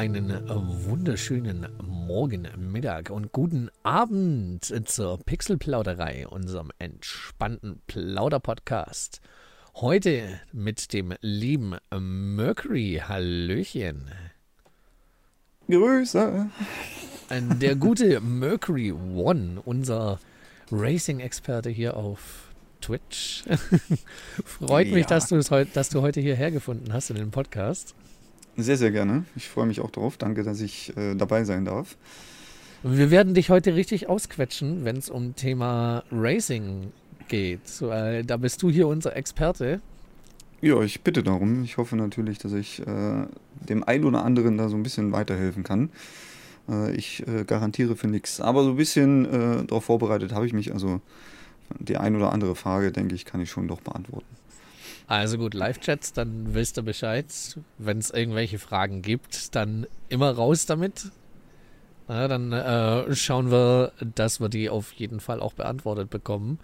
[0.00, 9.20] Einen wunderschönen Morgen, Mittag und guten Abend zur Pixelplauderei, unserem entspannten Plauder-Podcast.
[9.74, 13.02] Heute mit dem lieben Mercury.
[13.06, 14.10] Hallöchen.
[15.68, 16.48] Grüße.
[17.60, 20.18] Der gute Mercury One, unser
[20.70, 23.44] Racing-Experte hier auf Twitch.
[24.46, 27.94] Freut mich, dass, dass du heute hierher gefunden hast in den Podcast.
[28.62, 29.24] Sehr, sehr gerne.
[29.36, 30.16] Ich freue mich auch drauf.
[30.16, 31.96] Danke, dass ich äh, dabei sein darf.
[32.82, 36.92] Wir werden dich heute richtig ausquetschen, wenn es um Thema Racing
[37.28, 37.60] geht.
[37.80, 39.80] Weil da bist du hier unser Experte.
[40.62, 41.64] Ja, ich bitte darum.
[41.64, 43.26] Ich hoffe natürlich, dass ich äh,
[43.68, 45.90] dem einen oder anderen da so ein bisschen weiterhelfen kann.
[46.68, 48.40] Äh, ich äh, garantiere für nichts.
[48.40, 50.72] Aber so ein bisschen äh, darauf vorbereitet habe ich mich.
[50.72, 51.00] Also
[51.78, 54.39] die ein oder andere Frage, denke ich, kann ich schon doch beantworten.
[55.10, 57.26] Also gut, Live-Chats, dann wisst ihr Bescheid.
[57.78, 61.10] Wenn es irgendwelche Fragen gibt, dann immer raus damit.
[62.08, 66.60] Ja, dann äh, schauen wir, dass wir die auf jeden Fall auch beantwortet bekommen.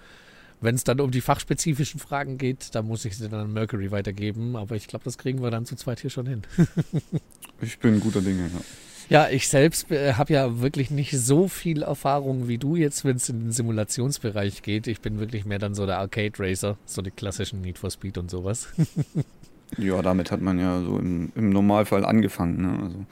[0.60, 3.90] Wenn es dann um die fachspezifischen Fragen geht, dann muss ich sie dann an Mercury
[3.90, 4.54] weitergeben.
[4.54, 6.42] Aber ich glaube, das kriegen wir dann zu zweit hier schon hin.
[7.60, 8.60] ich bin guter Dinge, ja.
[9.08, 13.16] Ja, ich selbst äh, habe ja wirklich nicht so viel Erfahrung wie du jetzt, wenn
[13.16, 14.88] es in den Simulationsbereich geht.
[14.88, 18.18] Ich bin wirklich mehr dann so der Arcade Racer, so die klassischen Need for Speed
[18.18, 18.68] und sowas.
[19.78, 22.62] ja, damit hat man ja so im, im Normalfall angefangen.
[22.62, 22.82] Ne?
[22.82, 23.06] Also,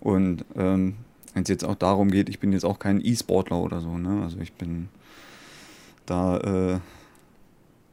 [0.00, 0.96] und ähm,
[1.34, 3.96] wenn es jetzt auch darum geht, ich bin jetzt auch kein E-Sportler oder so.
[3.96, 4.22] Ne?
[4.24, 4.88] Also ich bin
[6.04, 6.80] da, äh,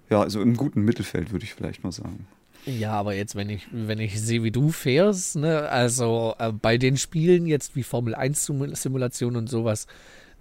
[0.09, 2.25] ja, also im guten Mittelfeld würde ich vielleicht mal sagen.
[2.66, 6.77] Ja, aber jetzt, wenn ich, wenn ich sehe, wie du fährst, ne, also äh, bei
[6.77, 9.88] den Spielen jetzt wie Formel 1 Simulation und sowas,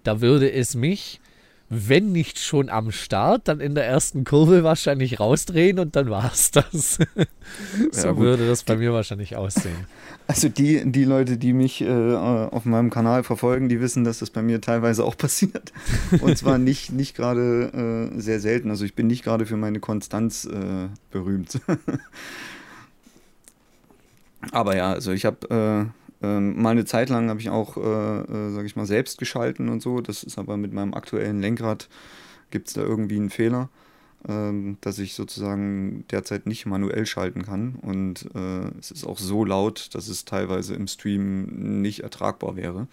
[0.03, 1.19] da würde es mich,
[1.69, 6.31] wenn nicht schon am Start, dann in der ersten Kurve wahrscheinlich rausdrehen und dann war
[6.31, 6.97] es das.
[7.91, 9.87] so ja, würde das bei mir wahrscheinlich aussehen.
[10.27, 14.31] Also die, die Leute, die mich äh, auf meinem Kanal verfolgen, die wissen, dass das
[14.31, 15.71] bei mir teilweise auch passiert.
[16.19, 18.69] Und zwar nicht, nicht gerade äh, sehr selten.
[18.69, 21.59] Also ich bin nicht gerade für meine Konstanz äh, berühmt.
[24.51, 25.91] Aber ja, also ich habe
[26.21, 29.17] äh, ähm, mal eine Zeit lang habe ich auch, äh, äh, sage ich mal, selbst
[29.17, 30.01] geschalten und so.
[30.01, 31.89] Das ist aber mit meinem aktuellen Lenkrad
[32.51, 33.69] gibt es da irgendwie einen Fehler
[34.27, 37.75] dass ich sozusagen derzeit nicht manuell schalten kann.
[37.75, 42.87] Und äh, es ist auch so laut, dass es teilweise im Stream nicht ertragbar wäre.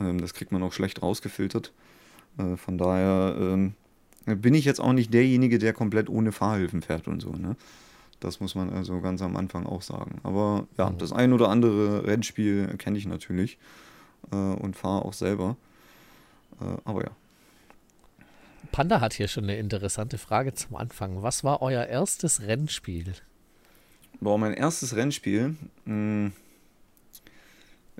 [0.00, 1.72] Ähm, das kriegt man auch schlecht rausgefiltert.
[2.38, 3.74] Äh, von daher ähm,
[4.26, 7.30] bin ich jetzt auch nicht derjenige, der komplett ohne Fahrhilfen fährt und so.
[7.30, 7.56] Ne?
[8.20, 10.20] Das muss man also ganz am Anfang auch sagen.
[10.22, 10.98] Aber ja, mhm.
[10.98, 13.58] das ein oder andere Rennspiel kenne ich natürlich
[14.30, 15.56] äh, und fahre auch selber.
[16.60, 17.10] Äh, aber ja.
[18.72, 21.22] Panda hat hier schon eine interessante Frage zum Anfang.
[21.22, 23.14] Was war euer erstes Rennspiel?
[24.20, 25.56] Boah, mein erstes Rennspiel.
[25.84, 26.32] Mh, hm,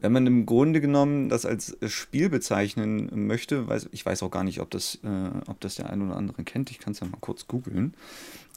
[0.03, 4.44] wenn man im Grunde genommen das als Spiel bezeichnen möchte, weiß, ich weiß auch gar
[4.44, 6.70] nicht, ob das, äh, ob das der ein oder andere kennt.
[6.70, 7.94] Ich kann es ja mal kurz googeln.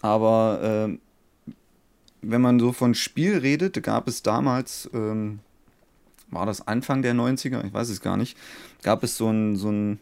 [0.01, 1.53] Aber äh,
[2.21, 5.39] wenn man so von Spiel redet, gab es damals, ähm,
[6.29, 8.37] war das Anfang der 90er, ich weiß es gar nicht,
[8.81, 9.99] gab es so ein, so ein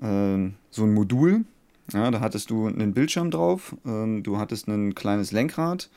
[0.00, 1.44] äh, so ein Modul.
[1.92, 5.90] Ja, da hattest du einen Bildschirm drauf, äh, du hattest ein kleines Lenkrad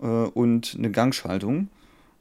[0.00, 1.68] äh, und eine Gangschaltung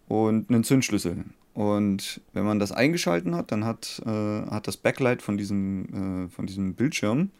[0.08, 1.26] und einen Zündschlüssel.
[1.54, 6.30] Und wenn man das eingeschalten hat, dann hat, äh, hat das Backlight von diesem, äh,
[6.30, 7.32] von diesem Bildschirm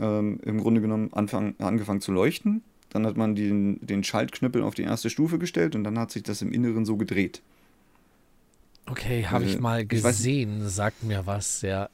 [0.00, 2.62] ähm, im Grunde genommen anfang, angefangen zu leuchten.
[2.90, 6.22] Dann hat man den, den Schaltknüppel auf die erste Stufe gestellt und dann hat sich
[6.22, 7.42] das im Inneren so gedreht.
[8.86, 11.90] Okay, habe ich äh, mal gesehen, ich sagt mir was, ja.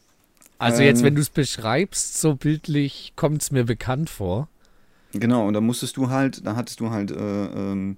[0.59, 4.49] Also ähm, jetzt, wenn du es beschreibst, so bildlich, kommt es mir bekannt vor.
[5.13, 7.97] Genau, und da musstest du halt, da hattest du halt äh, ähm,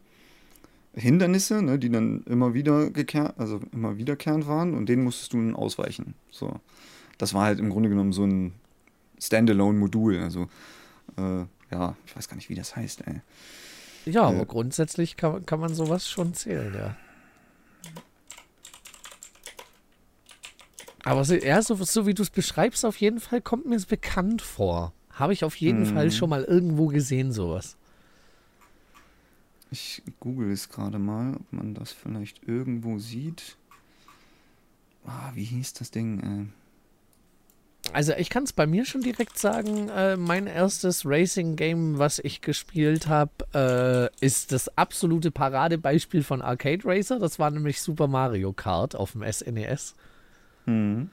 [0.95, 5.39] Hindernisse, ne, die dann immer wieder gekehrt, also immer wiederkehrend waren und denen musstest du
[5.39, 6.15] dann ausweichen.
[6.31, 6.61] So.
[7.19, 8.53] Das war halt im Grunde genommen so ein
[9.23, 10.19] Standalone-Modul.
[10.19, 10.49] Also,
[11.17, 13.21] äh, ja, ich weiß gar nicht, wie das heißt, ey.
[14.05, 16.97] Ja, aber äh, grundsätzlich kann, kann man sowas schon zählen, ja.
[21.07, 23.87] Aber so, ja, so, so wie du es beschreibst, auf jeden Fall kommt mir es
[23.87, 24.93] bekannt vor.
[25.13, 25.95] Habe ich auf jeden mhm.
[25.95, 27.77] Fall schon mal irgendwo gesehen, sowas.
[29.71, 33.57] Ich google es gerade mal, ob man das vielleicht irgendwo sieht.
[35.05, 36.51] Ah, wie hieß das Ding?
[37.85, 37.93] Äh?
[37.93, 42.41] Also ich kann es bei mir schon direkt sagen, äh, mein erstes Racing-Game, was ich
[42.41, 47.21] gespielt habe, äh, ist das absolute Paradebeispiel von Arcade Racer.
[47.21, 49.95] Das war nämlich Super Mario Kart auf dem SNES.
[50.67, 51.11] Mhm.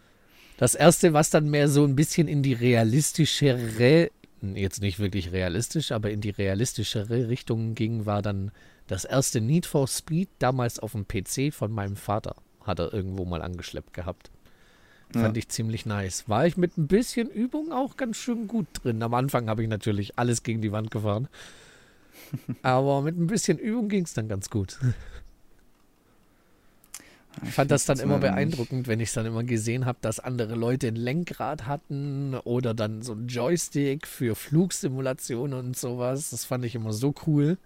[0.57, 4.11] Das erste, was dann mehr so ein bisschen in die realistischere,
[4.41, 8.51] jetzt nicht wirklich realistisch, aber in die realistischere Richtung ging, war dann
[8.87, 12.35] Das erste Need for Speed damals auf dem PC von meinem Vater
[12.65, 14.31] hat er irgendwo mal angeschleppt gehabt.
[15.11, 15.39] Fand ja.
[15.39, 16.27] ich ziemlich nice.
[16.27, 19.03] War ich mit ein bisschen Übung auch ganz schön gut drin.
[19.03, 21.27] Am Anfang habe ich natürlich alles gegen die Wand gefahren.
[22.63, 24.79] Aber mit ein bisschen Übung ging es dann ganz gut.
[27.41, 30.55] Ich fand das dann immer beeindruckend, wenn ich es dann immer gesehen habe, dass andere
[30.55, 36.29] Leute ein Lenkrad hatten oder dann so ein Joystick für Flugsimulationen und sowas.
[36.29, 37.57] Das fand ich immer so cool.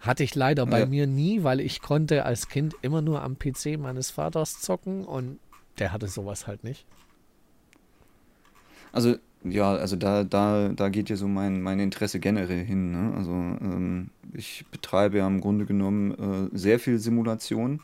[0.00, 0.70] Hatte ich leider ja.
[0.70, 5.04] bei mir nie, weil ich konnte als Kind immer nur am PC meines Vaters zocken
[5.04, 5.38] und
[5.78, 6.86] der hatte sowas halt nicht.
[8.92, 12.90] Also ja, also da, da, da geht ja so mein, mein Interesse generell hin.
[12.90, 13.14] Ne?
[13.16, 17.80] Also ähm, ich betreibe ja im Grunde genommen äh, sehr viel Simulation.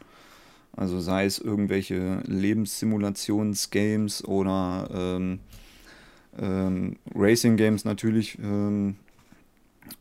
[0.75, 5.41] Also sei es irgendwelche Lebenssimulationsgames oder ähm,
[6.39, 8.97] ähm, Racing Games natürlich ähm,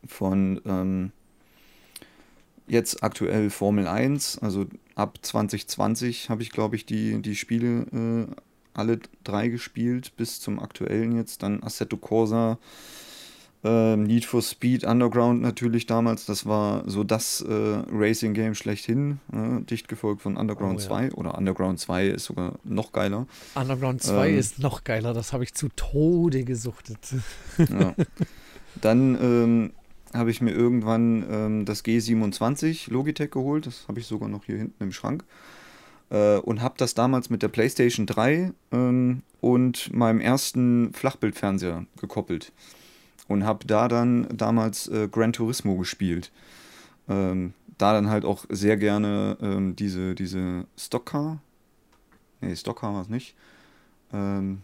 [0.06, 1.12] von ähm,
[2.66, 4.38] jetzt aktuell Formel 1.
[4.38, 8.26] Also ab 2020 habe ich, glaube ich, die, die Spiele äh,
[8.74, 11.42] alle drei gespielt, bis zum aktuellen jetzt.
[11.42, 12.58] Dann Assetto Corsa,
[13.64, 16.26] äh, Need for Speed, Underground natürlich damals.
[16.26, 19.20] Das war so das äh, Racing-Game schlechthin.
[19.30, 19.62] Ne?
[19.62, 21.04] Dicht gefolgt von Underground oh, 2.
[21.04, 21.12] Ja.
[21.14, 23.26] Oder Underground 2 ist sogar noch geiler.
[23.54, 25.14] Underground 2 ähm, ist noch geiler.
[25.14, 26.98] Das habe ich zu Tode gesuchtet.
[27.58, 27.94] Ja.
[28.80, 29.72] Dann ähm,
[30.14, 33.66] habe ich mir irgendwann ähm, das G27 Logitech geholt.
[33.66, 35.24] Das habe ich sogar noch hier hinten im Schrank.
[36.10, 42.52] Äh, und habe das damals mit der PlayStation 3 ähm, und meinem ersten Flachbildfernseher gekoppelt.
[43.32, 46.30] Und habe da dann damals äh, Gran Turismo gespielt.
[47.08, 51.40] Ähm, da dann halt auch sehr gerne ähm, diese, diese Stockcar.
[52.42, 53.34] Nee, Stockcar war es nicht.
[54.12, 54.60] Ähm,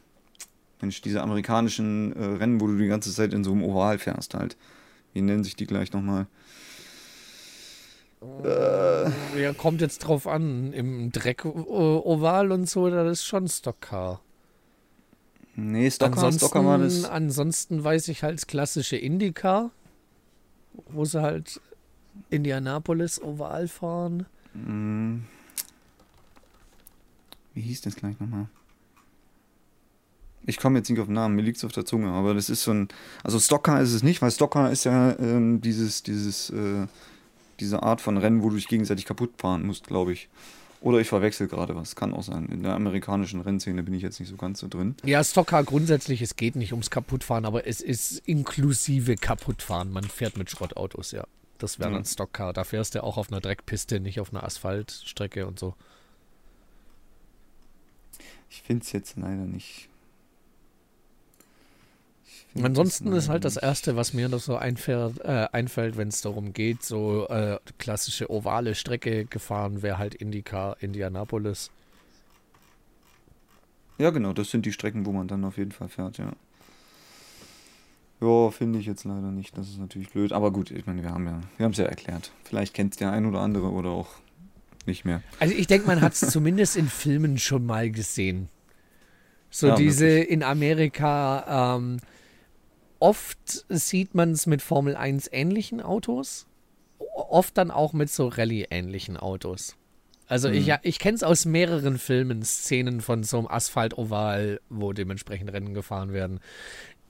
[0.82, 4.35] Mensch, diese amerikanischen äh, Rennen, wo du die ganze Zeit in so einem Oval fährst
[4.35, 4.56] halt.
[5.15, 6.26] Wie nennen sich die gleich nochmal?
[8.44, 10.75] Äh, ja, kommt jetzt drauf an.
[10.75, 14.20] Im Dreck-Oval und so, das ist schon Stockcar.
[15.60, 17.05] Nee, Stockcar, ansonsten, Stockcar war das.
[17.05, 19.72] Ansonsten weiß ich halt klassische Indycar,
[20.88, 21.60] wo sie halt
[22.31, 24.26] Indianapolis Oval fahren.
[24.55, 25.25] Mm.
[27.55, 28.46] Wie hieß das gleich nochmal?
[30.46, 32.50] Ich komme jetzt nicht auf den Namen, mir liegt es auf der Zunge, aber das
[32.50, 32.87] ist so ein.
[33.25, 36.87] Also Stockcar ist es nicht, weil Stockcar ist ja ähm, dieses, dieses äh,
[37.58, 40.28] diese Art von Rennen, wo du dich gegenseitig kaputt fahren musst, glaube ich.
[40.80, 41.96] Oder ich verwechsel gerade was.
[41.96, 42.46] Kann auch sein.
[42.46, 44.94] In der amerikanischen Rennszene bin ich jetzt nicht so ganz so drin.
[45.04, 49.90] Ja, Stockcar grundsätzlich, es geht nicht ums Kaputtfahren, aber es ist inklusive Kaputtfahren.
[49.90, 51.25] Man fährt mit Schrottautos, ja.
[51.58, 52.52] Das wäre dann Stockcar.
[52.52, 55.75] Da fährst du auch auf einer Dreckpiste, nicht auf einer Asphaltstrecke und so.
[58.48, 59.88] Ich finde es jetzt leider nicht.
[62.60, 66.52] Ansonsten ist halt das Erste, was mir noch so einfällt, äh, einfällt wenn es darum
[66.52, 71.70] geht, so äh, klassische ovale Strecke gefahren, wäre halt Indica, Indianapolis.
[73.98, 76.32] Ja, genau, das sind die Strecken, wo man dann auf jeden Fall fährt, ja.
[78.20, 79.56] Ja, finde ich jetzt leider nicht.
[79.56, 80.32] Das ist natürlich blöd.
[80.32, 82.32] Aber gut, ich meine, wir haben ja, wir haben es ja erklärt.
[82.44, 84.08] Vielleicht kennt es der ein oder andere oder auch
[84.86, 85.22] nicht mehr.
[85.38, 88.48] Also ich denke, man hat es zumindest in Filmen schon mal gesehen.
[89.50, 90.31] So ja, diese wirklich.
[90.31, 91.98] in Amerika ähm,
[92.98, 96.46] oft sieht man es mit Formel 1 ähnlichen Autos,
[96.98, 99.76] oft dann auch mit so Rallye-ähnlichen Autos.
[100.26, 100.55] Also mhm.
[100.55, 105.52] ich, ja, ich kenne es aus mehreren Filmen, Szenen von so einem Asphalt-Oval, wo dementsprechend
[105.52, 106.40] Rennen gefahren werden.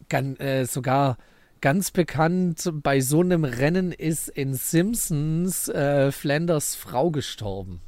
[0.08, 1.18] Gan, äh, sogar
[1.60, 7.80] ganz bekannt bei so einem Rennen ist in Simpsons äh, Flanders Frau gestorben.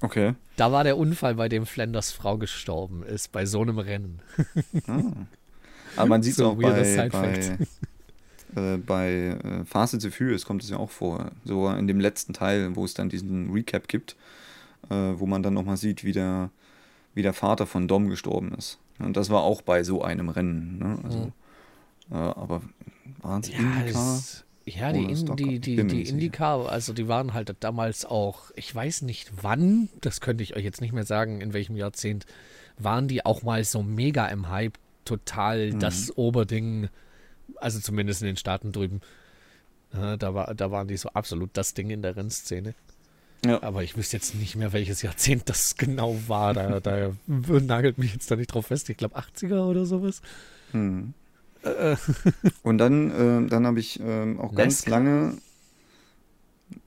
[0.00, 0.34] Okay.
[0.56, 4.20] Da war der Unfall, bei dem Flanders Frau gestorben ist, bei so einem Rennen.
[4.88, 5.12] ah.
[5.96, 7.58] Aber man sieht es so auch bei, bei,
[8.56, 11.30] äh, bei äh, Fast and the Furious kommt es ja auch vor.
[11.44, 14.16] So in dem letzten Teil, wo es dann diesen Recap gibt,
[14.88, 16.50] äh, wo man dann nochmal sieht, wie der,
[17.14, 18.78] wie der Vater von Dom gestorben ist.
[18.98, 20.78] Und das war auch bei so einem Rennen.
[20.78, 20.98] Ne?
[21.04, 21.32] Also, mhm.
[22.12, 22.62] äh, aber
[23.22, 24.18] waren es ja, Indica?
[24.66, 29.02] Ja, die, in, die, die, die Indica, also die waren halt damals auch, ich weiß
[29.02, 32.26] nicht wann, das könnte ich euch jetzt nicht mehr sagen, in welchem Jahrzehnt,
[32.78, 35.80] waren die auch mal so mega im Hype total mhm.
[35.80, 36.88] das Oberding,
[37.56, 39.00] also zumindest in den Staaten drüben.
[39.92, 42.74] Ja, da, war, da waren die so absolut das Ding in der Rennszene.
[43.44, 43.62] Ja.
[43.62, 46.54] Aber ich wüsste jetzt nicht mehr, welches Jahrzehnt das genau war.
[46.54, 48.88] Da, da nagelt mich jetzt da nicht drauf fest.
[48.90, 50.20] Ich glaube 80er oder sowas.
[50.72, 51.14] Mhm.
[51.62, 51.96] Äh.
[52.62, 55.36] Und dann, äh, dann habe ich äh, auch ganz lange.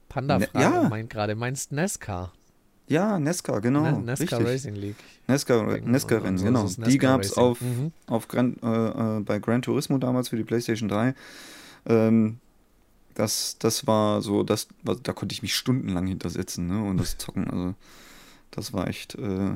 [0.10, 0.89] Panda-Frage ne ja.
[0.89, 2.32] meint gerade, meinst NASCAR?
[2.87, 3.83] Ja, Nesca, genau.
[3.83, 4.53] Ne, Nesca richtig.
[4.53, 4.95] Racing League.
[5.27, 6.63] Nesca, Nesca Rennen, so genau.
[6.63, 7.91] Nesca die gab es auf, mhm.
[8.07, 11.15] auf Gran, äh, äh, bei Gran Turismo damals für die PlayStation 3.
[11.85, 12.39] Ähm,
[13.15, 17.49] das, das war so, das, da konnte ich mich stundenlang hintersetzen ne, und das zocken.
[17.49, 17.73] Also
[18.51, 19.51] das war echt, äh,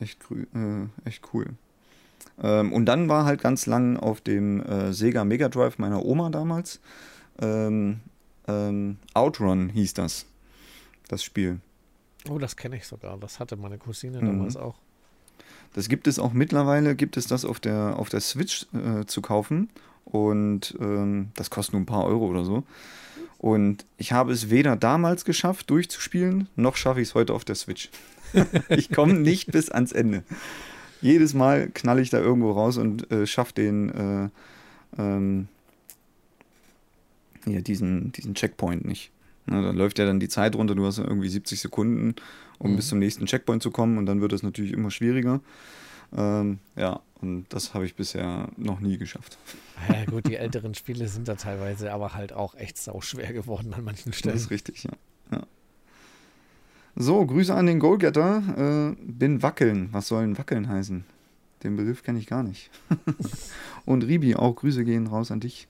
[0.00, 1.46] echt, äh, echt cool.
[2.42, 6.30] Ähm, und dann war halt ganz lang auf dem äh, Sega Mega Drive meiner Oma
[6.30, 6.80] damals.
[7.40, 8.00] Ähm,
[8.48, 10.26] ähm, Outrun hieß das.
[11.08, 11.60] Das Spiel.
[12.28, 13.16] Oh, das kenne ich sogar.
[13.18, 14.26] Das hatte meine Cousine mhm.
[14.26, 14.76] damals auch.
[15.74, 19.22] Das gibt es auch mittlerweile, gibt es das auf der, auf der Switch äh, zu
[19.22, 19.70] kaufen.
[20.04, 22.64] Und ähm, das kostet nur ein paar Euro oder so.
[23.38, 27.54] Und ich habe es weder damals geschafft, durchzuspielen, noch schaffe ich es heute auf der
[27.54, 27.88] Switch.
[28.68, 30.24] ich komme nicht bis ans Ende.
[31.00, 34.28] Jedes Mal knall ich da irgendwo raus und äh, schaffe den, äh,
[34.98, 35.48] ähm,
[37.46, 39.10] ja, diesen, diesen Checkpoint nicht.
[39.46, 42.14] Na, da läuft ja dann die Zeit runter, du hast ja irgendwie 70 Sekunden,
[42.58, 42.76] um mhm.
[42.76, 45.40] bis zum nächsten Checkpoint zu kommen und dann wird es natürlich immer schwieriger.
[46.16, 49.38] Ähm, ja, und das habe ich bisher noch nie geschafft.
[49.88, 53.72] Ja, gut, die älteren Spiele sind da teilweise aber halt auch echt sau schwer geworden
[53.74, 54.34] an manchen Stellen.
[54.34, 54.92] Das ist richtig, ja.
[55.32, 55.42] ja.
[56.96, 58.94] So, Grüße an den Goalgetter.
[58.96, 59.88] Äh, bin wackeln.
[59.92, 61.04] Was soll ein wackeln heißen?
[61.62, 62.70] Den Begriff kenne ich gar nicht.
[63.84, 65.68] und Ribi, auch Grüße gehen raus an dich.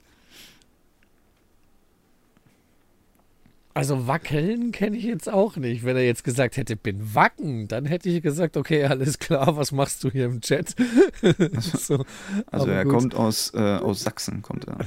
[3.73, 5.83] Also wackeln kenne ich jetzt auch nicht.
[5.83, 9.71] Wenn er jetzt gesagt hätte, bin wacken, dann hätte ich gesagt, okay, alles klar, was
[9.71, 10.75] machst du hier im Chat?
[11.59, 12.05] so,
[12.47, 12.93] also er gut.
[12.93, 14.79] kommt aus, äh, aus Sachsen, kommt er.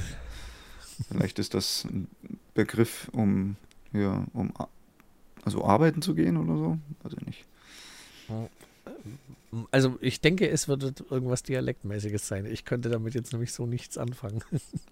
[1.08, 2.08] Vielleicht ist das ein
[2.54, 3.56] Begriff, um
[3.92, 4.52] ja, um
[5.44, 6.78] also arbeiten zu gehen oder so.
[7.02, 7.44] Also nicht.
[9.70, 12.46] Also ich denke, es wird irgendwas Dialektmäßiges sein.
[12.46, 14.42] Ich könnte damit jetzt nämlich so nichts anfangen.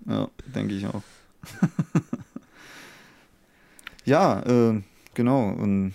[0.06, 1.02] Ja, denke ich auch.
[4.04, 4.82] Ja, äh,
[5.14, 5.50] genau.
[5.50, 5.94] Und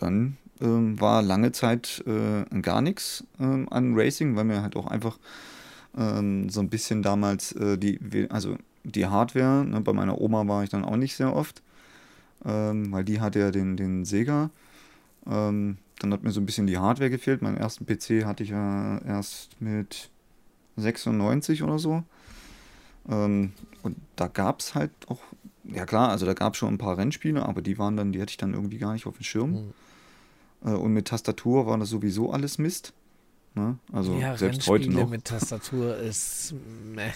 [0.00, 4.86] dann äh, war lange Zeit äh, gar nichts ähm, an Racing, weil mir halt auch
[4.86, 5.18] einfach
[5.96, 7.98] ähm, so ein bisschen damals äh, die,
[8.30, 11.62] also die Hardware, ne, bei meiner Oma war ich dann auch nicht sehr oft,
[12.44, 14.50] ähm, weil die hatte ja den, den Sega.
[15.26, 17.40] Ähm, dann hat mir so ein bisschen die Hardware gefehlt.
[17.42, 20.10] Meinen ersten PC hatte ich ja erst mit
[20.76, 22.02] 96 oder so.
[23.08, 25.20] Ähm, und da gab es halt auch
[25.64, 28.20] ja klar, also da gab es schon ein paar Rennspiele, aber die waren dann, die
[28.20, 29.50] hatte ich dann irgendwie gar nicht auf dem Schirm.
[29.50, 30.76] Mhm.
[30.76, 32.94] Und mit Tastatur war das sowieso alles Mist.
[33.54, 33.78] Ne?
[33.92, 35.08] Also ja, selbst heute noch.
[35.08, 36.54] mit Tastatur ist
[36.84, 37.10] meh.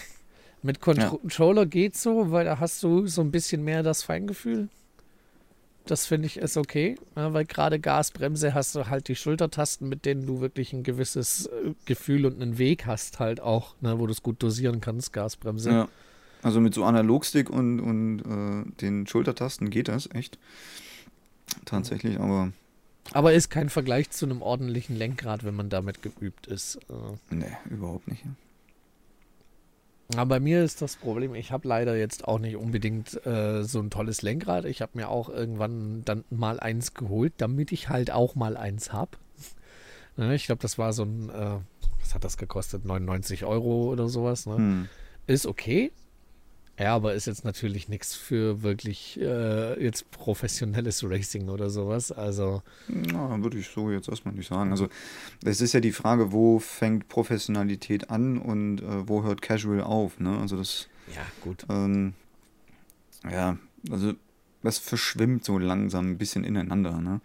[0.61, 1.67] Mit Controller ja.
[1.67, 4.69] geht's so, weil da hast du so ein bisschen mehr das Feingefühl.
[5.85, 10.05] Das finde ich ist okay, ja, weil gerade Gasbremse hast du halt die Schultertasten, mit
[10.05, 14.05] denen du wirklich ein gewisses äh, Gefühl und einen Weg hast halt auch, ne, wo
[14.05, 15.71] du es gut dosieren kannst, Gasbremse.
[15.71, 15.87] Ja.
[16.41, 20.39] Also mit so Analogstick und, und äh, den Schultertasten geht das echt.
[21.65, 22.51] Tatsächlich, aber.
[23.11, 26.75] Aber ist kein Vergleich zu einem ordentlichen Lenkrad, wenn man damit geübt ist.
[26.89, 27.35] Äh.
[27.35, 28.23] Nee, überhaupt nicht.
[30.15, 33.79] Aber bei mir ist das Problem, ich habe leider jetzt auch nicht unbedingt äh, so
[33.79, 34.65] ein tolles Lenkrad.
[34.65, 38.91] Ich habe mir auch irgendwann dann mal eins geholt, damit ich halt auch mal eins
[38.91, 39.11] habe.
[40.17, 41.57] Ne, ich glaube, das war so ein, äh,
[41.99, 42.85] was hat das gekostet?
[42.85, 44.47] 99 Euro oder sowas.
[44.47, 44.55] Ne?
[44.55, 44.89] Hm.
[45.27, 45.91] Ist okay,
[46.79, 52.13] ja, aber ist jetzt natürlich nichts für wirklich äh, jetzt professionelles Racing oder sowas.
[52.13, 52.63] Also.
[52.87, 54.71] Na, würde ich so jetzt erstmal nicht sagen.
[54.71, 54.87] Also,
[55.43, 60.21] es ist ja die Frage, wo fängt Professionalität an und äh, wo hört Casual auf,
[60.21, 60.37] ne?
[60.39, 60.87] Also, das.
[61.13, 61.65] Ja, gut.
[61.69, 62.13] Ähm,
[63.29, 63.57] ja,
[63.91, 64.13] also,
[64.63, 67.19] das verschwimmt so langsam ein bisschen ineinander, ne?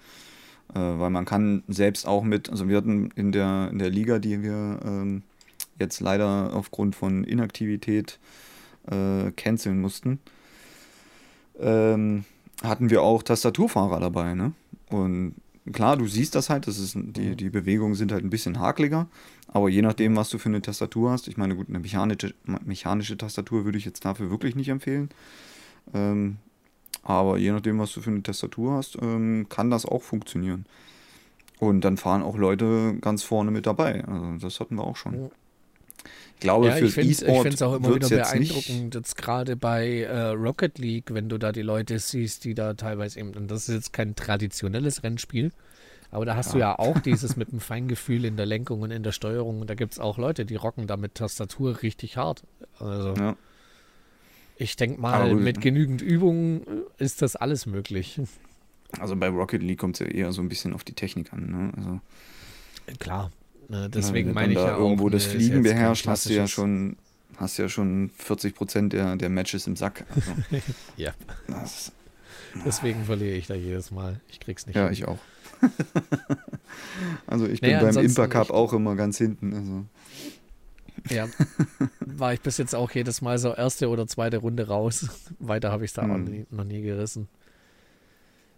[0.74, 4.18] Äh, weil man kann selbst auch mit, also, wir hatten in der, in der Liga,
[4.18, 5.22] die wir ähm,
[5.78, 8.18] jetzt leider aufgrund von Inaktivität
[8.90, 10.20] äh, canceln mussten,
[11.58, 12.24] ähm,
[12.62, 14.34] hatten wir auch Tastaturfahrer dabei.
[14.34, 14.52] Ne?
[14.88, 15.34] Und
[15.72, 17.36] klar, du siehst das halt, das ist, die, mhm.
[17.36, 19.08] die Bewegungen sind halt ein bisschen hakeliger,
[19.48, 23.16] aber je nachdem, was du für eine Tastatur hast, ich meine, gut, eine mechanische, mechanische
[23.16, 25.10] Tastatur würde ich jetzt dafür wirklich nicht empfehlen.
[25.92, 26.38] Ähm,
[27.02, 30.64] aber je nachdem, was du für eine Tastatur hast, ähm, kann das auch funktionieren.
[31.60, 34.04] Und dann fahren auch Leute ganz vorne mit dabei.
[34.04, 35.30] Also das hatten wir auch schon.
[36.34, 40.00] Ich glaube, ja, für E-Sport Ich finde es auch immer wieder beeindruckend, jetzt gerade bei
[40.00, 43.68] äh, Rocket League, wenn du da die Leute siehst, die da teilweise eben, und das
[43.68, 45.52] ist jetzt kein traditionelles Rennspiel,
[46.10, 46.52] aber da hast ja.
[46.52, 49.60] du ja auch dieses mit dem Feingefühl in der Lenkung und in der Steuerung.
[49.60, 52.44] Und da gibt es auch Leute, die rocken da mit Tastatur richtig hart.
[52.78, 53.36] Also ja.
[54.56, 56.62] ich denke mal, mit genügend Übung
[56.98, 58.20] ist das alles möglich.
[59.00, 61.50] Also bei Rocket League kommt es ja eher so ein bisschen auf die Technik an.
[61.50, 61.72] Ne?
[61.76, 62.00] Also
[62.98, 63.32] Klar,
[63.68, 66.96] Ne, deswegen ja, meine ich ja irgendwo auch, das Fliegen beherrscht, hast du ja schon
[67.36, 70.04] hast ja schon 40 Prozent der, der Matches im Sack.
[70.14, 70.32] Also,
[70.96, 71.12] ja.
[71.46, 71.92] Das,
[72.64, 74.20] deswegen verliere ich da jedes Mal.
[74.28, 74.76] Ich krieg's nicht.
[74.76, 74.92] Ja, hin.
[74.92, 75.18] ich auch.
[77.26, 79.54] also ich naja, bin beim Imper Cup auch immer ganz hinten.
[79.54, 81.14] Also.
[81.14, 81.28] Ja,
[82.00, 85.08] war ich bis jetzt auch jedes Mal so erste oder zweite Runde raus.
[85.38, 86.46] Weiter habe ich es da hm.
[86.50, 87.28] noch nie gerissen.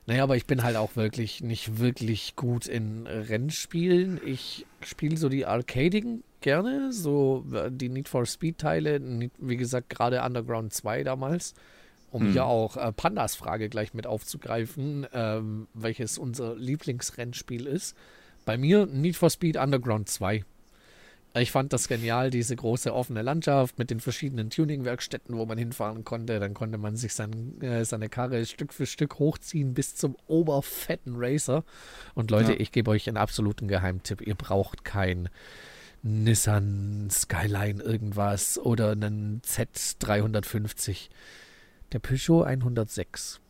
[0.07, 4.21] Naja, aber ich bin halt auch wirklich nicht wirklich gut in Rennspielen.
[4.25, 9.01] Ich spiele so die Arcadigen gerne, so äh, die Need for Speed Teile,
[9.39, 11.55] wie gesagt, gerade Underground 2 damals,
[12.13, 12.33] um hm.
[12.33, 17.97] hier auch äh, Pandas Frage gleich mit aufzugreifen, ähm, welches unser Lieblingsrennspiel ist.
[18.45, 20.45] Bei mir Need for Speed Underground 2.
[21.39, 26.05] Ich fand das genial, diese große offene Landschaft mit den verschiedenen Tuning-Werkstätten, wo man hinfahren
[26.05, 26.41] konnte.
[26.41, 31.15] Dann konnte man sich sein, äh, seine Karre Stück für Stück hochziehen bis zum oberfetten
[31.17, 31.65] Racer.
[32.15, 32.61] Und Leute, ja.
[32.61, 34.23] ich gebe euch einen absoluten Geheimtipp.
[34.23, 35.29] Ihr braucht kein
[36.03, 41.09] Nissan Skyline irgendwas oder einen Z350.
[41.93, 43.41] Der Peugeot 106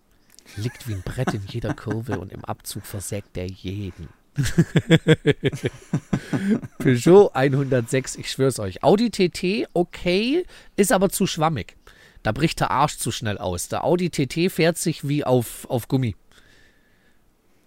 [0.57, 4.09] liegt wie ein Brett in jeder Kurve und im Abzug versägt er jeden.
[6.78, 8.83] Peugeot 106, ich schwör's euch.
[8.83, 10.45] Audi TT, okay,
[10.76, 11.76] ist aber zu schwammig.
[12.23, 13.69] Da bricht der Arsch zu schnell aus.
[13.69, 16.16] Der Audi TT fährt sich wie auf, auf Gummi.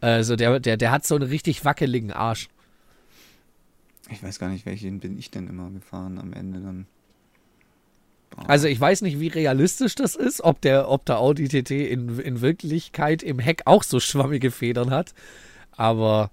[0.02, 2.50] Also der, der, der hat so einen richtig wackeligen Arsch.
[4.10, 6.88] Ich weiß gar nicht, welchen bin ich denn immer gefahren am Ende dann.
[8.48, 12.20] Also ich weiß nicht, wie realistisch das ist, ob der, ob der Audi TT in,
[12.20, 15.14] in Wirklichkeit im Heck auch so schwammige Federn hat.
[15.72, 16.32] Aber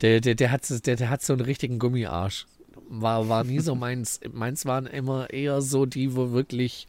[0.00, 2.46] der, der, der, hat, der, der hat so einen richtigen Gummiarsch.
[2.88, 4.20] War, war nie so meins.
[4.32, 6.86] meins waren immer eher so die, wo wirklich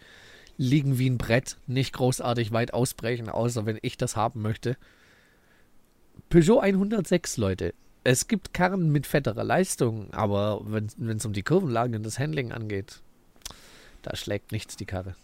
[0.58, 4.78] liegen wie ein Brett, nicht großartig weit ausbrechen, außer wenn ich das haben möchte.
[6.30, 7.74] Peugeot 106, Leute.
[8.04, 12.52] Es gibt Karren mit fetterer Leistung, aber wenn es um die Kurvenlage und das Handling
[12.52, 13.02] angeht,
[14.02, 15.16] da schlägt nichts die Karre.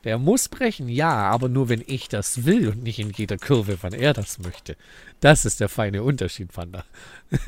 [0.04, 3.78] Der muss brechen, ja, aber nur wenn ich das will und nicht in jeder Kurve,
[3.80, 4.76] wann er das möchte.
[5.20, 6.84] Das ist der feine Unterschied, Panda.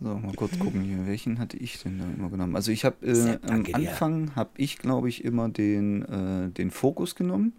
[0.00, 1.06] so, mal kurz gucken hier.
[1.06, 2.56] Welchen hatte ich denn da immer genommen?
[2.56, 7.14] Also ich habe äh, am Anfang habe ich, glaube ich, immer den, äh, den Fokus
[7.14, 7.52] genommen.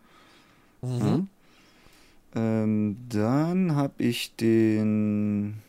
[0.82, 1.00] Mhm.
[1.00, 1.28] Ja.
[2.36, 5.62] Ähm, dann habe ich den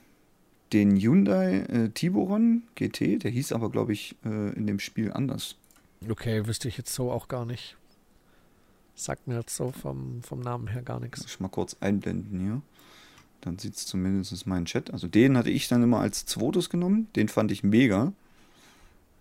[0.73, 5.57] den Hyundai äh, Tiburon GT, der hieß aber, glaube ich, äh, in dem Spiel anders.
[6.09, 7.77] Okay, wüsste ich jetzt so auch gar nicht.
[8.95, 11.25] Sagt mir jetzt so vom, vom Namen her gar nichts.
[11.27, 12.63] Ich mal kurz einblenden hier.
[13.41, 14.91] Dann sieht es zumindest meinen Chat.
[14.91, 17.09] Also den hatte ich dann immer als zweites genommen.
[17.15, 18.13] Den fand ich mega.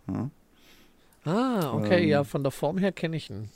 [0.08, 0.30] Ja.
[1.26, 3.50] Ah, okay, ähm, ja, von der Form her kenne ich ihn.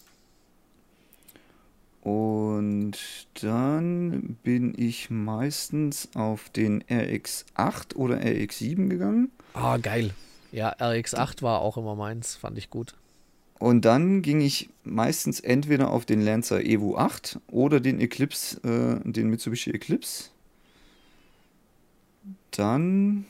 [2.02, 2.98] Und
[3.42, 9.32] dann bin ich meistens auf den RX8 oder RX7 gegangen.
[9.54, 10.12] Ah, geil.
[10.52, 12.96] Ja, RX8 war auch immer meins, fand ich gut.
[13.60, 19.12] Und dann ging ich meistens entweder auf den Lancer Evo 8 oder den Eclipse, äh,
[19.12, 20.30] den Mitsubishi Eclipse.
[22.52, 23.26] Dann.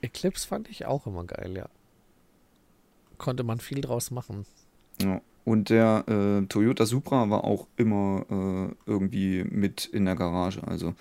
[0.00, 1.68] Eclipse fand ich auch immer geil, ja.
[3.18, 4.46] Konnte man viel draus machen.
[5.00, 5.20] Ja.
[5.44, 10.66] Und der äh, Toyota Supra war auch immer äh, irgendwie mit in der Garage.
[10.66, 10.94] Also.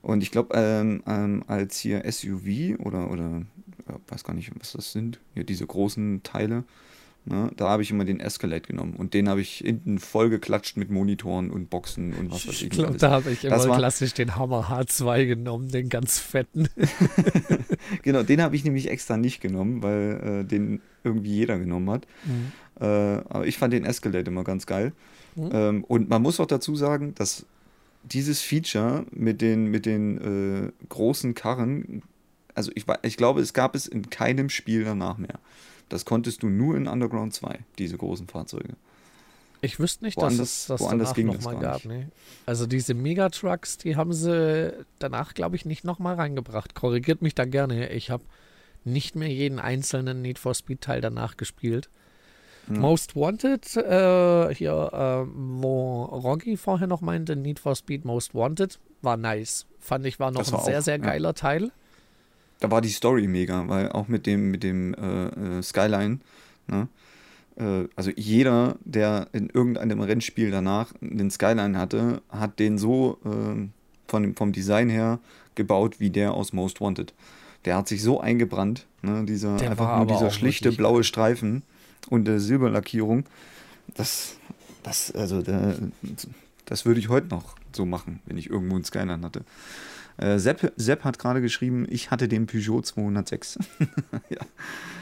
[0.00, 3.42] Und ich glaube, ähm, ähm, als hier SUV oder, oder
[3.88, 6.64] ja, weiß gar nicht, was das sind, hier diese großen Teile,
[7.26, 7.50] Ne?
[7.56, 10.90] Da habe ich immer den Escalade genommen und den habe ich hinten voll geklatscht mit
[10.90, 12.62] Monitoren und Boxen und was weiß ich.
[12.64, 16.68] Ich glaube, da habe ich immer das klassisch den Hammer H2 genommen, den ganz fetten.
[18.02, 22.06] genau, den habe ich nämlich extra nicht genommen, weil äh, den irgendwie jeder genommen hat.
[22.24, 22.52] Mhm.
[22.78, 24.92] Äh, aber ich fand den Escalade immer ganz geil.
[25.34, 25.50] Mhm.
[25.52, 27.46] Ähm, und man muss auch dazu sagen, dass
[28.02, 32.02] dieses Feature mit den, mit den äh, großen Karren,
[32.54, 35.38] also ich, ich glaube, es gab es in keinem Spiel danach mehr.
[35.88, 38.74] Das konntest du nur in Underground 2, diese großen Fahrzeuge.
[39.60, 41.84] Ich wüsste nicht, woanders, dass es das danach nochmal gab.
[41.86, 42.06] Nee.
[42.44, 46.74] Also diese Megatrucks, die haben sie danach, glaube ich, nicht nochmal reingebracht.
[46.74, 47.90] Korrigiert mich da gerne.
[47.90, 48.24] Ich habe
[48.84, 51.88] nicht mehr jeden einzelnen Need for Speed Teil danach gespielt.
[52.68, 52.78] Ja.
[52.78, 58.78] Most Wanted, äh, hier, äh, wo Roggi vorher noch meinte, Need for Speed Most Wanted,
[59.00, 59.66] war nice.
[59.78, 61.32] Fand ich, war noch war ein sehr, auch, sehr geiler ja.
[61.34, 61.72] Teil
[62.64, 66.20] da war die Story mega, weil auch mit dem, mit dem äh, äh, Skyline,
[66.66, 66.88] ne?
[67.56, 73.68] äh, also jeder, der in irgendeinem Rennspiel danach den Skyline hatte, hat den so äh,
[74.08, 75.18] von, vom Design her
[75.56, 77.12] gebaut wie der aus Most Wanted.
[77.66, 79.24] Der hat sich so eingebrannt, ne?
[79.26, 81.04] dieser, der einfach nur dieser schlichte blaue geil.
[81.04, 81.62] Streifen
[82.08, 83.26] und der Silberlackierung.
[83.94, 84.38] Das,
[84.82, 85.76] das, also, der,
[86.64, 89.44] das würde ich heute noch so machen, wenn ich irgendwo einen Skyline hatte.
[90.16, 93.58] Äh, Sepp, Sepp hat gerade geschrieben, ich hatte den Peugeot 206.
[94.28, 94.38] ja.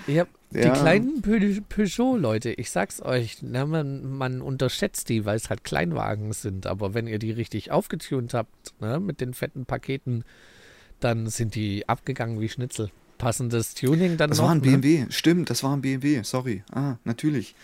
[0.06, 0.26] ja.
[0.50, 0.74] Die ja.
[0.74, 5.64] kleinen Pe Peugeot, Leute, ich sag's euch, na, man, man, unterschätzt die, weil es halt
[5.64, 6.66] Kleinwagen sind.
[6.66, 10.24] Aber wenn ihr die richtig aufgetunt habt, ne, mit den fetten Paketen,
[11.00, 12.90] dann sind die abgegangen wie Schnitzel.
[13.16, 14.46] passendes Tuning dann das noch.
[14.46, 14.78] war ein ne?
[14.78, 16.62] BMW, stimmt, das war ein BMW, sorry.
[16.70, 17.54] Ah, natürlich.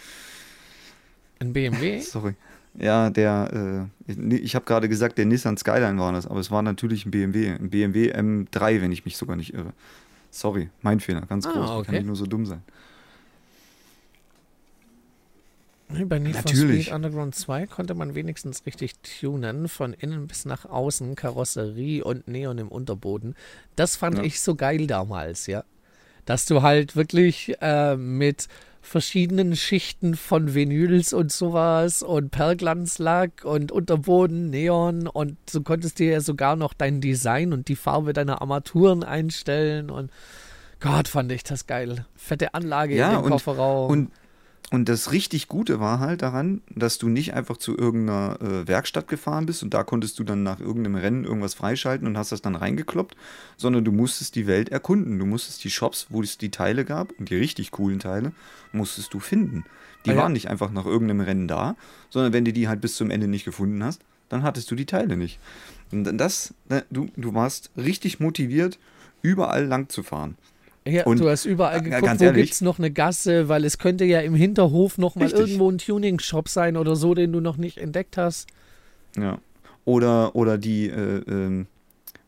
[1.41, 2.01] Ein BMW?
[2.01, 2.35] Sorry.
[2.81, 6.63] Ja, der, äh, ich- habe gerade gesagt, der Nissan Skyline war das, aber es war
[6.63, 9.73] natürlich ein BMW, ein BMW M3, wenn ich mich sogar nicht irre.
[10.31, 11.99] Sorry, mein Fehler, ganz Ah, groß, wie kann okay.
[11.99, 12.63] ich nur so dumm sein.
[15.89, 16.85] Bei Need for Natürlich.
[16.87, 22.29] Speed Underground 2 konnte man wenigstens richtig tunen, von innen bis nach außen, Karosserie und
[22.29, 23.35] Neon im Unterboden.
[23.75, 24.25] Das fand Ja.
[24.25, 25.65] ich so geil damals, ja.
[26.27, 28.49] Dass du halt wirklich äh, mit
[28.81, 36.13] verschiedenen Schichten von Vinyls und sowas und Perlglanzlack und Unterboden, Neon und du konntest dir
[36.13, 40.11] ja sogar noch dein Design und die Farbe deiner Armaturen einstellen und
[40.81, 42.07] Gott, fand ich das geil.
[42.15, 43.91] Fette Anlage Ja, im und- Kofferraum.
[43.91, 44.11] Und,
[44.71, 49.09] und das richtig Gute war halt daran, dass du nicht einfach zu irgendeiner äh, Werkstatt
[49.09, 52.43] gefahren bist und da konntest du dann nach irgendeinem Rennen irgendwas freischalten und hast das
[52.43, 53.17] dann reingekloppt,
[53.57, 55.19] sondern du musstest die Welt erkunden.
[55.19, 58.33] Du musstest die Shops, wo es die Teile gab und die richtig coolen Teile,
[58.73, 59.65] musstest du finden.
[60.05, 60.21] Die Ah ja.
[60.21, 61.75] waren nicht einfach nach irgendeinem Rennen da,
[62.11, 64.87] sondern wenn du die halt bis zum Ende nicht gefunden hast, dann hattest du die
[64.87, 65.39] Teile nicht.
[65.91, 66.53] Und das,
[66.91, 68.79] du, du warst richtig motiviert,
[69.23, 70.37] überall lang zu fahren.
[70.89, 73.79] Ja, Und, du hast überall äh, geguckt, wo ehrlich- gibt's noch eine Gasse, weil es
[73.79, 75.41] könnte ja im Hinterhof noch mal Richtig.
[75.41, 78.49] irgendwo ein Tuning-Shop sein oder so, den du noch nicht entdeckt hast.
[79.19, 79.39] Ja.
[79.85, 81.67] Oder, oder die, äh, ähm,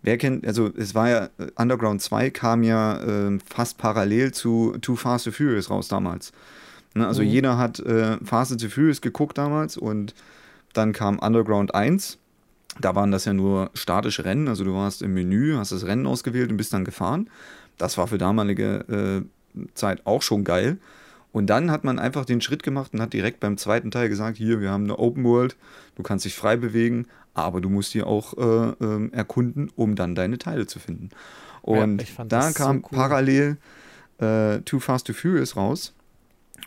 [0.02, 4.76] wer kennt, also es war ja, äh, Underground 2 kam ja ähm, fast parallel zu
[4.80, 6.32] Too Fast to Furious raus damals.
[6.94, 7.28] Ne, also Mhm.
[7.28, 10.14] jeder hat äh, Fast the Furious geguckt damals und
[10.72, 12.18] dann kam Underground 1.
[12.80, 16.06] Da waren das ja nur statische Rennen, also du warst im Menü, hast das Rennen
[16.06, 17.28] ausgewählt und bist dann gefahren.
[17.80, 19.24] Das war für damalige
[19.56, 20.78] äh, Zeit auch schon geil.
[21.32, 24.36] Und dann hat man einfach den Schritt gemacht und hat direkt beim zweiten Teil gesagt,
[24.36, 25.56] hier, wir haben eine Open World,
[25.94, 30.14] du kannst dich frei bewegen, aber du musst hier auch äh, ähm, erkunden, um dann
[30.14, 31.10] deine Teile zu finden.
[31.62, 32.90] Und fand da das so kam cool.
[32.90, 33.56] parallel
[34.18, 35.94] äh, Too Fast to Furious raus.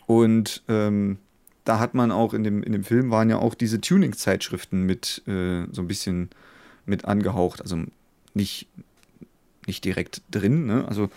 [0.06, 1.18] Und ähm,
[1.64, 5.22] da hat man auch in dem, in dem Film waren ja auch diese Tuning-Zeitschriften mit
[5.26, 6.30] äh, so ein bisschen
[6.86, 7.60] mit angehaucht.
[7.60, 7.78] Also
[8.34, 8.68] nicht,
[9.66, 10.84] nicht direkt drin, ne?
[10.88, 11.08] Also,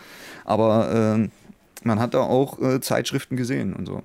[0.45, 1.31] aber ähm,
[1.83, 4.03] man hat da auch äh, Zeitschriften gesehen und so.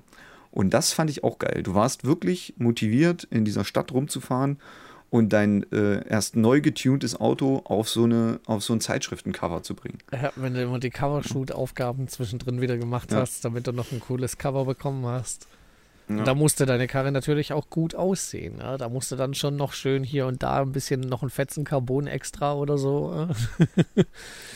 [0.51, 1.63] Und das fand ich auch geil.
[1.63, 4.59] Du warst wirklich motiviert, in dieser Stadt rumzufahren
[5.09, 9.73] und dein äh, erst neu getuntes Auto auf so, eine, auf so ein Zeitschriftencover zu
[9.75, 9.97] bringen.
[10.11, 13.19] Ja, wenn du immer die Covershoot-Aufgaben zwischendrin wieder gemacht Ja.
[13.19, 15.47] hast, damit du noch ein cooles Cover bekommen hast.
[16.09, 16.23] Ja.
[16.25, 18.57] Da musste deine Karre natürlich auch gut aussehen.
[18.59, 18.77] Ja?
[18.77, 22.07] Da musste dann schon noch schön hier und da ein bisschen noch ein Fetzen Carbon
[22.07, 23.13] extra oder so.
[23.15, 23.65] ja.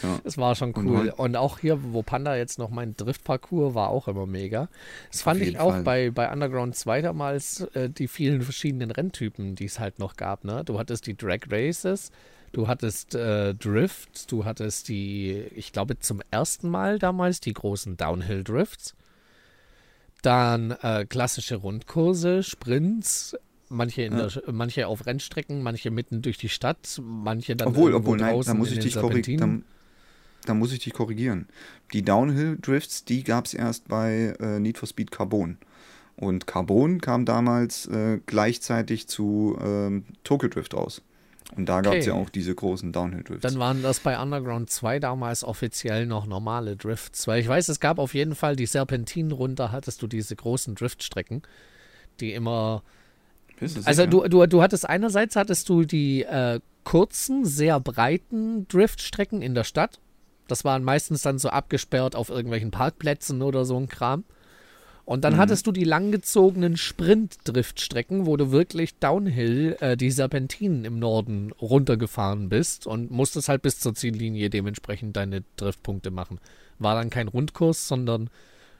[0.04, 0.20] Ja.
[0.24, 0.98] Das war schon Und cool.
[1.12, 4.70] heut- Und auch hier, wo Panda jetzt noch mein Driftparcours war, auch immer mega.
[5.12, 5.84] Das fand ich auch Fall.
[5.84, 10.44] bei, bei Underground 2 damals äh, die vielen verschiedenen Renntypen, die es halt noch gab.
[10.44, 10.64] Ne?
[10.66, 12.12] Du hattest die Drag Races,
[12.52, 17.98] du hattest äh, Drift, du hattest die, ich glaube zum ersten Mal damals die großen
[17.98, 18.94] Downhill Drifts.
[20.28, 23.38] Dann äh, klassische Rundkurse, Sprints,
[23.70, 24.28] manche, in Ja.
[24.28, 28.54] der, manche auf Rennstrecken, manche mitten durch die Stadt, manche dann Obwohl, obwohl, nein, da
[28.54, 29.64] muss ich dich korrigieren.
[30.42, 31.48] Da, da muss ich dich korrigieren.
[31.94, 35.60] Die Downhill-Drifts, die gab es erst bei äh, Need for Speed Carbon.
[36.18, 41.02] Und Carbon kam damals äh, gleichzeitig zu ähm, Tokyo Drift raus.
[41.56, 43.42] Und da gab es ja auch diese großen Downhill-Drifts.
[43.42, 47.28] Dann waren das bei Underground 2 damals offiziell noch normale Drifts.
[47.28, 50.76] Weil ich weiß, es gab auf jeden Fall die Serpentinen runter, hattest du diese großen
[50.76, 51.44] Driftstrecken,
[52.20, 52.84] die immer.
[53.86, 59.56] Also du, du, du hattest einerseits hattest du die äh, kurzen, sehr breiten Driftstrecken in
[59.56, 60.00] der Stadt.
[60.48, 64.26] Das waren meistens dann so abgesperrt auf irgendwelchen Parkplätzen oder so ein Kram.
[65.08, 65.38] Und dann Mhm.
[65.38, 72.50] hattest du die langgezogenen Sprint-Driftstrecken, wo du wirklich Downhill äh, die Serpentinen im Norden runtergefahren
[72.50, 76.40] bist und musstest halt bis zur Ziellinie dementsprechend deine Driftpunkte machen.
[76.78, 78.30] War dann kein Rundkurs, sondern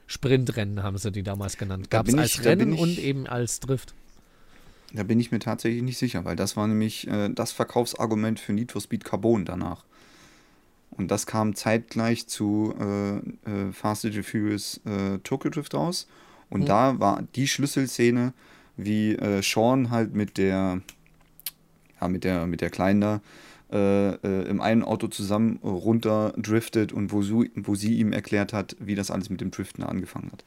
[0.06, 1.88] Sprintrennen haben sie die damals genannt.
[1.92, 3.94] Da Gab es als ich- Rennen ich- und eben als Drift.
[4.94, 8.52] Da bin ich mir tatsächlich nicht sicher, weil das war nämlich äh, das Verkaufsargument für
[8.52, 9.86] Need for Speed Carbon danach.
[10.98, 16.08] Und das kam zeitgleich zu äh, äh, Fast and Furious äh, Tokyo Drift raus.
[16.50, 16.66] Und Mhm.
[16.66, 18.34] da war die Schlüsselszene,
[18.78, 20.82] wie äh, Sean halt mit der,
[22.02, 23.22] ja, mit der, mit der Kleinen da
[23.72, 28.54] äh, äh, im einen Auto zusammen runter driftet und wo, su, wo sie ihm erklärt
[28.54, 30.46] hat, wie das alles mit dem Driften angefangen hat.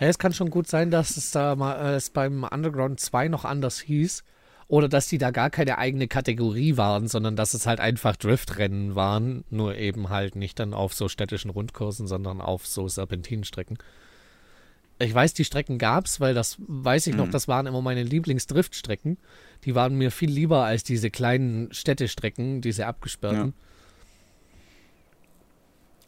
[0.00, 3.28] Ja, es kann schon gut sein, dass es da mal äh, es beim Underground 2
[3.28, 4.24] noch anders hieß.
[4.68, 8.96] Oder dass die da gar keine eigene Kategorie waren, sondern dass es halt einfach Driftrennen
[8.96, 9.44] waren.
[9.48, 13.78] Nur eben halt nicht dann auf so städtischen Rundkursen, sondern auf so Serpentinenstrecken.
[14.98, 17.30] Ich weiß, die Strecken gab's, weil das weiß ich noch, Mhm.
[17.30, 19.18] das waren immer meine Lieblingsdriftstrecken.
[19.64, 23.52] Die waren mir viel lieber als diese kleinen Städtestrecken, diese abgesperrten.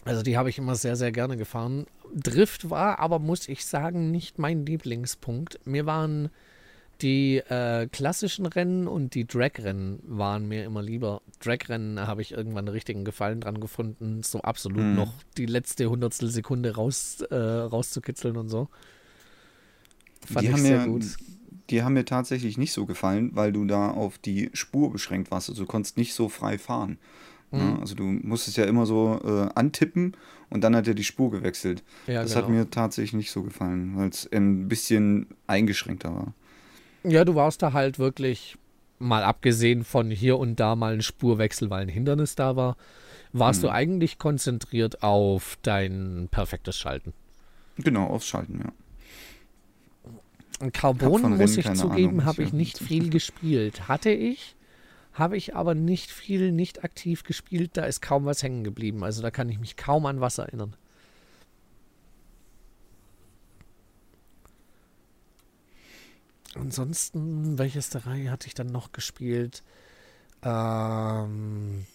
[0.04, 1.86] Also die habe ich immer sehr, sehr gerne gefahren.
[2.14, 5.60] Drift war aber, muss ich sagen, nicht mein Lieblingspunkt.
[5.66, 6.30] Mir waren
[7.00, 11.22] die äh, klassischen Rennen und die Drag-Rennen waren mir immer lieber.
[11.40, 14.94] Drag-Rennen habe ich irgendwann einen richtigen Gefallen dran gefunden, so absolut mhm.
[14.96, 18.68] noch die letzte Hundertstel Sekunde raus, äh, rauszukitzeln und so.
[20.26, 21.04] Fand die ich sehr mir, gut.
[21.70, 25.50] Die haben mir tatsächlich nicht so gefallen, weil du da auf die Spur beschränkt warst.
[25.50, 26.98] Also du konntest nicht so frei fahren.
[27.50, 27.58] Mhm.
[27.58, 30.16] Ja, also du musstest ja immer so äh, antippen
[30.50, 31.82] und dann hat er die Spur gewechselt.
[32.06, 32.44] Ja, das genau.
[32.44, 36.34] hat mir tatsächlich nicht so gefallen, weil es ein bisschen eingeschränkter war.
[37.04, 38.56] Ja, du warst da halt wirklich,
[38.98, 42.76] mal abgesehen von hier und da mal ein Spurwechsel, weil ein Hindernis da war,
[43.32, 43.68] warst hm.
[43.68, 47.12] du eigentlich konzentriert auf dein perfektes Schalten.
[47.76, 48.72] Genau, aufs Schalten, ja.
[50.72, 53.86] Carbon, muss ich zugeben, habe ich nicht viel gespielt.
[53.86, 54.56] Hatte ich,
[55.12, 57.72] habe ich aber nicht viel, nicht aktiv gespielt.
[57.74, 59.04] Da ist kaum was hängen geblieben.
[59.04, 60.74] Also da kann ich mich kaum an was erinnern.
[66.60, 69.62] Ansonsten, welches der Reihe hatte ich dann noch gespielt?
[70.42, 71.86] Ähm,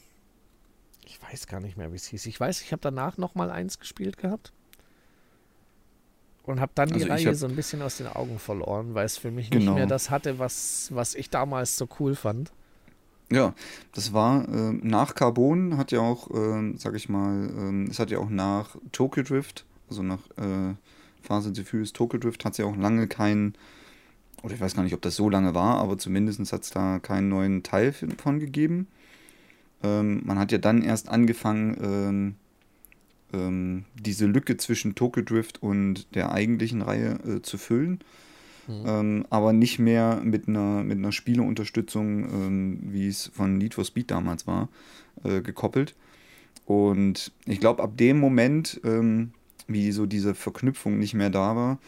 [1.05, 2.25] ich weiß gar nicht mehr, wie es hieß.
[2.25, 4.51] Ich weiß, ich habe danach noch mal eins gespielt gehabt.
[6.43, 9.17] Und habe dann also die Reihe so ein bisschen aus den Augen verloren, weil es
[9.17, 9.65] für mich genau.
[9.65, 12.51] nicht mehr das hatte, was, was ich damals so cool fand.
[13.31, 13.53] Ja,
[13.93, 18.11] das war äh, nach Carbon, hat ja auch, äh, sag ich mal, äh, es hat
[18.11, 20.75] ja auch nach Tokyo Drift, also nach äh,
[21.21, 23.55] Phase Diffuse Tokyo Drift, hat es ja auch lange keinen
[24.43, 26.99] oder ich weiß gar nicht, ob das so lange war, aber zumindest hat es da
[26.99, 28.87] keinen neuen Teil von gegeben.
[29.81, 32.35] Ähm, man hat ja dann erst angefangen, ähm,
[33.33, 37.99] ähm, diese Lücke zwischen Tokyo Drift und der eigentlichen Reihe äh, zu füllen.
[38.67, 38.83] Mhm.
[38.85, 43.85] Ähm, aber nicht mehr mit einer, mit einer Spieleunterstützung, ähm, wie es von Need for
[43.85, 44.69] Speed damals war,
[45.23, 45.95] äh, gekoppelt.
[46.65, 49.31] Und ich glaube, ab dem Moment, ähm,
[49.67, 51.79] wie so diese Verknüpfung nicht mehr da war,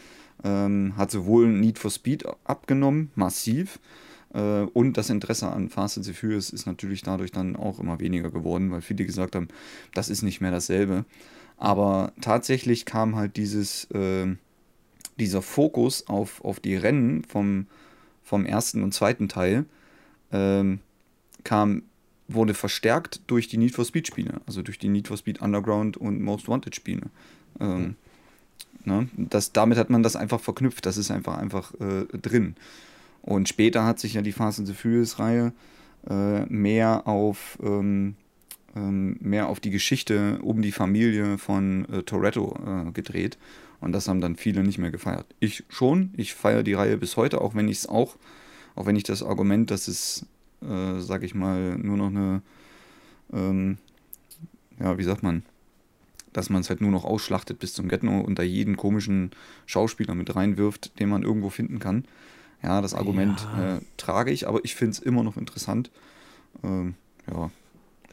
[0.44, 3.78] ähm, hat sowohl Need for Speed abgenommen, massiv,
[4.36, 8.00] äh, und das Interesse an Fast and the Furious ist natürlich dadurch dann auch immer
[8.00, 9.48] weniger geworden, weil viele gesagt haben,
[9.94, 11.04] das ist nicht mehr dasselbe.
[11.56, 14.26] Aber tatsächlich kam halt dieses, äh,
[15.18, 17.66] dieser Fokus auf, auf die Rennen vom,
[18.22, 19.64] vom ersten und zweiten Teil,
[20.32, 20.76] äh,
[21.44, 21.82] kam,
[22.28, 25.96] wurde verstärkt durch die Need for Speed Spiele, also durch die Need for Speed Underground
[25.96, 27.08] und Most Wanted Spiele.
[27.58, 27.96] Ähm,
[28.86, 29.08] Ne?
[29.16, 32.56] Das, damit hat man das einfach verknüpft, das ist einfach, einfach äh, drin.
[33.22, 35.52] Und später hat sich ja die Fast and the Furious-Reihe
[36.08, 38.14] äh, mehr auf ähm,
[38.76, 43.38] ähm, mehr auf die Geschichte um die Familie von äh, Toretto äh, gedreht.
[43.80, 45.26] Und das haben dann viele nicht mehr gefeiert.
[45.40, 48.16] Ich schon, ich feiere die Reihe bis heute, auch wenn ich es auch,
[48.74, 50.26] auch wenn ich das Argument, dass es,
[50.62, 52.42] äh, sag ich mal, nur noch eine,
[53.32, 53.78] ähm,
[54.78, 55.42] ja, wie sagt man,
[56.36, 59.30] dass man es halt nur noch ausschlachtet bis zum Getno und da jeden komischen
[59.64, 62.04] Schauspieler mit reinwirft, den man irgendwo finden kann.
[62.62, 63.76] Ja, das Argument ja.
[63.76, 65.90] Äh, trage ich, aber ich finde es immer noch interessant.
[66.62, 66.94] Ähm,
[67.30, 67.50] ja.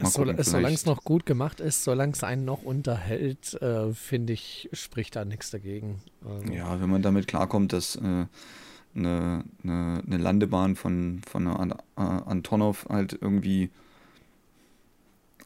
[0.02, 5.16] Solange es noch gut gemacht ist, solange es einen noch unterhält, äh, finde ich, spricht
[5.16, 6.02] da nichts dagegen.
[6.26, 6.52] Also.
[6.52, 8.30] Ja, wenn man damit klarkommt, dass äh, eine,
[8.96, 9.44] eine,
[10.06, 13.70] eine, Landebahn von, von einer Antonov halt irgendwie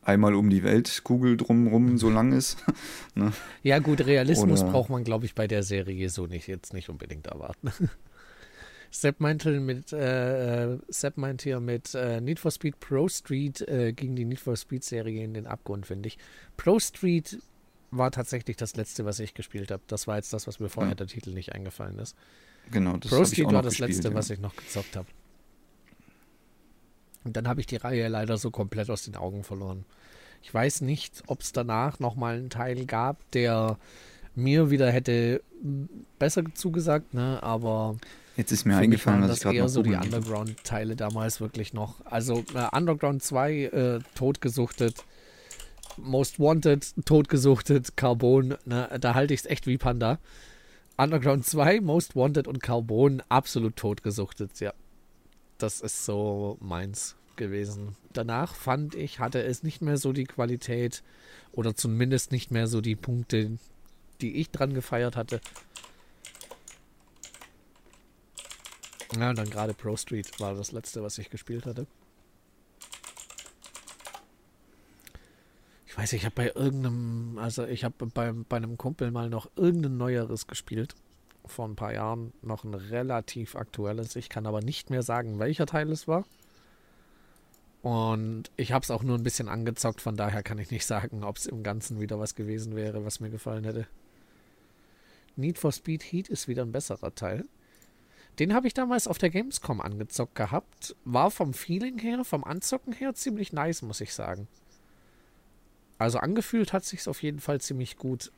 [0.08, 2.64] einmal um die Weltkugel drumherum so lang ist.
[3.16, 3.34] ne?
[3.64, 6.90] Ja, gut, Realismus Oder braucht man, glaube ich, bei der Serie so nicht, jetzt nicht
[6.90, 7.72] unbedingt erwarten.
[8.90, 13.92] Sepp meinte mit, äh, Sepp meint hier mit äh, Need for Speed Pro Street äh,
[13.92, 16.18] ging die Need for Speed Serie in den Abgrund, finde ich.
[16.56, 17.38] Pro Street
[17.92, 19.84] war tatsächlich das letzte, was ich gespielt habe.
[19.88, 20.96] Das war jetzt das, was mir vorher ja.
[20.96, 22.16] der Titel nicht eingefallen ist.
[22.72, 24.14] Genau, das Pro Street war das gespielt, letzte, ja.
[24.14, 25.08] was ich noch gezockt habe.
[27.28, 29.84] Und dann habe ich die Reihe leider so komplett aus den Augen verloren.
[30.42, 33.78] Ich weiß nicht, ob es danach nochmal einen Teil gab, der
[34.34, 35.42] mir wieder hätte
[36.20, 37.44] besser zugesagt, ne?
[37.44, 37.98] aber
[38.38, 42.06] jetzt ist mir eingefallen, dass ich gerade eher so die Underground-Teile damals wirklich noch.
[42.06, 45.04] Also äh, Underground 2 äh, totgesuchtet,
[45.98, 48.90] Most Wanted totgesuchtet, Carbon, ne?
[49.02, 50.18] da halte ich es echt wie Panda.
[50.96, 54.72] Underground 2, Most Wanted und Carbon absolut totgesuchtet, ja.
[55.58, 57.96] Das ist so meins gewesen.
[58.14, 61.04] Danach fand ich, hatte es nicht mehr so die Qualität
[61.52, 63.58] oder zumindest nicht mehr so die Punkte,
[64.22, 65.40] die ich dran gefeiert hatte.
[69.18, 71.88] Ja, und dann gerade Pro Street war das letzte, was ich gespielt hatte.
[75.88, 79.50] Ich weiß, ich habe bei irgendeinem, also ich habe bei, bei einem Kumpel mal noch
[79.56, 80.94] irgendein neueres gespielt.
[81.46, 84.16] Vor ein paar Jahren noch ein relativ aktuelles.
[84.16, 86.26] Ich kann aber nicht mehr sagen, welcher Teil es war.
[87.82, 91.24] Und ich habe es auch nur ein bisschen angezockt, von daher kann ich nicht sagen,
[91.24, 93.88] ob es im Ganzen wieder was gewesen wäre, was mir gefallen hätte.
[95.36, 97.46] Need for Speed Heat ist wieder ein besserer Teil.
[98.40, 100.96] Den habe ich damals auf der Gamescom angezockt gehabt.
[101.06, 104.48] War vom Feeling her, vom Anzocken her ziemlich nice, muss ich sagen.
[105.98, 108.32] Also angefühlt hat sich auf jeden Fall ziemlich gut.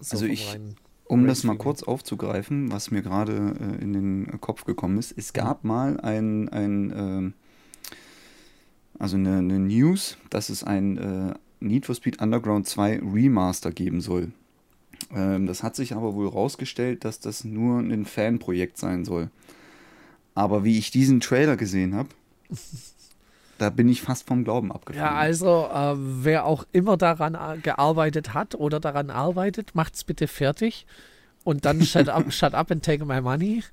[0.00, 0.58] So also ich,
[1.04, 5.32] um das mal kurz aufzugreifen, was mir gerade äh, in den Kopf gekommen ist, es
[5.32, 5.68] gab mhm.
[5.68, 7.32] mal ein, ein äh,
[9.02, 14.00] also eine, eine, News, dass es ein äh, Need for Speed Underground 2 Remaster geben
[14.00, 14.30] soll.
[15.12, 19.28] Ähm, das hat sich aber wohl rausgestellt, dass das nur ein Fanprojekt sein soll.
[20.36, 22.10] Aber wie ich diesen Trailer gesehen habe,
[23.58, 25.04] da bin ich fast vom Glauben abgefallen.
[25.04, 30.28] Ja, also äh, wer auch immer daran äh, gearbeitet hat oder daran arbeitet, macht's bitte
[30.28, 30.86] fertig
[31.42, 33.64] und dann shut up, shut up and take my money.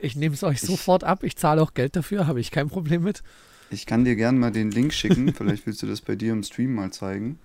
[0.00, 1.22] Ich nehme es euch sofort ab.
[1.22, 3.22] Ich zahle auch Geld dafür, habe ich kein Problem mit.
[3.70, 5.32] Ich kann dir gerne mal den Link schicken.
[5.34, 7.38] Vielleicht willst du das bei dir im Stream mal zeigen.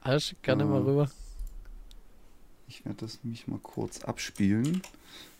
[0.00, 1.10] Also, schick gerne äh, mal rüber.
[2.68, 4.82] Ich werde das mich mal kurz abspielen.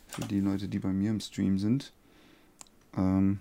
[0.07, 1.91] Für die Leute, die bei mir im Stream sind.
[2.95, 3.39] Ähm,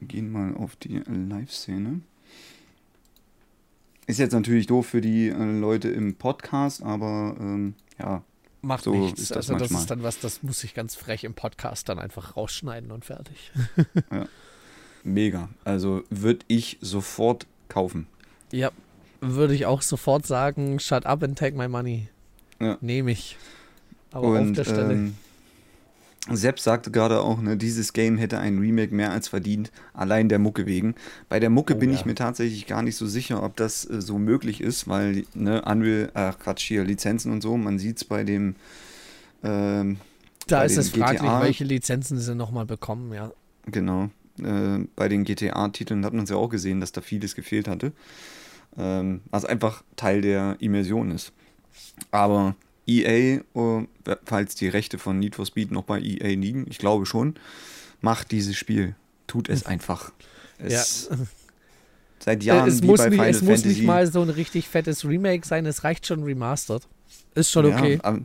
[0.00, 2.00] gehen mal auf die Live-Szene.
[4.06, 8.22] Ist jetzt natürlich doof für die äh, Leute im Podcast, aber ähm, ja.
[8.62, 9.28] Macht so nichts.
[9.28, 12.36] Das also das ist dann was, das muss ich ganz frech im Podcast dann einfach
[12.36, 13.52] rausschneiden und fertig.
[14.12, 14.26] ja.
[15.02, 15.48] Mega.
[15.64, 18.06] Also würde ich sofort kaufen.
[18.52, 18.70] Ja,
[19.20, 22.08] würde ich auch sofort sagen, shut up and take my money.
[22.60, 22.76] Ja.
[22.80, 23.36] Nehme ich.
[24.12, 24.92] Aber und, auf der Stelle.
[24.92, 25.16] Ähm,
[26.28, 30.38] Sepp sagte gerade auch, ne, dieses Game hätte ein Remake mehr als verdient, allein der
[30.38, 30.94] Mucke wegen.
[31.28, 31.96] Bei der Mucke oh, bin ja.
[31.96, 35.62] ich mir tatsächlich gar nicht so sicher, ob das äh, so möglich ist, weil ne,
[35.62, 38.54] Unreal, ach Quatsch, hier Lizenzen und so, man sieht es bei dem.
[39.42, 39.96] Ähm,
[40.46, 43.32] da ist es fraglich, GTA, welche Lizenzen sie nochmal bekommen, ja.
[43.66, 44.10] Genau.
[44.42, 47.92] Äh, bei den GTA-Titeln hat man es ja auch gesehen, dass da vieles gefehlt hatte.
[48.76, 51.32] Ähm, was einfach Teil der Immersion ist.
[52.10, 52.54] Aber
[52.86, 53.86] EA, uh,
[54.24, 57.34] falls die Rechte von Need for Speed noch bei EA liegen, ich glaube schon,
[58.00, 58.94] macht dieses Spiel.
[59.26, 60.12] Tut es einfach.
[60.58, 61.16] Es, ja.
[62.18, 65.64] Seit Jahren es muss, nicht, es muss nicht mal so ein richtig fettes Remake sein,
[65.64, 66.86] es reicht schon remastered.
[67.34, 67.94] Ist schon okay.
[67.94, 68.20] Ja, aber,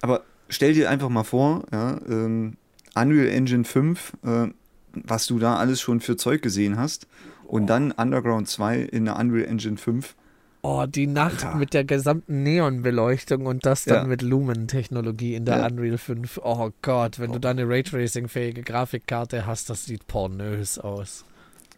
[0.00, 2.56] aber, stell dir einfach mal vor, ja, ähm,
[2.94, 4.46] Unreal Engine 5, äh,
[4.94, 7.06] was du da alles schon für Zeug gesehen hast,
[7.46, 10.14] und dann Underground 2 in der Unreal Engine 5
[10.62, 11.56] Oh, die Nacht Alter.
[11.56, 14.04] mit der gesamten Neonbeleuchtung und das dann ja.
[14.04, 15.66] mit Lumen-Technologie in der ja.
[15.66, 16.40] Unreal 5.
[16.42, 17.34] Oh Gott, wenn oh.
[17.34, 21.24] du da eine Raytracing-fähige Grafikkarte hast, das sieht pornös aus.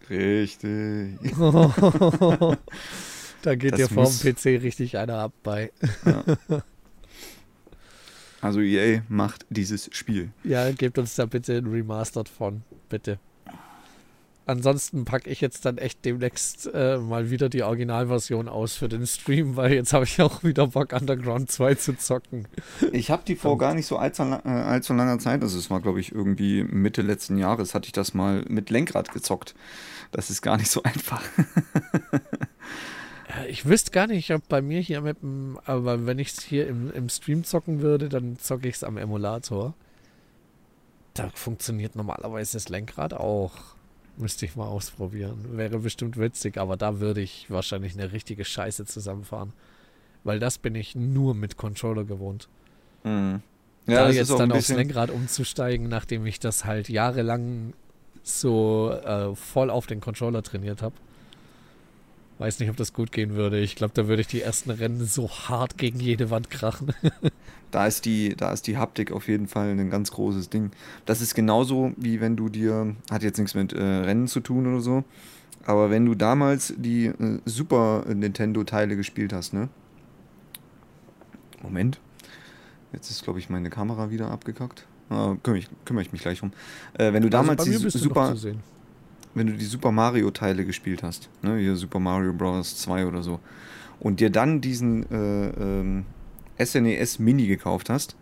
[0.08, 1.20] Richtig.
[3.42, 5.70] da geht das dir vorm PC richtig einer ab bei.
[6.04, 6.24] Ja.
[8.42, 10.30] Also EA macht dieses Spiel.
[10.44, 13.18] Ja, gebt uns da bitte ein Remastered von, bitte
[14.50, 19.06] ansonsten packe ich jetzt dann echt demnächst äh, mal wieder die Originalversion aus für den
[19.06, 22.46] Stream, weil jetzt habe ich auch wieder Bock, Underground 2 zu zocken.
[22.92, 25.80] Ich habe die vor gar nicht so allzu, äh, allzu langer Zeit, also es war
[25.80, 29.54] glaube ich irgendwie Mitte letzten Jahres, hatte ich das mal mit Lenkrad gezockt.
[30.10, 31.22] Das ist gar nicht so einfach.
[33.48, 36.66] ich wüsste gar nicht, ob bei mir hier mit dem, aber wenn ich es hier
[36.66, 39.74] im, im Stream zocken würde, dann zocke ich es am Emulator.
[41.14, 43.52] Da funktioniert normalerweise das Lenkrad auch.
[44.20, 45.56] Müsste ich mal ausprobieren.
[45.56, 49.52] Wäre bestimmt witzig, aber da würde ich wahrscheinlich eine richtige Scheiße zusammenfahren.
[50.24, 52.48] Weil das bin ich nur mit Controller gewohnt.
[53.02, 53.42] Mhm.
[53.86, 57.72] Ja, da jetzt dann aufs Lenkrad umzusteigen, nachdem ich das halt jahrelang
[58.22, 60.94] so äh, voll auf den Controller trainiert habe.
[62.40, 63.60] Weiß nicht, ob das gut gehen würde.
[63.60, 66.94] Ich glaube, da würde ich die ersten Rennen so hart gegen jede Wand krachen.
[67.70, 70.70] da, ist die, da ist die Haptik auf jeden Fall ein ganz großes Ding.
[71.04, 74.66] Das ist genauso, wie wenn du dir, hat jetzt nichts mit äh, Rennen zu tun
[74.66, 75.04] oder so,
[75.66, 79.68] aber wenn du damals die äh, Super Nintendo-Teile gespielt hast, ne?
[81.62, 82.00] Moment.
[82.94, 84.86] Jetzt ist, glaube ich, meine Kamera wieder abgekackt.
[85.10, 86.52] Ah, kümmere, ich, kümmere ich mich gleich um.
[86.94, 88.34] Äh, wenn du also damals die Super
[89.34, 92.76] wenn du die Super Mario Teile gespielt hast, ne, hier Super Mario Bros.
[92.78, 93.40] 2 oder so,
[94.00, 96.04] und dir dann diesen äh, ähm,
[96.58, 98.16] SNES e Mini gekauft hast,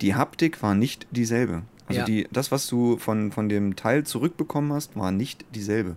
[0.00, 1.62] die Haptik war nicht dieselbe.
[1.86, 2.06] Also ja.
[2.06, 5.96] die, das, was du von, von dem Teil zurückbekommen hast, war nicht dieselbe.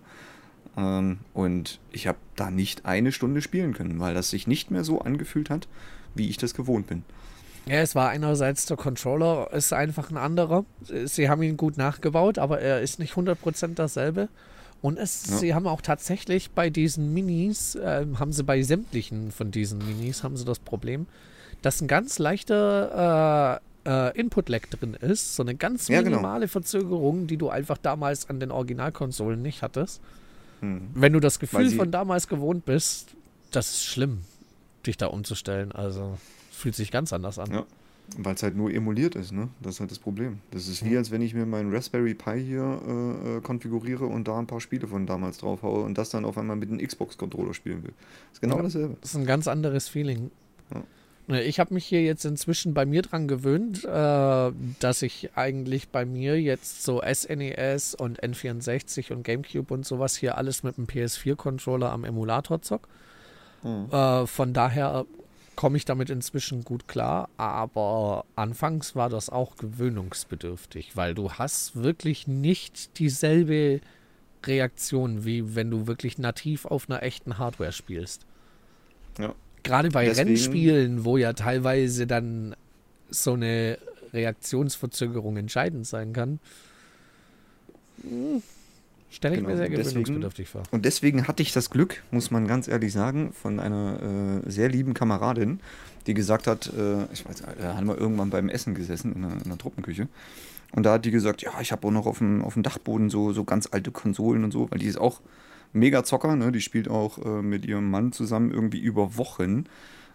[0.76, 4.84] Ähm, und ich habe da nicht eine Stunde spielen können, weil das sich nicht mehr
[4.84, 5.68] so angefühlt hat,
[6.16, 7.04] wie ich das gewohnt bin.
[7.66, 10.66] Ja, es war einerseits der Controller ist einfach ein anderer.
[11.06, 14.28] Sie haben ihn gut nachgebaut, aber er ist nicht 100% dasselbe.
[14.82, 15.38] Und es, ja.
[15.38, 20.24] sie haben auch tatsächlich bei diesen Minis, äh, haben sie bei sämtlichen von diesen Minis,
[20.24, 21.08] haben sie das Problem,
[21.62, 26.18] dass ein ganz leichter äh, Input-Lag drin ist, so eine ganz Ja, genau.
[26.18, 30.02] minimale Verzögerung, die du einfach damals an den Originalkonsolen nicht hattest.
[30.60, 30.90] Hm.
[30.94, 33.08] Wenn du das Gefühl von damals gewohnt bist,
[33.52, 34.22] das ist schlimm,
[34.86, 35.72] dich da umzustellen.
[35.72, 36.18] Also
[36.64, 37.52] fühlt sich ganz anders an.
[37.52, 37.66] Ja.
[38.18, 39.48] Weil es halt nur emuliert ist, ne?
[39.62, 40.40] Das ist halt das Problem.
[40.52, 44.28] Das ist wie, als wenn ich mir meinen Raspberry Pi hier äh, äh, konfiguriere und
[44.28, 46.86] da ein paar Spiele von damals drauf haue und das dann auf einmal mit einem
[46.86, 47.94] Xbox-Controller spielen will.
[48.30, 48.64] Das ist genau Ja.
[48.64, 48.98] dasselbe.
[49.02, 50.32] Das ist ein ganz anderes Feeling.
[50.74, 50.84] Ja.
[51.28, 54.52] Ne, Ich habe mich hier jetzt inzwischen bei mir dran gewöhnt, äh,
[54.82, 60.38] dass ich eigentlich bei mir jetzt so SNES und N64 und GameCube und sowas hier
[60.38, 62.90] alles mit dem PS4-Controller am Emulator zock.
[63.64, 63.88] Mhm.
[63.94, 65.06] Äh, von daher
[65.56, 71.76] komme ich damit inzwischen gut klar, aber anfangs war das auch gewöhnungsbedürftig, weil du hast
[71.76, 73.82] wirklich nicht dieselbe
[74.46, 78.26] Reaktion, wie wenn du wirklich nativ auf einer echten Hardware spielst.
[79.20, 79.34] Ja.
[79.64, 82.56] Gerade bei Deswegen- Rennspielen, wo ja teilweise dann
[83.10, 83.78] so eine
[84.12, 86.40] Reaktionsverzögerung entscheidend sein kann,
[89.16, 90.64] stelle ich Genau, mir sehr gewöhnungsbedürftig vor.
[90.72, 94.70] Und deswegen hatte ich das Glück, muss man ganz ehrlich sagen, von einer äh, sehr
[94.70, 95.60] lieben Kameradin,
[96.08, 99.32] die gesagt hat, äh, ich weiß, da haben wir irgendwann beim Essen gesessen in der,
[99.32, 100.08] in der Truppenküche.
[100.76, 103.10] Und da hat die gesagt, ja, ich habe auch noch auf dem, auf dem Dachboden
[103.10, 105.22] so, so ganz alte Konsolen und so, weil die ist auch
[105.72, 106.52] mega Zocker, ne?
[106.52, 109.66] Die spielt auch äh, mit ihrem Mann zusammen irgendwie über Wochen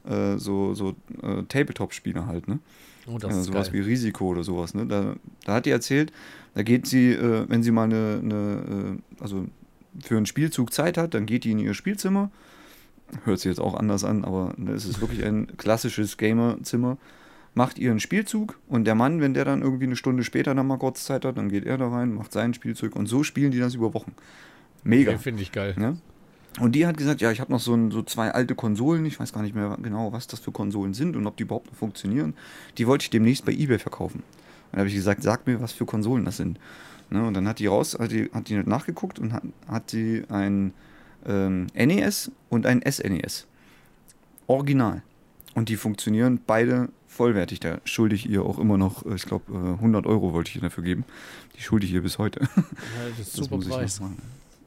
[0.09, 2.59] äh, so, so äh, Tabletop-Spiele halt, ne?
[3.07, 3.81] Oh, das ja, ist sowas geil.
[3.81, 4.75] wie Risiko oder sowas.
[4.75, 4.87] Ne?
[4.87, 6.13] Da, da hat die erzählt,
[6.55, 9.47] da geht sie, äh, wenn sie mal eine, eine äh, also
[10.01, 12.31] für einen Spielzug Zeit hat, dann geht die in ihr Spielzimmer.
[13.25, 16.99] Hört sich jetzt auch anders an, aber ne, es ist wirklich ein klassisches Gamerzimmer.
[17.55, 20.79] Macht ihren Spielzug und der Mann, wenn der dann irgendwie eine Stunde später dann mal
[20.79, 23.59] kurz Zeit hat, dann geht er da rein, macht seinen Spielzug und so spielen die
[23.59, 24.13] das über Wochen.
[24.85, 25.13] Mega.
[25.13, 25.75] Okay, Finde ich geil.
[25.81, 25.97] Ja?
[26.61, 29.19] Und die hat gesagt, ja, ich habe noch so, ein, so zwei alte Konsolen, ich
[29.19, 31.77] weiß gar nicht mehr genau, was das für Konsolen sind und ob die überhaupt noch
[31.77, 32.35] funktionieren.
[32.79, 34.23] Die wollte ich demnächst bei eBay verkaufen.
[34.71, 36.59] Dann habe ich gesagt, sag mir, was für Konsolen das sind.
[37.11, 37.27] Ne?
[37.27, 40.73] Und dann hat die raus, hat die, hat die nachgeguckt und hat, hat sie ein
[41.27, 43.47] ähm, NES und ein SNES.
[44.47, 45.03] Original.
[45.55, 47.61] Und die funktionieren beide vollwertig.
[47.61, 50.57] Da schulde ich ihr auch immer noch, äh, ich glaube, äh, 100 Euro wollte ich
[50.57, 51.05] ihr dafür geben.
[51.57, 52.41] Die schulde ich ihr bis heute.
[52.41, 52.63] Ja,
[53.11, 54.01] das ist Das super Preis.
[54.01, 54.23] machen.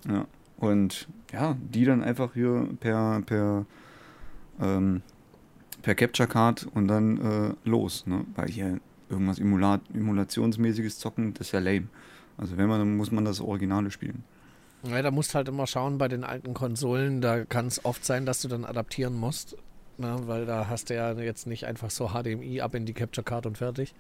[0.08, 0.26] Ja.
[0.58, 3.66] Und ja, die dann einfach hier per, per,
[4.60, 5.02] ähm,
[5.82, 8.06] per Capture Card und dann äh, los.
[8.06, 8.26] Ne?
[8.36, 8.80] Weil hier
[9.12, 11.90] irgendwas Emulat Emulationsmäßiges zocken, das ist ja lame.
[12.38, 14.24] Also wenn man, dann muss man das Originale spielen.
[14.84, 18.26] Ja, da musst halt immer schauen bei den alten Konsolen, da kann es oft sein,
[18.26, 19.56] dass du dann adaptieren musst.
[19.98, 23.24] Ne, weil da hast du ja jetzt nicht einfach so HDMI ab in die Capture
[23.24, 23.94] Card und fertig.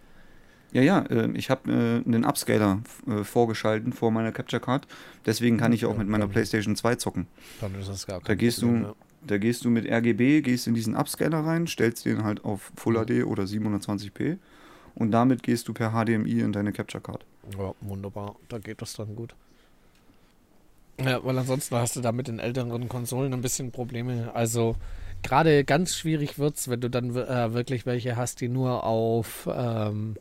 [0.72, 4.88] Ja, ja, äh, ich habe äh, einen Upscaler äh, vorgeschalten vor meiner Capture Card.
[5.26, 7.28] Deswegen kann ich auch Ja, mit meiner PlayStation 2 zocken.
[7.60, 10.68] Dann ist das gar Da kein gehst Problem, du, da gehst du mit RGB, gehst
[10.68, 13.06] in diesen Upscaler rein, stellst den halt auf Full Mhm.
[13.06, 14.38] HD oder 720p
[14.96, 17.26] und damit gehst du per HDMI in deine Capture Card.
[17.58, 17.66] Ja.
[17.66, 18.36] ja, wunderbar.
[18.50, 19.34] Da geht das dann gut.
[21.04, 24.32] Ja, weil ansonsten hast du da mit den älteren Konsolen ein bisschen Probleme.
[24.36, 24.76] Also
[25.24, 30.16] gerade ganz schwierig wird's, wenn du dann äh, wirklich welche hast, die nur auf ähm,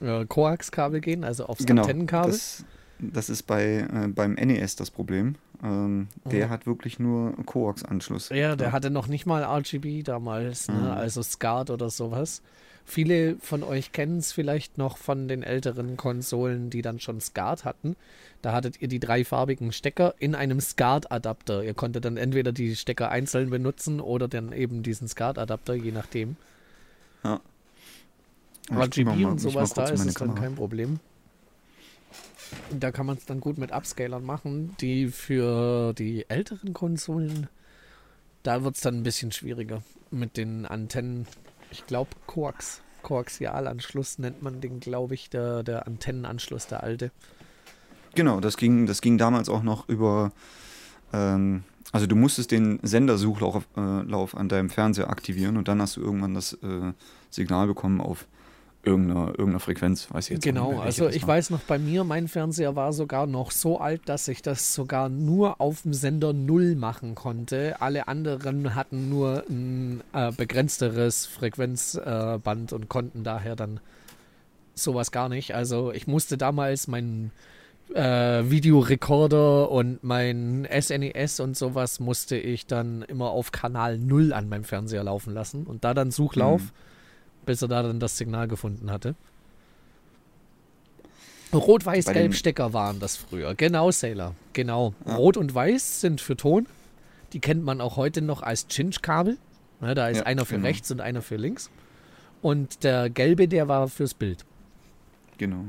[0.00, 2.30] äh, Koax-Kabel gehen, also aufs Antennenkabel.
[2.30, 2.64] Genau, Das,
[3.00, 5.34] das ist bei, äh, beim NES das Problem.
[5.64, 6.50] Ähm, der Mhm.
[6.50, 8.28] hat wirklich nur Koax-Anschluss.
[8.28, 10.74] Ja, der hatte noch nicht mal RGB damals, Mhm.
[10.82, 10.92] ne?
[10.92, 12.42] also SCART oder sowas.
[12.84, 17.64] Viele von euch kennen es vielleicht noch von den älteren Konsolen, die dann schon SCART
[17.64, 17.96] hatten.
[18.42, 21.62] Da hattet ihr die dreifarbigen Stecker in einem SCART-Adapter.
[21.62, 26.36] Ihr konntet dann entweder die Stecker einzeln benutzen oder dann eben diesen SCART-Adapter, je nachdem.
[27.24, 27.40] Ja,
[28.70, 31.00] RGB mal- und sowas, da ist es dann kein Problem.
[32.70, 37.48] Da kann man es dann gut mit Upscalern machen, die für die älteren Konsolen,
[38.42, 41.26] da wird es dann ein bisschen schwieriger mit den Antennen.
[41.72, 47.10] Ich glaube, Koax, Koaxialanschluss nennt man den, glaube ich, der, der Antennenanschluss, der alte.
[48.14, 50.32] Genau, das ging, das ging damals auch noch über.
[51.12, 56.00] Ähm, also du musstest den Sendersuchlauf äh, an deinem Fernseher aktivieren und dann hast du
[56.00, 56.92] irgendwann das äh,
[57.30, 58.26] Signal bekommen auf
[58.84, 60.08] irgendeiner, irgendeiner Frequenz.
[60.10, 62.92] Weiß ich jetzt auch nicht Genau, also ich weiß noch, bei mir, mein Fernseher war
[62.92, 67.80] sogar noch so alt, dass ich das sogar nur auf dem Sender 0 machen konnte.
[67.80, 73.80] Alle anderen hatten nur ein äh, begrenzteres Frequenzband äh, und konnten daher dann
[74.74, 75.54] sowas gar nicht.
[75.54, 77.30] Also ich musste damals meinen
[77.94, 84.48] äh, Videorekorder und mein SNES und sowas musste ich dann immer auf Kanal 0 an
[84.48, 86.70] meinem Fernseher laufen lassen und da dann Suchlauf, Mhm.
[87.46, 89.14] Bis er da dann das Signal gefunden hatte.
[91.50, 93.54] Bei Rot-Weiß-Gelb den- Stecker waren das früher.
[93.54, 94.34] Genau, Sailor.
[94.54, 94.94] Genau.
[95.06, 95.16] Ja.
[95.16, 96.66] Rot und Weiß sind für Ton.
[97.34, 99.36] Die kennt man auch heute noch als Cinch-Kabel.
[99.80, 100.66] Ne, da ist Ja, einer für genau.
[100.68, 101.68] rechts und einer für links.
[102.40, 104.44] Und der gelbe, der war fürs Bild.
[105.38, 105.66] Genau.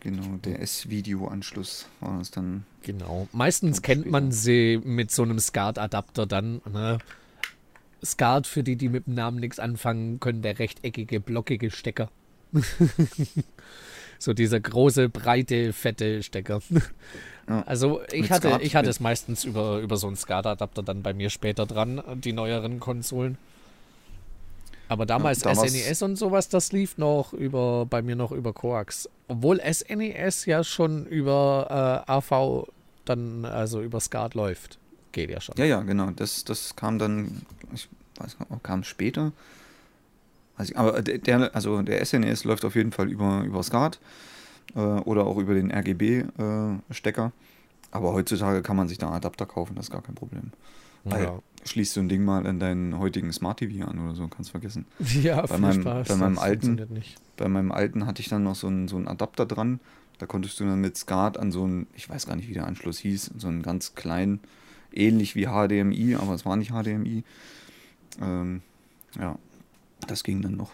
[0.00, 2.64] Genau, der S-Video-Anschluss war es dann.
[2.82, 3.28] Genau.
[3.32, 6.60] Meistens kennt man sie mit so einem SCART-Adapter dann.
[6.72, 6.98] Ne?
[8.04, 12.10] SCART, für die, die mit dem Namen nichts anfangen können, der rechteckige, blockige Stecker.
[14.18, 16.60] so dieser große, breite, fette Stecker.
[17.48, 17.62] Ja.
[17.62, 21.30] Also ich hatte, ich hatte es meistens über, über so einen SCART-Adapter dann bei mir
[21.30, 23.38] später dran, die neueren Konsolen.
[24.88, 29.08] Aber damals damals- SNES und sowas, das lief noch über, bei mir noch über Coax.
[29.26, 32.68] Obwohl SNES ja schon über äh, AV
[33.04, 34.78] dann, also über SCART läuft.
[35.12, 35.54] Geht ja schon.
[35.58, 36.10] Ja, ja, genau.
[36.10, 37.42] Das, das kam dann,
[37.74, 37.88] ich
[38.18, 39.32] weiß gar nicht, kam später.
[40.62, 43.98] Ich, aber der, also der SNES läuft auf jeden Fall über, über SCART
[44.74, 47.32] äh, oder auch über den RGB-Stecker.
[47.90, 50.52] aber heutzutage kann man sich da einen Adapter kaufen, das ist gar kein Problem.
[51.04, 54.28] Weil Ja, schließt so ein Ding mal an deinen heutigen Smart TV an oder so,
[54.28, 54.86] kannst vergessen.
[55.22, 56.08] ja Bei meinem- Spaß.
[56.08, 57.02] bei meinem alten-.
[57.36, 59.80] Bei meinem alten hatte ich dann noch so einen, so einen Adapter dran.
[60.18, 62.66] Da konntest du dann mit SCART an so einen, ich weiß gar nicht, wie der
[62.66, 64.38] Anschluss hieß, so einen ganz kleinen,
[64.94, 67.24] ähnlich wie HDMI, aber es war nicht HDMI.
[68.20, 68.62] Ähm,
[69.18, 69.38] ja,
[70.06, 70.72] das ging dann noch.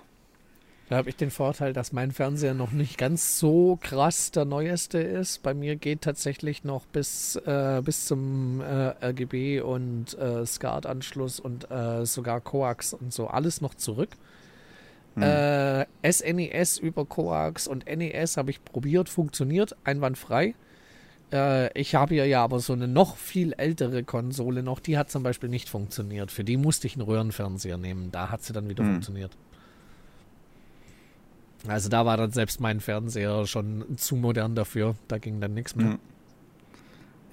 [0.88, 4.98] Da habe ich den Vorteil, dass mein Fernseher noch nicht ganz so krass der neueste
[4.98, 5.42] ist.
[5.42, 11.70] Bei mir geht tatsächlich noch bis, äh, bis zum äh, RGB und äh, SCART-Anschluss und
[11.70, 14.10] äh, sogar Coax und so alles noch zurück.
[15.14, 15.22] Hm.
[15.22, 20.54] Äh, SNES über Coax und NES habe ich probiert, funktioniert einwandfrei.
[21.32, 25.10] Äh, ich habe hier ja aber so eine noch viel ältere Konsole noch, die hat
[25.10, 26.30] zum Beispiel nicht funktioniert.
[26.30, 28.10] Für die musste ich einen Röhrenfernseher nehmen.
[28.12, 28.92] Da hat sie dann wieder Hm.
[28.92, 29.36] funktioniert.
[31.66, 34.94] Also da war dann selbst mein Fernseher schon zu modern dafür.
[35.08, 35.86] Da ging dann nichts mehr.
[35.88, 35.98] Ja.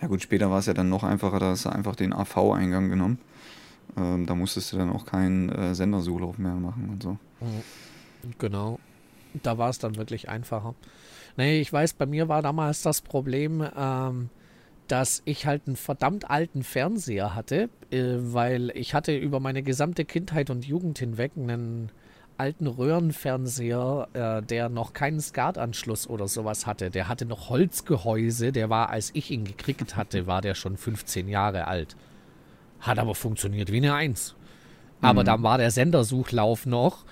[0.01, 2.89] ja gut, später war es ja dann noch einfacher, da hast du einfach den AV-Eingang
[2.89, 3.19] genommen.
[3.95, 7.11] Ähm, da musstest du dann auch keinen äh, Sendersuchlauf mehr machen und so.
[7.39, 8.33] Mhm.
[8.39, 8.79] Genau.
[9.43, 10.73] Da war es dann wirklich einfacher.
[11.37, 14.29] Nee, ich weiß, bei mir war damals das Problem, ähm,
[14.87, 20.05] dass ich halt einen verdammt alten Fernseher hatte, äh, weil ich hatte über meine gesamte
[20.05, 21.89] Kindheit und Jugend hinweg einen
[22.37, 26.89] alten Röhrenfernseher, äh, der noch keinen SCART-Anschluss oder sowas hatte.
[26.91, 31.27] Der hatte noch Holzgehäuse, der war, als ich ihn gekriegt hatte, war der schon 15
[31.27, 31.95] Jahre alt.
[32.79, 34.35] Hat aber funktioniert wie eine Eins.
[35.01, 35.25] Aber Mhm.
[35.25, 37.05] dann war der Sendersuchlauf noch,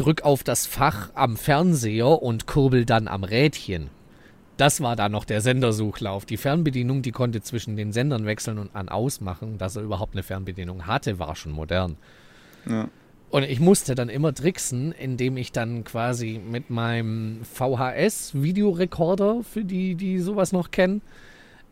[0.00, 3.90] drück auf das Fach am Fernseher und kurbel dann am Rädchen.
[4.56, 6.26] Das war dann noch der Sendersuchlauf.
[6.26, 9.58] Die Fernbedienung, die konnte zwischen den Sendern wechseln und an ausmachen.
[9.58, 11.96] Dass er überhaupt eine Fernbedienung hatte, war schon modern.
[12.68, 12.88] Ja.
[13.30, 19.94] Und ich musste dann immer tricksen, indem ich dann quasi mit meinem VHS-Videorekorder, für die,
[19.94, 21.00] die sowas noch kennen,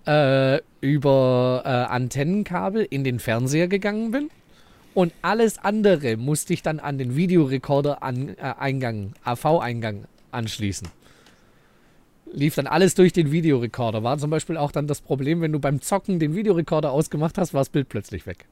[0.07, 4.31] äh, über äh, Antennenkabel in den Fernseher gegangen bin.
[4.99, 10.89] Und alles andere musste ich dann an den Videorekorder-Eingang, AV-Eingang anschließen.
[12.33, 14.03] Lief dann alles durch den Videorekorder.
[14.03, 17.55] War zum Beispiel auch dann das Problem, wenn du beim Zocken den Videorekorder ausgemacht hast,
[17.55, 18.49] war das Bild plötzlich weg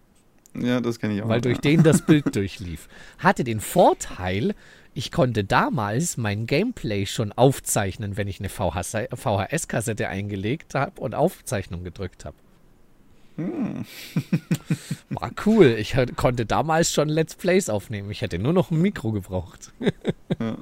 [0.63, 1.29] ja, das kenne ich auch.
[1.29, 1.63] weil durch ja.
[1.63, 2.89] den das Bild durchlief.
[3.19, 4.55] Hatte den Vorteil,
[4.95, 11.15] ich konnte damals mein Gameplay schon aufzeichnen, wenn ich eine VHS VHS-Kassette eingelegt habe und
[11.15, 12.37] Aufzeichnung gedrückt habe.
[13.37, 13.85] Hm.
[15.11, 15.77] War cool.
[15.79, 18.11] Ich konnte damals schon Let's Plays aufnehmen.
[18.11, 19.73] Ich hätte nur noch ein Mikro gebraucht.
[20.41, 20.57] Ja.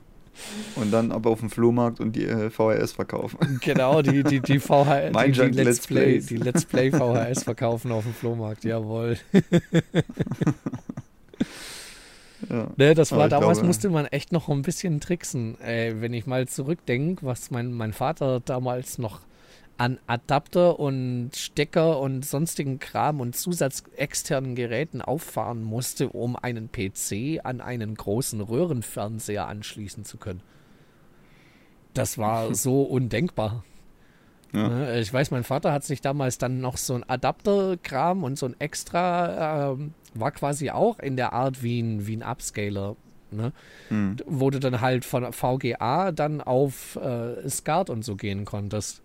[0.74, 3.60] Und dann aber auf dem Flohmarkt und die äh, VHS verkaufen.
[3.62, 6.26] Genau, die, die, die VHS, die, die, Let's Let's Play, Plays.
[6.26, 6.90] die Let's Play
[7.30, 9.16] VHS verkaufen auf dem Flohmarkt, jawohl.
[12.50, 12.66] Ja.
[12.76, 15.58] Ne, das war damals glaube- musste man echt noch ein bisschen tricksen.
[15.60, 19.20] Äh, wenn ich mal zurückdenke, was mein, mein Vater damals noch
[19.76, 27.40] an Adapter und Stecker und sonstigen Kram und zusatzexternen Geräten auffahren musste, um einen PC
[27.44, 30.42] an einen großen Röhrenfernseher anschließen zu können.
[31.92, 33.64] Das war so undenkbar.
[34.52, 34.68] Ja.
[34.68, 38.46] Ne, Ich weiß, mein Vater hat sich damals dann noch so ein Adapterkram und so
[38.46, 42.94] ein extra, ähm, war quasi auch in der Art wie ein, wie ein Upscaler.
[43.32, 43.52] Ne?
[43.88, 44.16] Hm.
[44.26, 49.02] Wo du dann halt von VGA dann auf äh, SCART und so gehen konntest.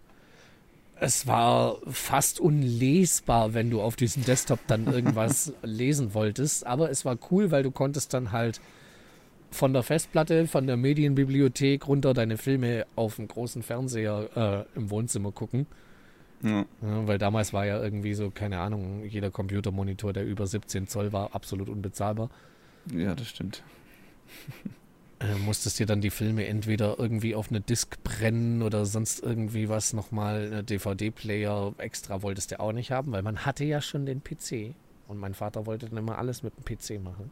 [1.01, 7.05] Es war fast unlesbar, wenn du auf diesem Desktop dann irgendwas lesen wolltest, aber es
[7.05, 8.59] war cool, weil du konntest dann halt
[9.51, 14.89] von der Festplatte, von der Medienbibliothek runter deine Filme auf dem großen Fernseher äh, im
[14.89, 15.65] Wohnzimmer gucken.
[16.43, 16.65] Ja.
[16.81, 21.11] Ja, weil damals war ja irgendwie so, keine Ahnung, jeder Computermonitor, der über 17 Zoll
[21.11, 22.29] war, absolut unbezahlbar.
[22.93, 23.63] ja, das stimmt.
[25.19, 29.67] Äh, musstest dir dann die Filme entweder irgendwie auf eine Disk brennen oder sonst irgendwie
[29.67, 34.05] was nochmal, eine DVD-Player extra wolltest du auch nicht haben, weil man hatte ja schon
[34.05, 34.73] den PC.
[35.07, 37.31] Und mein Vater wollte dann immer alles mit dem PC machen.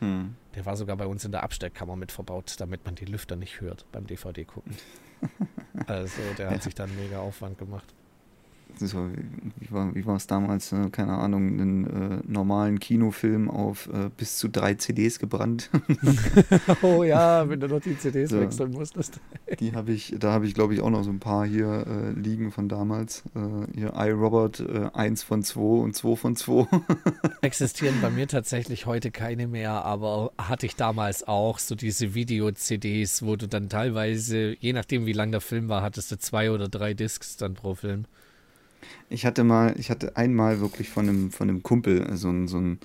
[0.00, 0.34] Hm.
[0.54, 3.60] Der war sogar bei uns in der Abstellkammer mit verbaut, damit man die Lüfter nicht
[3.60, 4.76] hört beim DVD gucken.
[5.86, 7.94] also der hat sich dann mega Aufwand gemacht
[8.78, 9.08] so,
[9.58, 14.10] wie, war, wie war es damals, äh, keine Ahnung, einen äh, normalen Kinofilm auf äh,
[14.16, 15.70] bis zu drei CDs gebrannt.
[16.82, 19.20] oh ja, wenn du noch die CDs so, wechseln musstest.
[19.60, 22.10] die habe ich, da habe ich glaube ich auch noch so ein paar hier äh,
[22.18, 23.22] liegen von damals.
[23.34, 26.66] Äh, hier iRobot äh, 1 von 2 und 2 von 2.
[27.40, 33.22] Existieren bei mir tatsächlich heute keine mehr, aber hatte ich damals auch so diese Video-CDs,
[33.22, 36.68] wo du dann teilweise, je nachdem wie lang der Film war, hattest du zwei oder
[36.68, 38.06] drei Discs dann pro Film.
[39.08, 42.58] Ich hatte mal, ich hatte einmal wirklich von einem, von einem Kumpel so ein, so
[42.58, 42.78] ein,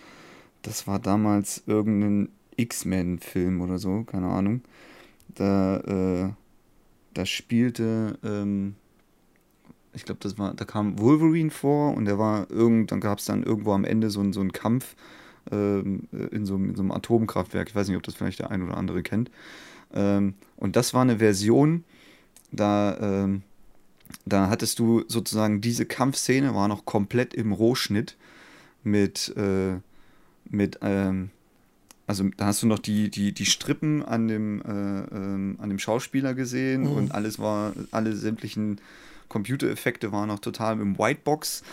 [0.62, 4.62] das war damals irgendein X-Men-Film oder so, keine Ahnung.
[5.36, 6.30] Da, äh,
[7.14, 8.76] da spielte, ähm,
[9.94, 13.26] ich glaube, das war, da kam Wolverine vor und der war irgend, dann gab es
[13.26, 14.96] dann irgendwo am Ende so, so einen Kampf
[15.52, 17.70] ähm, in, so, in so einem Atomkraftwerk.
[17.70, 19.32] Ich weiß nicht, ob das vielleicht der ein oder andere kennt.
[19.94, 21.84] Ähm, und das war eine Version,
[22.52, 23.44] da, ähm,
[24.26, 28.18] da hattest du sozusagen diese Kampfszene, war noch komplett im Rohschnitt
[28.84, 29.76] mit, äh,
[30.50, 31.30] mit ähm,
[32.08, 35.80] also da hast du noch die, die, die Strippen an dem, äh, ähm, an dem
[35.80, 36.92] Schauspieler gesehen mhm.
[36.92, 38.82] und alles war, alle sämtlichen
[39.32, 41.64] Computereffekte waren noch total im Whitebox.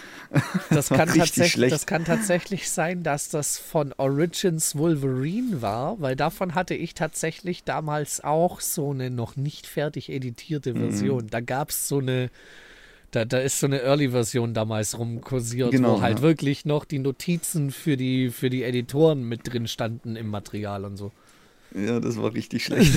[0.71, 6.55] Das, kann, tatsächlich, das kann tatsächlich sein, dass das von Origins Wolverine war, weil davon
[6.55, 10.79] hatte ich tatsächlich damals auch so eine noch nicht fertig editierte mhm.
[10.79, 11.25] Version.
[11.25, 11.31] Mhm.
[11.31, 12.31] Da gab es so eine.
[13.11, 16.23] Da, da ist so eine Early-Version damals rumkursiert, genau, wo halt ja.
[16.23, 20.99] wirklich noch die Notizen für die, für die Editoren mit drin standen im Material und
[20.99, 21.11] so.
[21.75, 22.95] Ja, das war richtig schlecht.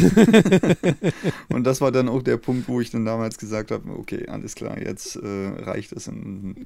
[1.49, 4.55] und das war dann auch der Punkt, wo ich dann damals gesagt habe, okay, alles
[4.55, 6.65] klar, jetzt äh, reicht es und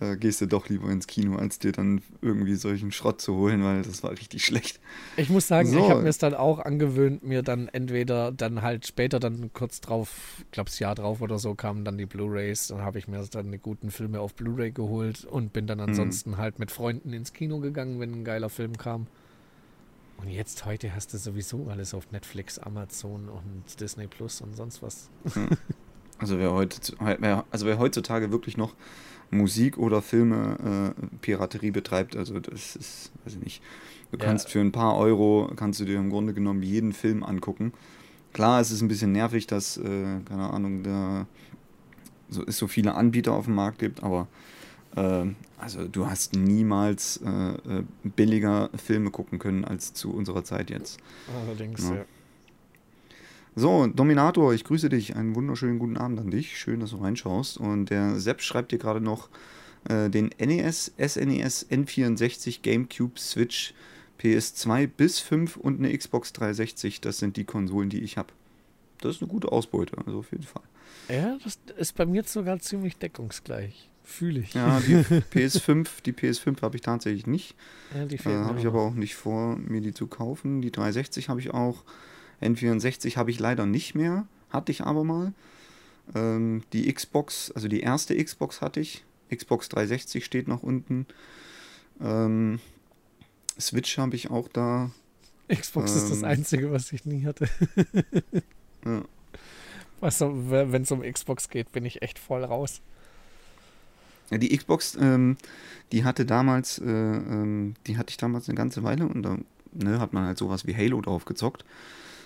[0.00, 3.62] äh, gehst du doch lieber ins Kino, als dir dann irgendwie solchen Schrott zu holen,
[3.62, 4.80] weil das war richtig schlecht.
[5.16, 5.78] Ich muss sagen, so.
[5.78, 9.80] ich habe mir es dann auch angewöhnt, mir dann entweder dann halt später dann kurz
[9.80, 13.08] drauf, ich glaube das Jahr drauf oder so, kamen dann die Blu-Rays, dann habe ich
[13.08, 15.84] mir dann die guten Filme auf Blu-ray geholt und bin dann mhm.
[15.84, 16.38] ansonsten mhm.
[16.38, 19.06] halt mit Freunden ins Kino gegangen, wenn ein geiler Film kam.
[20.22, 24.82] Und jetzt heute hast du sowieso alles auf Netflix, Amazon und Disney Plus und sonst
[24.82, 25.10] was.
[26.18, 26.80] Also wer, heute,
[27.50, 28.76] also wer heutzutage wirklich noch
[29.32, 33.62] Musik oder Filme äh, Piraterie betreibt, also das ist, weiß ich nicht.
[34.12, 34.26] Du ja.
[34.26, 37.72] kannst für ein paar Euro, kannst du dir im Grunde genommen jeden Film angucken.
[38.32, 41.26] Klar, es ist ein bisschen nervig, dass, äh, keine Ahnung, da
[42.28, 44.28] so, es so viele Anbieter auf dem Markt gibt, aber
[44.94, 51.00] also du hast niemals äh, äh, billiger Filme gucken können als zu unserer Zeit jetzt.
[51.46, 51.96] Allerdings, ja.
[51.96, 52.04] ja.
[53.54, 55.14] So, Dominator, ich grüße dich.
[55.14, 56.58] Einen wunderschönen guten Abend an dich.
[56.58, 57.58] Schön, dass du reinschaust.
[57.58, 59.28] Und der Sepp schreibt dir gerade noch
[59.88, 63.74] äh, den NES, SNES, N64, GameCube, Switch,
[64.20, 67.02] PS2 bis 5 und eine Xbox 360.
[67.02, 68.32] Das sind die Konsolen, die ich habe.
[69.02, 70.62] Das ist eine gute Ausbeute, also auf jeden Fall.
[71.08, 73.90] Ja, das ist bei mir jetzt sogar ziemlich deckungsgleich.
[74.12, 74.52] Fühle ich.
[74.52, 74.96] Ja, die
[75.32, 77.56] PS5, die PS5 habe ich tatsächlich nicht.
[77.94, 80.60] Ja, die äh, habe ich aber auch nicht vor, mir die zu kaufen.
[80.60, 81.82] Die 360 habe ich auch.
[82.42, 84.26] N64 habe ich leider nicht mehr.
[84.50, 85.32] Hatte ich aber mal.
[86.14, 89.02] Ähm, die Xbox, also die erste Xbox hatte ich.
[89.34, 91.06] Xbox 360 steht noch unten.
[91.98, 92.60] Ähm,
[93.58, 94.90] Switch habe ich auch da.
[95.48, 97.48] Xbox ähm, ist das ähm, Einzige, was ich nie hatte.
[98.84, 99.02] ja.
[100.02, 102.82] wenn es um Xbox geht, bin ich echt voll raus.
[104.38, 105.36] Die Xbox, ähm,
[105.92, 109.38] die hatte damals, äh, ähm, die hatte ich damals eine ganze Weile und da
[109.72, 111.64] ne, hat man halt sowas wie Halo drauf gezockt.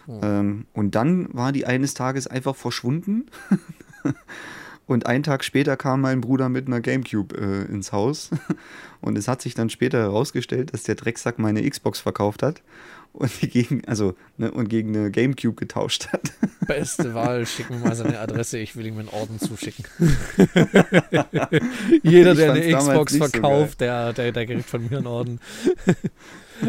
[0.06, 0.20] Oh.
[0.22, 3.26] Ähm, und dann war die eines Tages einfach verschwunden.
[4.86, 8.30] und einen Tag später kam mein Bruder mit einer Gamecube äh, ins Haus.
[9.00, 12.62] Und es hat sich dann später herausgestellt, dass der Drecksack meine Xbox verkauft hat
[13.16, 16.32] und gegen, also, ne, und gegen eine Gamecube getauscht hat.
[16.66, 19.86] Beste Wahl, schick mir mal seine Adresse, ich will ihm einen Orden zuschicken.
[22.02, 25.40] Jeder, der eine Xbox verkauft, so der, der, der kriegt von mir einen Orden.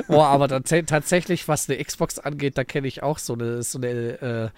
[0.07, 4.21] Boah, aber tatsächlich, was eine Xbox angeht, da kenne ich auch so eine, so eine
[4.21, 4.49] äh,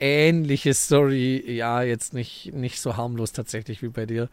[0.00, 1.42] ähnliche Story.
[1.46, 4.28] Ja, jetzt nicht, nicht so harmlos tatsächlich wie bei dir.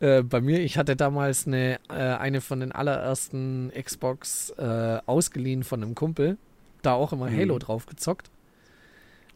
[0.00, 5.62] Äh, bei mir, ich hatte damals eine, äh, eine von den allerersten Xbox äh, ausgeliehen
[5.62, 6.38] von einem Kumpel.
[6.82, 7.58] Da auch immer Halo mhm.
[7.60, 8.30] drauf gezockt.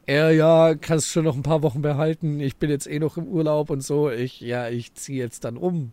[0.06, 2.40] Er, ja, kannst schon noch ein paar Wochen behalten.
[2.40, 4.10] Ich bin jetzt eh noch im Urlaub und so.
[4.10, 5.92] Ich, ja, ich ziehe jetzt dann um.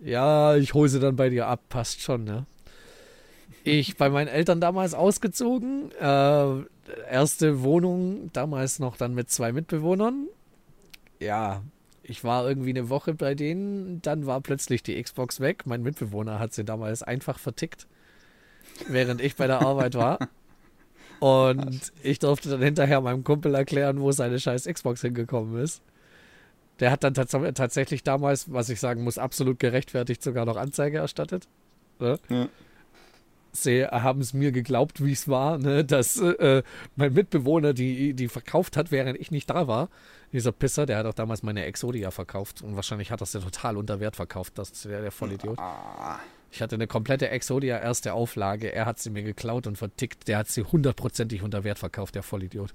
[0.00, 1.60] Ja, ich hole sie dann bei dir ab.
[1.68, 2.46] Passt schon, ne?
[3.64, 5.92] Ich bei meinen Eltern damals ausgezogen.
[6.00, 6.64] Äh,
[7.08, 10.28] erste Wohnung, damals noch dann mit zwei Mitbewohnern.
[11.20, 11.62] Ja,
[12.02, 15.64] ich war irgendwie eine Woche bei denen, dann war plötzlich die Xbox weg.
[15.66, 17.86] Mein Mitbewohner hat sie damals einfach vertickt.
[18.88, 20.18] während ich bei der Arbeit war.
[21.20, 25.80] Und ich durfte dann hinterher meinem Kumpel erklären, wo seine scheiß Xbox hingekommen ist.
[26.80, 30.98] Der hat dann tats tatsächlich damals, was ich sagen muss, absolut gerechtfertigt sogar noch Anzeige
[30.98, 31.46] erstattet.
[32.00, 32.18] Ne?
[32.28, 32.48] Ja.
[33.52, 35.84] Sie haben es mir geglaubt, wie es war, ne?
[35.84, 36.62] dass äh,
[36.96, 39.90] mein Mitbewohner die, die verkauft hat, während ich nicht da war.
[40.32, 43.76] Dieser Pisser, der hat auch damals meine Exodia verkauft und wahrscheinlich hat das ja total
[43.76, 44.56] unter Wert verkauft.
[44.56, 45.58] Das ist der, der Vollidiot.
[45.58, 46.18] Ah.
[46.50, 48.72] Ich hatte eine komplette Exodia erste Auflage.
[48.72, 50.28] Er hat sie mir geklaut und vertickt.
[50.28, 52.74] Der hat sie hundertprozentig unter Wert verkauft, der Vollidiot.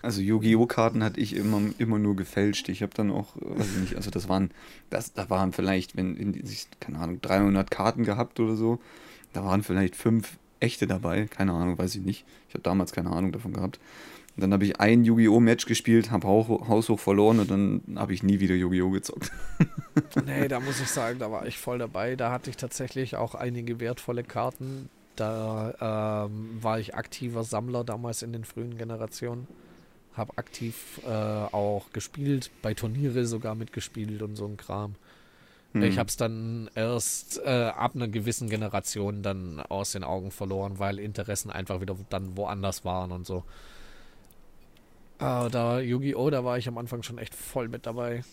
[0.00, 0.66] Also Yu-Gi-Oh!
[0.66, 2.68] Karten hatte ich immer, immer nur gefälscht.
[2.68, 4.50] Ich habe dann auch, weiß ich nicht, also das waren,
[4.90, 6.44] das, da waren vielleicht, wenn, in,
[6.78, 8.80] keine Ahnung, 300 Karten gehabt oder so.
[9.34, 11.26] Da waren vielleicht fünf echte dabei.
[11.26, 12.24] Keine Ahnung, weiß ich nicht.
[12.48, 13.78] Ich habe damals keine Ahnung davon gehabt.
[14.36, 15.38] Und dann habe ich ein Yu-Gi-Oh!
[15.38, 18.90] Match gespielt, habe haushoch verloren und dann habe ich nie wieder Yu-Gi-Oh!
[18.90, 19.30] gezockt.
[20.26, 22.16] nee, da muss ich sagen, da war ich voll dabei.
[22.16, 24.88] Da hatte ich tatsächlich auch einige wertvolle Karten.
[25.14, 29.46] Da ähm, war ich aktiver Sammler damals in den frühen Generationen.
[30.14, 34.96] Habe aktiv äh, auch gespielt, bei Turniere sogar mitgespielt und so ein Kram.
[35.74, 35.82] Hm.
[35.82, 40.78] Ich habe es dann erst äh, ab einer gewissen Generation dann aus den Augen verloren,
[40.78, 43.44] weil Interessen einfach wieder dann woanders waren und so.
[45.20, 46.30] Uh, da Yu-Gi-Oh!
[46.30, 48.24] da war ich am Anfang schon echt voll mit dabei.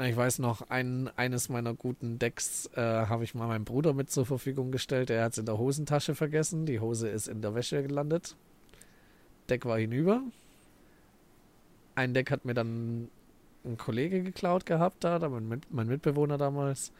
[0.00, 4.10] Ich weiß noch, ein, eines meiner guten Decks äh, habe ich mal meinem Bruder mit
[4.10, 5.10] zur Verfügung gestellt.
[5.10, 6.64] Er hat es in der Hosentasche vergessen.
[6.64, 8.36] Die Hose ist in der Wäsche gelandet.
[9.50, 10.22] Deck war hinüber.
[11.94, 13.10] Ein Deck hat mir dann
[13.64, 16.92] ein Kollege geklaut gehabt, da, mein, mein Mitbewohner damals.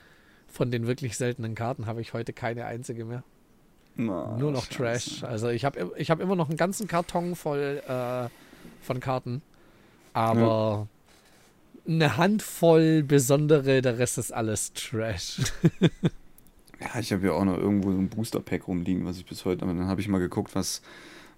[0.49, 3.25] Von den wirklich seltenen Karten habe ich heute keine einzige mehr.
[3.99, 5.21] Oh, Nur noch Scheiße.
[5.21, 5.25] Trash.
[5.25, 8.29] Also ich habe ich hab immer noch einen ganzen Karton voll äh,
[8.83, 9.43] von Karten.
[10.13, 10.89] Aber
[11.87, 11.93] ja.
[11.95, 15.41] eine Handvoll besondere, der Rest ist alles Trash.
[16.81, 19.63] ja, ich habe ja auch noch irgendwo so ein Booster-Pack rumliegen, was ich bis heute,
[19.63, 20.83] aber dann habe ich mal geguckt, was,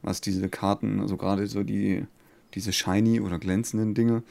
[0.03, 2.07] was diese Karten, also gerade so die,
[2.55, 4.23] diese shiny oder glänzenden Dinge,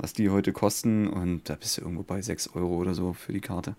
[0.00, 3.32] was die heute kosten und da bist du irgendwo bei 6 Euro oder so für
[3.32, 3.76] die Karte.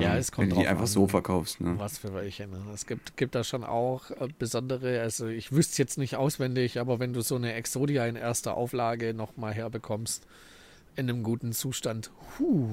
[0.00, 1.60] Ja, es kommt Wenn du die einfach an, so verkaufst.
[1.60, 1.74] Ne?
[1.78, 2.46] Was für welche.
[2.46, 2.58] Ne?
[2.72, 6.80] Es gibt, gibt da schon auch äh, besondere, also ich wüsste es jetzt nicht auswendig,
[6.80, 10.26] aber wenn du so eine Exodia in erster Auflage nochmal herbekommst,
[10.96, 12.68] in einem guten Zustand, huh,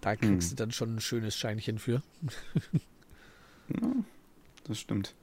[0.00, 0.56] da kriegst hm.
[0.56, 2.02] du dann schon ein schönes Scheinchen für.
[3.68, 3.92] ja,
[4.64, 5.14] das stimmt.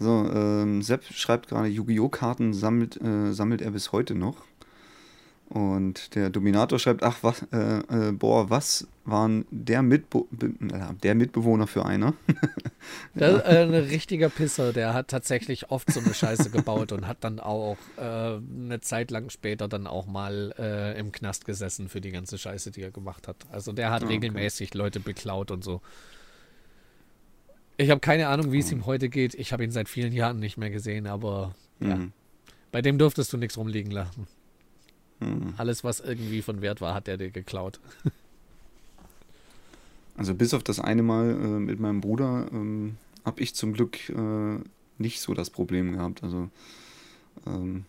[0.00, 2.08] So, ähm, Sepp schreibt gerade, Yu-Gi-Oh!
[2.08, 4.44] Karten sammelt, äh, sammelt er bis heute noch.
[5.54, 11.14] Und der Dominator schreibt, ach, was, äh, äh, boah, was waren der, Mitbe äh, der
[11.14, 12.14] Mitbewohner für einer?
[13.14, 17.18] Das äh, ein richtiger Pisser, der hat tatsächlich oft so eine Scheiße gebaut und hat
[17.20, 22.00] dann auch äh, eine Zeit lang später dann auch mal äh, im Knast gesessen für
[22.02, 23.36] die ganze Scheiße, die er gemacht hat.
[23.50, 24.14] Also der hat ah, okay.
[24.14, 25.80] regelmäßig Leute beklaut und so.
[27.76, 28.74] Ich habe keine Ahnung, wie es oh.
[28.74, 29.34] ihm heute geht.
[29.34, 31.88] Ich habe ihn seit vielen Jahren nicht mehr gesehen, aber mhm.
[31.88, 31.98] ja,
[32.72, 34.26] bei dem durftest du nichts rumliegen lassen.
[35.20, 35.54] Mhm.
[35.56, 37.80] Alles, was irgendwie von Wert war, hat er dir geklaut.
[40.16, 44.08] Also bis auf das eine Mal äh, mit meinem Bruder ähm, habe ich zum Glück
[44.10, 44.58] äh,
[44.98, 46.22] nicht so das Problem gehabt.
[46.22, 46.50] Also
[47.46, 47.84] ähm,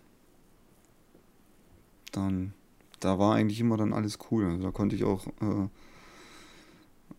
[2.12, 2.54] dann,
[3.00, 4.46] da war eigentlich immer dann alles cool.
[4.46, 5.68] Also da konnte ich auch äh,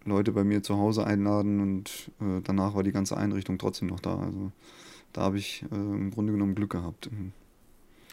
[0.05, 4.01] Leute bei mir zu Hause einladen und äh, danach war die ganze Einrichtung trotzdem noch
[4.01, 4.19] da.
[4.19, 4.51] Also
[5.13, 7.11] da habe ich äh, im Grunde genommen Glück gehabt.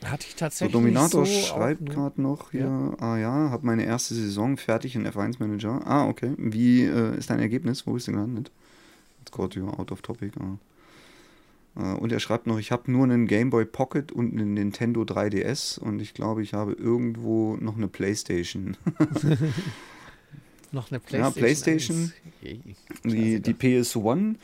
[0.04, 0.74] Hatte ich tatsächlich.
[0.74, 2.94] So, Dominator so schreibt gerade noch hier, ja.
[3.00, 5.82] ah ja, habe meine erste Saison fertig in F1 Manager.
[5.86, 6.34] Ah, okay.
[6.38, 7.88] Wie äh, ist dein Ergebnis?
[7.88, 8.52] Wo bist du gelandet?
[9.20, 10.34] Jetzt got you out of topic.
[10.39, 10.58] Ah.
[11.76, 15.04] Äh, und er schreibt noch, ich habe nur einen Game Boy Pocket und einen Nintendo
[15.04, 18.78] 3DS und ich glaube, ich habe irgendwo noch eine Playstation.
[20.72, 21.24] noch eine Playstation.
[21.24, 22.14] Ja, Playstation.
[23.04, 24.36] Die, die PS1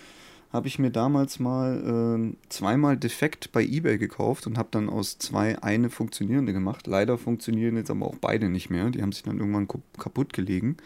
[0.51, 5.19] habe ich mir damals mal äh, zweimal defekt bei eBay gekauft und habe dann aus
[5.19, 6.87] zwei eine funktionierende gemacht.
[6.87, 8.89] Leider funktionieren jetzt aber auch beide nicht mehr.
[8.89, 10.77] Die haben sich dann irgendwann kaputt gelegen.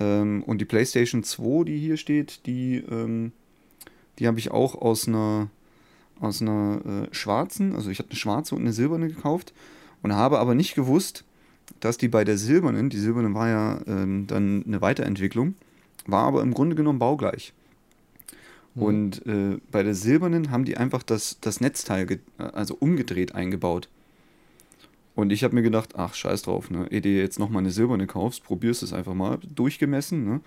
[0.00, 3.32] Ähm, und die PlayStation 2, die hier steht, die, ähm,
[4.18, 5.50] die habe ich auch aus einer,
[6.18, 9.52] aus einer äh, schwarzen, also ich habe eine schwarze und eine silberne gekauft
[10.02, 11.24] und habe aber nicht gewusst,
[11.80, 15.56] dass die bei der silbernen, die silberne war ja ähm, dann eine Weiterentwicklung,
[16.06, 17.52] war aber im Grunde genommen baugleich.
[18.74, 18.82] Mhm.
[18.82, 23.88] Und äh, bei der silbernen haben die einfach das, das Netzteil also umgedreht eingebaut.
[25.14, 26.90] Und ich habe mir gedacht, ach, scheiß drauf, ne?
[26.90, 29.38] Ehe du jetzt nochmal eine silberne kaufst, probierst es einfach mal.
[29.54, 30.40] Durchgemessen, ne?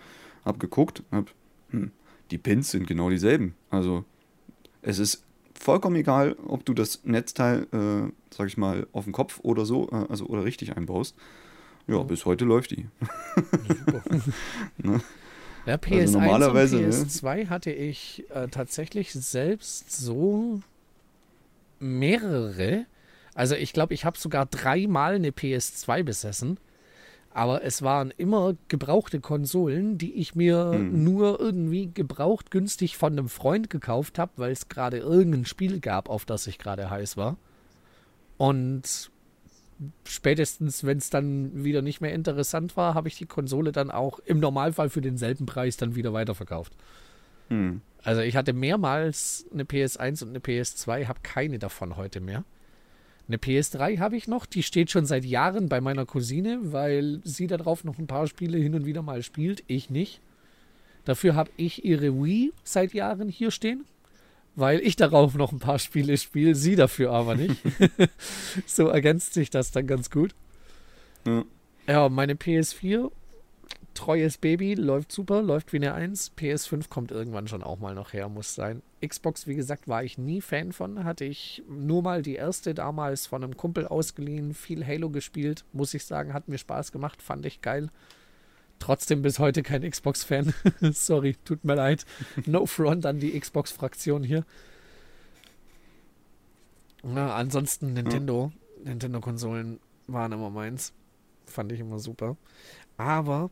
[0.44, 1.32] Hab geguckt, hab,
[1.70, 1.92] hm,
[2.32, 3.54] die Pins sind genau dieselben.
[3.70, 4.06] Also,
[4.82, 5.24] es ist
[5.54, 9.88] vollkommen egal, ob du das Netzteil, äh, sag ich mal, auf dem Kopf oder so,
[9.92, 11.16] äh, also oder richtig einbaust.
[11.88, 12.88] Ja, bis heute läuft die.
[14.78, 15.02] ne?
[15.66, 17.50] Ja, PS1 also normalerweise, und PS2 ne?
[17.50, 20.62] hatte ich äh, tatsächlich selbst so
[21.80, 22.86] mehrere.
[23.34, 26.58] Also ich glaube, ich habe sogar dreimal eine PS2 besessen.
[27.34, 31.04] Aber es waren immer gebrauchte Konsolen, die ich mir hm.
[31.04, 36.08] nur irgendwie gebraucht günstig von einem Freund gekauft habe, weil es gerade irgendein Spiel gab,
[36.08, 37.36] auf das ich gerade heiß war.
[38.38, 39.12] Und
[40.08, 44.20] spätestens, wenn es dann wieder nicht mehr interessant war, habe ich die Konsole dann auch
[44.20, 46.74] im Normalfall für denselben Preis dann wieder weiterverkauft.
[47.50, 47.82] Hm.
[48.04, 52.44] Also ich hatte mehrmals eine PS1 und eine PS2, habe keine davon heute mehr.
[53.28, 57.48] Eine PS3 habe ich noch, die steht schon seit Jahren bei meiner Cousine, weil sie
[57.48, 60.22] darauf noch ein paar Spiele hin und wieder mal spielt, ich nicht.
[61.06, 63.86] Dafür habe ich ihre Wii seit Jahren hier stehen,
[64.56, 67.62] weil ich darauf noch ein paar Spiele spiele, sie dafür aber nicht.
[68.66, 70.36] so ergänzt sich das dann ganz gut.
[71.26, 71.44] Ja,
[71.88, 73.12] ja meine PS4
[73.96, 76.34] treues Baby, läuft super, läuft wie eine 1.
[76.38, 78.84] PS5 kommt irgendwann schon auch mal noch her, muss sein.
[79.06, 81.04] Xbox, wie gesagt, war ich nie Fan von.
[81.04, 85.94] Hatte ich nur mal die erste damals von einem Kumpel ausgeliehen, viel Halo gespielt, muss
[85.94, 87.90] ich sagen, hat mir Spaß gemacht, fand ich geil.
[88.80, 90.54] Trotzdem bis heute kein Xbox-Fan.
[90.92, 92.06] Sorry, tut mir leid.
[92.46, 94.46] No front an die Xbox-Fraktion hier.
[97.04, 98.52] Na, ansonsten Nintendo.
[98.84, 98.92] Ja.
[98.92, 100.94] Nintendo-Konsolen waren immer meins.
[101.46, 102.38] Fand ich immer super.
[102.98, 103.44] Aber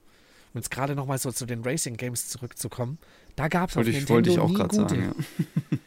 [0.53, 2.97] um jetzt gerade nochmal so zu den Racing Games zurückzukommen,
[3.35, 4.75] da gab es auf ich, Nintendo ich auch nie gute.
[4.75, 5.15] Sagen,
[5.69, 5.77] ja.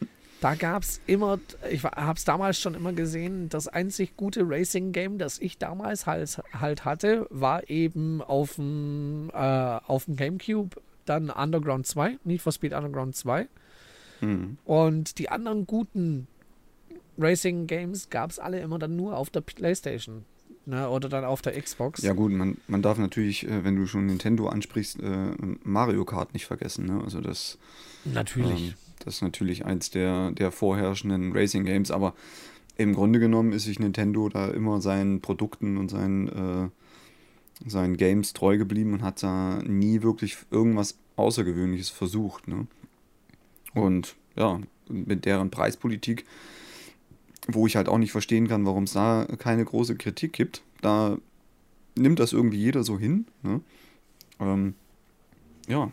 [0.46, 5.18] Da gab es immer, ich habe es damals schon immer gesehen, das einzig gute Racing-Game,
[5.18, 11.30] das ich damals halt, halt hatte, war eben auf dem, äh, auf dem Gamecube dann
[11.30, 13.48] Underground 2, Need for Speed Underground 2.
[14.20, 14.58] Mhm.
[14.64, 16.28] Und die anderen guten
[17.18, 20.24] Racing-Games gab es alle immer dann nur auf der Playstation
[20.64, 20.88] ne?
[20.88, 22.02] oder dann auf der Xbox.
[22.02, 25.32] Ja gut, man, man darf natürlich, äh, wenn du schon Nintendo ansprichst, äh,
[25.64, 26.86] Mario Kart nicht vergessen.
[26.86, 27.00] Ne?
[27.02, 27.58] Also das,
[28.04, 28.68] natürlich.
[28.68, 28.74] Ähm,
[29.06, 32.14] das ist natürlich eins der, der vorherrschenden Racing Games, aber
[32.76, 36.68] im Grunde genommen ist sich Nintendo da immer seinen Produkten und seinen, äh,
[37.66, 42.46] seinen Games treu geblieben und hat da nie wirklich irgendwas Außergewöhnliches versucht.
[42.48, 42.66] Ne?
[43.72, 46.26] Und ja, mit deren Preispolitik
[47.48, 50.62] wo ich halt auch nicht verstehen kann, warum es da keine große Kritik gibt.
[50.80, 51.18] Da
[51.96, 53.26] nimmt das irgendwie jeder so hin.
[53.42, 53.60] Ne?
[54.40, 54.74] Ähm,
[55.68, 55.90] ja.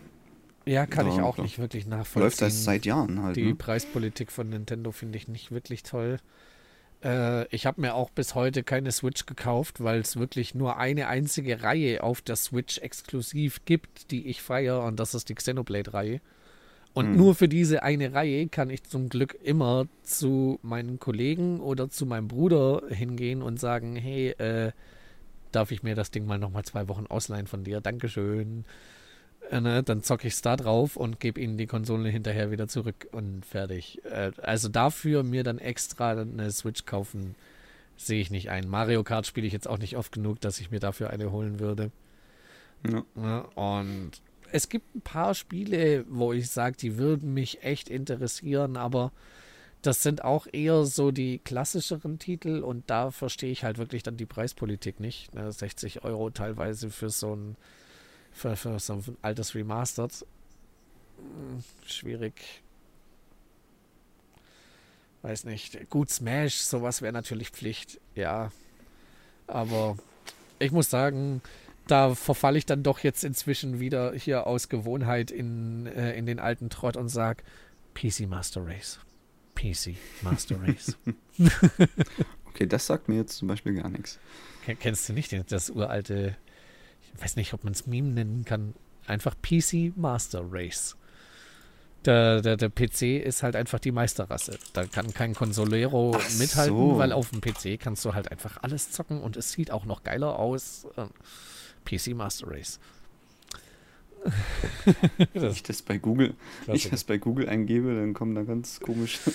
[0.65, 2.21] Ja, kann da, ich auch nicht wirklich nachvollziehen.
[2.21, 3.35] Läuft das seit Jahren halt.
[3.35, 3.55] Die ne?
[3.55, 6.19] Preispolitik von Nintendo finde ich nicht wirklich toll.
[7.03, 11.07] Äh, ich habe mir auch bis heute keine Switch gekauft, weil es wirklich nur eine
[11.07, 16.21] einzige Reihe auf der Switch exklusiv gibt, die ich feiere, und das ist die Xenoblade-Reihe.
[16.93, 17.17] Und mhm.
[17.17, 22.05] nur für diese eine Reihe kann ich zum Glück immer zu meinen Kollegen oder zu
[22.05, 24.71] meinem Bruder hingehen und sagen, hey, äh,
[25.51, 27.81] darf ich mir das Ding mal nochmal zwei Wochen ausleihen von dir?
[27.81, 28.63] Dankeschön.
[29.49, 29.83] Äh, ne?
[29.83, 33.45] Dann zocke ich es da drauf und gebe ihnen die Konsole hinterher wieder zurück und
[33.45, 34.01] fertig.
[34.05, 37.35] Äh, also dafür mir dann extra eine Switch kaufen,
[37.97, 38.67] sehe ich nicht ein.
[38.67, 41.59] Mario Kart spiele ich jetzt auch nicht oft genug, dass ich mir dafür eine holen
[41.59, 41.91] würde.
[42.89, 43.03] Ja.
[43.15, 44.11] Ja, und
[44.51, 49.11] es gibt ein paar Spiele, wo ich sage, die würden mich echt interessieren, aber
[49.81, 54.15] das sind auch eher so die klassischeren Titel und da verstehe ich halt wirklich dann
[54.15, 55.33] die Preispolitik nicht.
[55.35, 55.51] Ne?
[55.51, 57.57] 60 Euro teilweise für so ein,
[58.33, 60.25] für, für so ein altes Remastered.
[61.17, 62.63] Hm, schwierig.
[65.21, 65.89] Weiß nicht.
[65.89, 68.51] Gut, Smash, sowas wäre natürlich Pflicht, ja.
[69.47, 69.97] Aber
[70.59, 71.41] ich muss sagen,
[71.87, 76.39] da verfalle ich dann doch jetzt inzwischen wieder hier aus Gewohnheit in, äh, in den
[76.39, 77.43] alten Trott und sage
[77.93, 78.99] PC Master Race.
[79.55, 80.97] PC Master Race.
[82.45, 84.19] okay, das sagt mir jetzt zum Beispiel gar nichts.
[84.79, 86.37] Kennst du nicht das uralte,
[87.15, 88.73] ich weiß nicht, ob man es Meme nennen kann,
[89.05, 90.97] einfach PC Master Race.
[92.05, 94.57] Der, der, der PC ist halt einfach die Meisterrasse.
[94.73, 96.97] Da kann kein Consolero Ach mithalten, so.
[96.97, 100.03] weil auf dem PC kannst du halt einfach alles zocken und es sieht auch noch
[100.03, 100.85] geiler aus.
[100.97, 101.09] Ähm,
[101.85, 102.79] PC Master Race.
[105.33, 106.33] Wenn ich das bei Google,
[106.71, 109.19] ich das bei Google eingebe, dann kommen da ganz komische.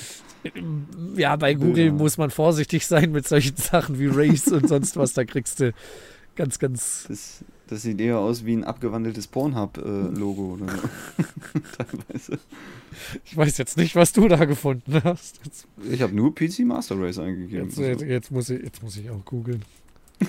[1.17, 1.93] Ja, bei Google ja.
[1.93, 5.13] muss man vorsichtig sein mit solchen Sachen wie Race und sonst was.
[5.13, 5.75] Da kriegst du
[6.37, 7.07] ganz, ganz.
[7.09, 10.59] Das, das sieht eher aus wie ein abgewandeltes Pornhub-Logo.
[10.67, 10.67] Äh,
[11.77, 12.39] Teilweise.
[13.25, 15.41] Ich weiß jetzt nicht, was du da gefunden hast.
[15.45, 17.67] Jetzt, ich habe nur PC Master Race eingegeben.
[17.69, 19.63] Jetzt, jetzt, jetzt, muss, ich, jetzt muss ich auch googeln.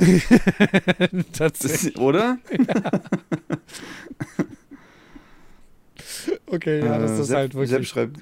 [1.32, 1.98] Tatsächlich.
[1.98, 2.38] oder?
[2.50, 2.90] Ja.
[6.46, 7.70] okay, ja, das äh, ist Sepp, halt wirklich.
[7.70, 8.18] Sepp schreibt,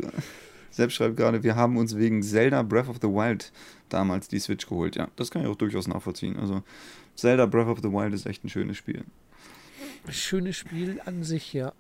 [0.71, 3.53] Selbst schreibt gerade, wir haben uns wegen Zelda Breath of the Wild
[3.89, 4.97] damals die Switch geholt.
[4.97, 6.37] Ja, das kann ich auch durchaus nachvollziehen.
[6.37, 6.63] Also
[7.17, 9.05] Zelda Breath of the Wild ist echt ein schönes Spiel.
[10.09, 11.73] Schönes Spiel an sich, ja.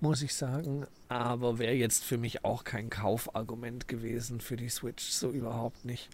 [0.00, 0.86] Muss ich sagen.
[1.08, 5.04] Aber wäre jetzt für mich auch kein Kaufargument gewesen für die Switch.
[5.10, 6.08] So überhaupt nicht.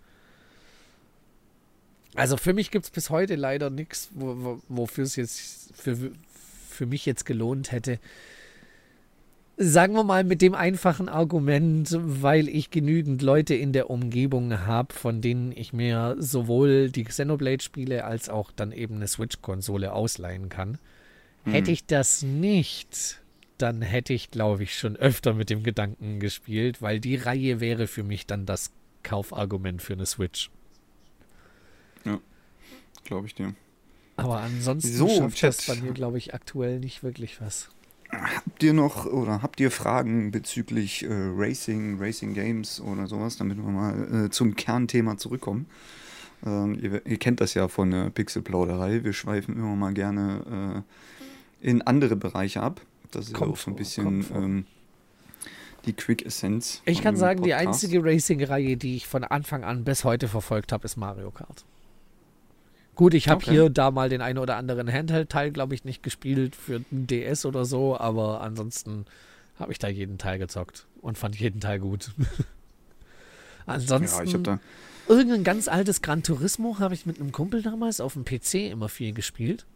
[2.15, 6.13] Also für mich gibt es bis heute leider nichts, wo, wo, wofür es jetzt für,
[6.71, 7.99] für mich jetzt gelohnt hätte.
[9.57, 14.93] Sagen wir mal mit dem einfachen Argument, weil ich genügend Leute in der Umgebung habe,
[14.93, 20.79] von denen ich mir sowohl die Xenoblade-Spiele als auch dann eben eine Switch-Konsole ausleihen kann.
[21.45, 21.53] Hm.
[21.53, 23.21] Hätte ich das nicht,
[23.59, 27.87] dann hätte ich, glaube ich, schon öfter mit dem Gedanken gespielt, weil die Reihe wäre
[27.87, 28.73] für mich dann das
[29.05, 30.51] Kaufargument für eine Switch.
[32.05, 32.19] Ja,
[33.05, 33.55] glaube ich dir.
[34.17, 37.69] Aber ansonsten so, schafft das bei mir, glaube ich, aktuell nicht wirklich was.
[38.23, 43.59] Habt ihr noch oder habt ihr Fragen bezüglich äh, Racing, Racing Games oder sowas, damit
[43.59, 45.67] wir mal äh, zum Kernthema zurückkommen?
[46.45, 49.05] Ähm, ihr, ihr, kennt das ja von der Pixelplauderei.
[49.05, 50.85] Wir schweifen immer mal gerne
[51.63, 52.81] äh, in andere Bereiche ab.
[53.11, 54.67] Das ist kommt auch so ein bisschen ähm,
[55.87, 56.83] die Quick Essence.
[56.85, 57.61] Ich kann sagen, Podcast.
[57.61, 61.65] die einzige Racing-Reihe, die ich von Anfang an bis heute verfolgt habe, ist Mario Kart.
[62.95, 63.51] Gut, ich habe okay.
[63.51, 67.45] hier da mal den einen oder anderen Handheld-Teil, glaube ich, nicht gespielt für ein DS
[67.45, 69.07] oder so, aber ansonsten
[69.59, 72.13] habe ich da jeden Teil gezockt und fand jeden Teil gut.
[73.67, 74.61] ansonsten, ja, da
[75.09, 78.89] irgendein ganz altes Gran Turismo habe ich mit einem Kumpel damals auf dem PC immer
[78.89, 79.67] viel gespielt.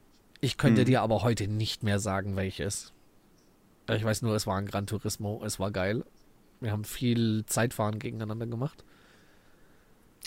[0.41, 0.87] Ich könnte hm.
[0.87, 2.93] dir aber heute nicht mehr sagen, welches.
[3.91, 6.05] Ich weiß nur, es war ein Gran Turismo, es war geil.
[6.61, 8.85] Wir haben viel Zeitfahren gegeneinander gemacht.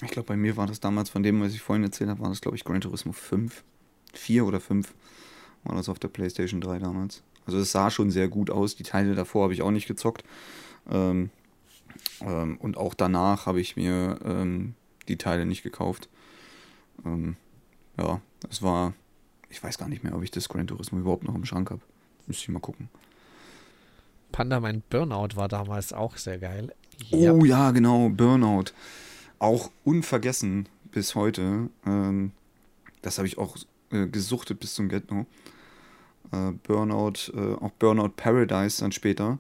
[0.04, 2.30] Ich glaube, bei mir war das damals, von dem, was ich vorhin erzählt habe, war
[2.30, 3.64] das, glaube ich, Gran Turismo 5.
[4.14, 4.94] 4 oder 5
[5.64, 7.24] war das auf der PlayStation 3 damals.
[7.46, 8.76] Also es sah schon sehr gut aus.
[8.76, 10.24] Die Teile davor habe ich auch nicht gezockt.
[10.90, 11.30] Ähm,
[12.22, 14.76] ähm, und auch danach habe ich mir ähm,
[15.08, 16.10] die Teile nicht gekauft.
[17.06, 17.36] Ähm,
[17.98, 18.94] ja, es war,
[19.50, 21.82] ich weiß gar nicht mehr, ob ich das Gran Turismo überhaupt noch im Schrank habe.
[22.28, 22.90] Müsste ich mal gucken.
[24.32, 26.74] Panda, mein Burnout war damals auch sehr geil.
[27.12, 28.72] Oh ja, genau, Burnout
[29.42, 31.70] auch unvergessen bis heute.
[31.86, 32.32] Ähm,
[33.02, 33.58] das habe ich auch
[33.92, 35.26] äh, gesuchtet bis zum Ghetto.
[36.32, 39.40] Äh, Burnout, äh, auch Burnout Paradise dann später.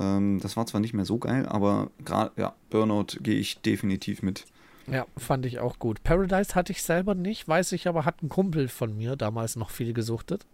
[0.00, 4.22] Ähm, das war zwar nicht mehr so geil, aber gerade, ja, Burnout gehe ich definitiv
[4.22, 4.46] mit.
[4.86, 6.02] Ja, fand ich auch gut.
[6.02, 9.68] Paradise hatte ich selber nicht, weiß ich aber, hat ein Kumpel von mir damals noch
[9.68, 10.46] viel gesuchtet.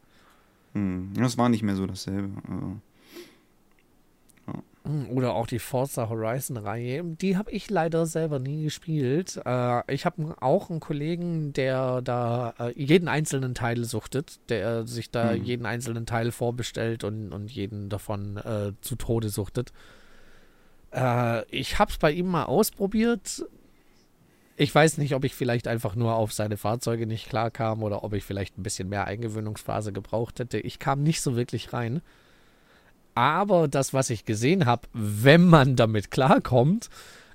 [0.73, 2.31] Hm, das war nicht mehr so dasselbe.
[2.51, 2.77] Also.
[4.87, 7.03] Hm, oder auch die Forza Horizon Reihe.
[7.03, 9.41] Die habe ich leider selber nie gespielt.
[9.45, 15.11] Äh, ich habe auch einen Kollegen, der da äh, jeden einzelnen Teil suchtet, der sich
[15.11, 15.43] da hm.
[15.43, 19.73] jeden einzelnen Teil vorbestellt und, und jeden davon äh, zu Tode suchtet.
[20.93, 23.47] Äh, ich habe es bei ihm mal ausprobiert.
[24.57, 28.13] Ich weiß nicht, ob ich vielleicht einfach nur auf seine Fahrzeuge nicht klarkam oder ob
[28.13, 30.59] ich vielleicht ein bisschen mehr Eingewöhnungsphase gebraucht hätte.
[30.59, 32.03] Ich kam nicht so wirklich rein.
[33.15, 36.91] Aber das, was ich gesehen habe, wenn man damit klarkommt,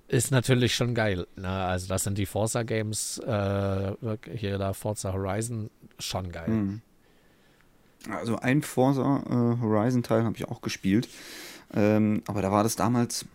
[0.08, 1.28] ist natürlich schon geil.
[1.36, 1.48] Ne?
[1.48, 3.94] Also das sind die Forza Games, äh,
[4.36, 5.70] hier da Forza Horizon,
[6.00, 6.48] schon geil.
[6.48, 6.82] Hm.
[8.10, 11.08] Also ein Forza äh, Horizon Teil habe ich auch gespielt.
[11.74, 13.26] Ähm, aber da war das damals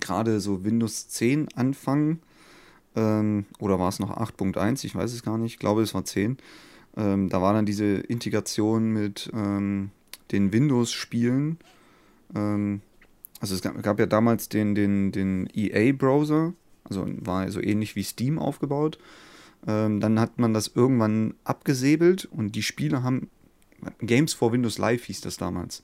[0.00, 2.18] gerade so Windows 10 Anfang.
[2.96, 4.84] Ähm, oder war es noch 8.1?
[4.84, 5.52] Ich weiß es gar nicht.
[5.54, 6.38] Ich glaube, es war 10.
[6.96, 9.90] Ähm, da war dann diese Integration mit ähm,
[10.32, 11.58] den Windows-Spielen.
[12.34, 12.80] Ähm,
[13.40, 16.52] also es gab, gab, ja damals den, den, den EA-Browser,
[16.84, 18.98] also war so ähnlich wie Steam aufgebaut.
[19.66, 23.28] Ähm, dann hat man das irgendwann abgesäbelt und die Spiele haben
[24.00, 25.82] Games for Windows Live hieß das damals.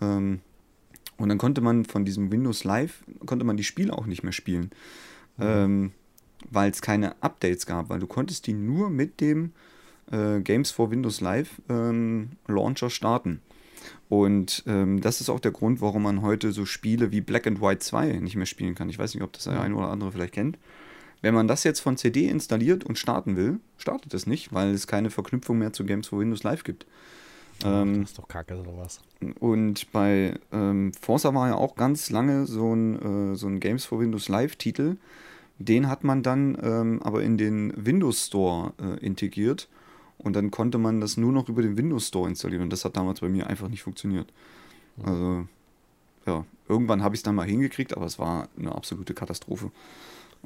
[0.00, 0.40] Ähm,
[1.16, 4.32] und dann konnte man von diesem Windows Live, konnte man die Spiele auch nicht mehr
[4.32, 4.70] spielen.
[5.36, 5.44] Mhm.
[5.44, 5.92] Ähm,
[6.50, 9.52] weil es keine Updates gab, weil du konntest die nur mit dem
[10.12, 13.40] äh, Games for Windows Live ähm, Launcher starten.
[14.08, 17.60] Und ähm, das ist auch der Grund, warum man heute so Spiele wie Black and
[17.60, 18.88] White 2 nicht mehr spielen kann.
[18.88, 20.58] Ich weiß nicht, ob das der eine oder andere vielleicht kennt.
[21.22, 24.86] Wenn man das jetzt von CD installiert und starten will, startet es nicht, weil es
[24.86, 26.84] keine Verknüpfung mehr zu Games for Windows Live gibt.
[27.64, 29.00] Ähm, das ist doch kacke, sowas.
[29.38, 33.84] Und bei ähm, Forza war ja auch ganz lange so ein, äh, so ein Games
[33.84, 34.96] for Windows Live-Titel.
[35.58, 39.68] Den hat man dann ähm, aber in den Windows Store äh, integriert
[40.22, 42.62] und dann konnte man das nur noch über den Windows Store installieren.
[42.62, 44.32] Und das hat damals bei mir einfach nicht funktioniert.
[45.02, 45.46] Also,
[46.26, 49.70] ja, irgendwann habe ich es dann mal hingekriegt, aber es war eine absolute Katastrophe.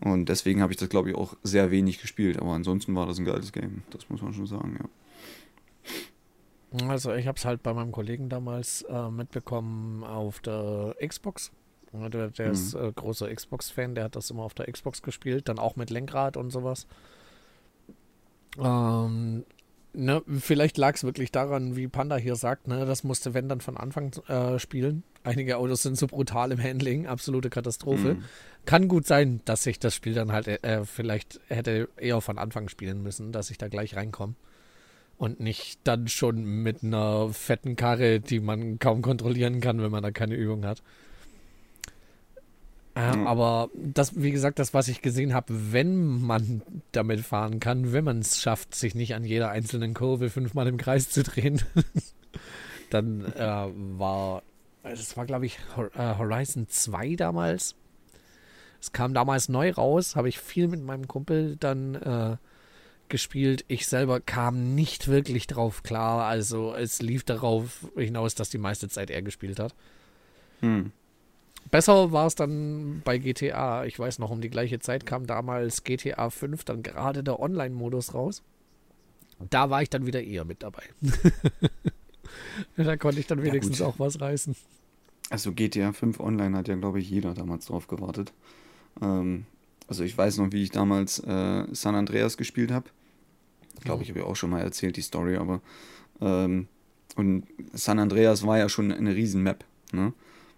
[0.01, 2.39] Und deswegen habe ich das, glaube ich, auch sehr wenig gespielt.
[2.39, 3.83] Aber ansonsten war das ein geiles Game.
[3.91, 4.89] Das muss man schon sagen, ja.
[6.89, 11.53] Also ich habe es halt bei meinem Kollegen damals äh, mitbekommen auf der Xbox.
[11.93, 12.53] Der, der mhm.
[12.53, 15.89] ist äh, großer Xbox-Fan, der hat das immer auf der Xbox gespielt, dann auch mit
[15.89, 16.87] Lenkrad und sowas.
[18.59, 19.45] Ähm,
[19.97, 23.61] ne, vielleicht lag es wirklich daran, wie Panda hier sagt, ne, das musste wenn dann
[23.61, 25.03] von Anfang äh, spielen.
[25.25, 28.15] Einige Autos sind so brutal im Handling, absolute Katastrophe.
[28.15, 28.25] Mhm.
[28.65, 32.69] Kann gut sein, dass ich das Spiel dann halt äh, vielleicht hätte eher von Anfang
[32.69, 34.35] spielen müssen, dass ich da gleich reinkomme.
[35.19, 40.03] Und nicht dann schon mit einer fetten Karre, die man kaum kontrollieren kann, wenn man
[40.03, 40.83] da keine Übung hat.
[42.97, 43.27] Äh, mhm.
[43.27, 48.05] Aber das, wie gesagt, das, was ich gesehen habe, wenn man damit fahren kann, wenn
[48.05, 51.61] man es schafft, sich nicht an jeder einzelnen Kurve fünfmal im Kreis zu drehen,
[52.91, 53.67] dann äh,
[53.99, 54.43] war,
[54.83, 57.75] das war, glaube ich, äh, Horizon 2 damals.
[58.81, 62.37] Es kam damals neu raus, habe ich viel mit meinem Kumpel dann äh,
[63.11, 63.67] gespielt.
[63.69, 66.25] Ich selber kam nicht wirklich drauf klar.
[66.25, 69.75] Also es lief darauf hinaus, dass die meiste Zeit er gespielt hat.
[70.61, 70.93] Hm.
[71.71, 73.85] Besser war es dann bei GTA.
[73.85, 78.15] Ich weiß noch, um die gleiche Zeit kam damals GTA 5 dann gerade der Online-Modus
[78.15, 78.43] raus.
[79.51, 80.83] Da war ich dann wieder eher mit dabei.
[82.77, 84.57] da konnte ich dann wenigstens ja, auch was reißen.
[85.29, 88.33] Also GTA 5 Online hat ja, glaube ich, jeder damals drauf gewartet.
[89.03, 89.45] Ähm,
[89.89, 92.89] also ich weiß noch, wie ich damals äh, San Andreas gespielt habe.
[93.79, 95.61] Ich glaube, ich habe ja auch schon mal erzählt, die Story, aber
[96.21, 96.69] ähm,
[97.17, 99.65] und San Andreas war ja schon eine riesen Map.
[99.93, 100.13] Ne?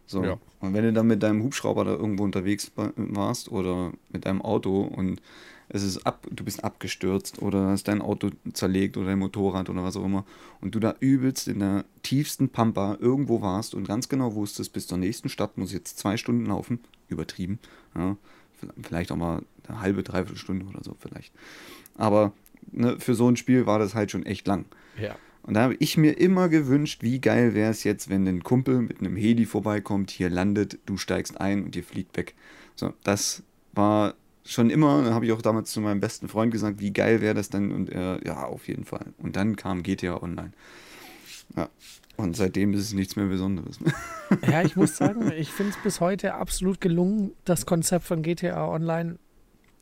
[0.08, 0.24] So.
[0.24, 0.38] Ja.
[0.60, 4.80] Und wenn du dann mit deinem Hubschrauber da irgendwo unterwegs warst oder mit deinem Auto
[4.82, 5.20] und
[5.68, 9.84] es ist ab, du bist abgestürzt oder hast dein Auto zerlegt oder dein Motorrad oder
[9.84, 10.24] was auch immer
[10.60, 14.86] und du da übelst in der tiefsten Pampa irgendwo warst und ganz genau wusstest, bis
[14.86, 17.58] zur nächsten Stadt muss jetzt zwei Stunden laufen, übertrieben,
[17.94, 18.16] ja,
[18.82, 21.32] vielleicht auch mal eine halbe, dreiviertel Stunde oder so vielleicht.
[21.96, 22.32] Aber
[22.72, 24.64] ne, für so ein Spiel war das halt schon echt lang.
[25.00, 25.16] Ja.
[25.48, 28.82] Und da habe ich mir immer gewünscht, wie geil wäre es jetzt, wenn ein Kumpel
[28.82, 32.34] mit einem Heli vorbeikommt, hier landet, du steigst ein und ihr fliegt weg.
[32.76, 33.42] So, das
[33.72, 34.12] war
[34.44, 37.48] schon immer, habe ich auch damals zu meinem besten Freund gesagt, wie geil wäre das
[37.48, 37.72] denn?
[37.72, 39.06] Und er, ja, auf jeden Fall.
[39.16, 40.52] Und dann kam GTA Online.
[41.56, 41.70] Ja.
[42.18, 43.78] Und seitdem ist es nichts mehr Besonderes.
[44.50, 48.68] ja, ich muss sagen, ich finde es bis heute absolut gelungen, das Konzept von GTA
[48.68, 49.18] Online.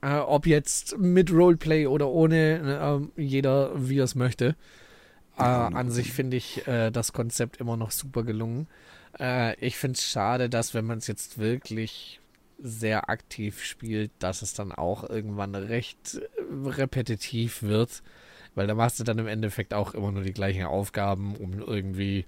[0.01, 4.55] Äh, ob jetzt mit Roleplay oder ohne, äh, jeder wie er es möchte.
[5.39, 8.69] Äh, an sich finde ich äh, das Konzept immer noch super gelungen.
[9.19, 12.21] Äh, ich finde es schade, dass wenn man es jetzt wirklich
[12.59, 18.03] sehr aktiv spielt, dass es dann auch irgendwann recht äh, repetitiv wird.
[18.55, 22.25] Weil da machst du dann im Endeffekt auch immer nur die gleichen Aufgaben, um irgendwie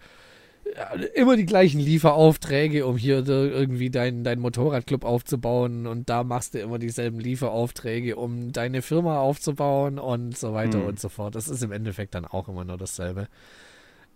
[1.15, 6.61] immer die gleichen Lieferaufträge, um hier irgendwie deinen dein Motorradclub aufzubauen und da machst du
[6.61, 10.87] immer dieselben Lieferaufträge, um deine Firma aufzubauen und so weiter mhm.
[10.87, 11.35] und so fort.
[11.35, 13.29] Das ist im Endeffekt dann auch immer nur dasselbe.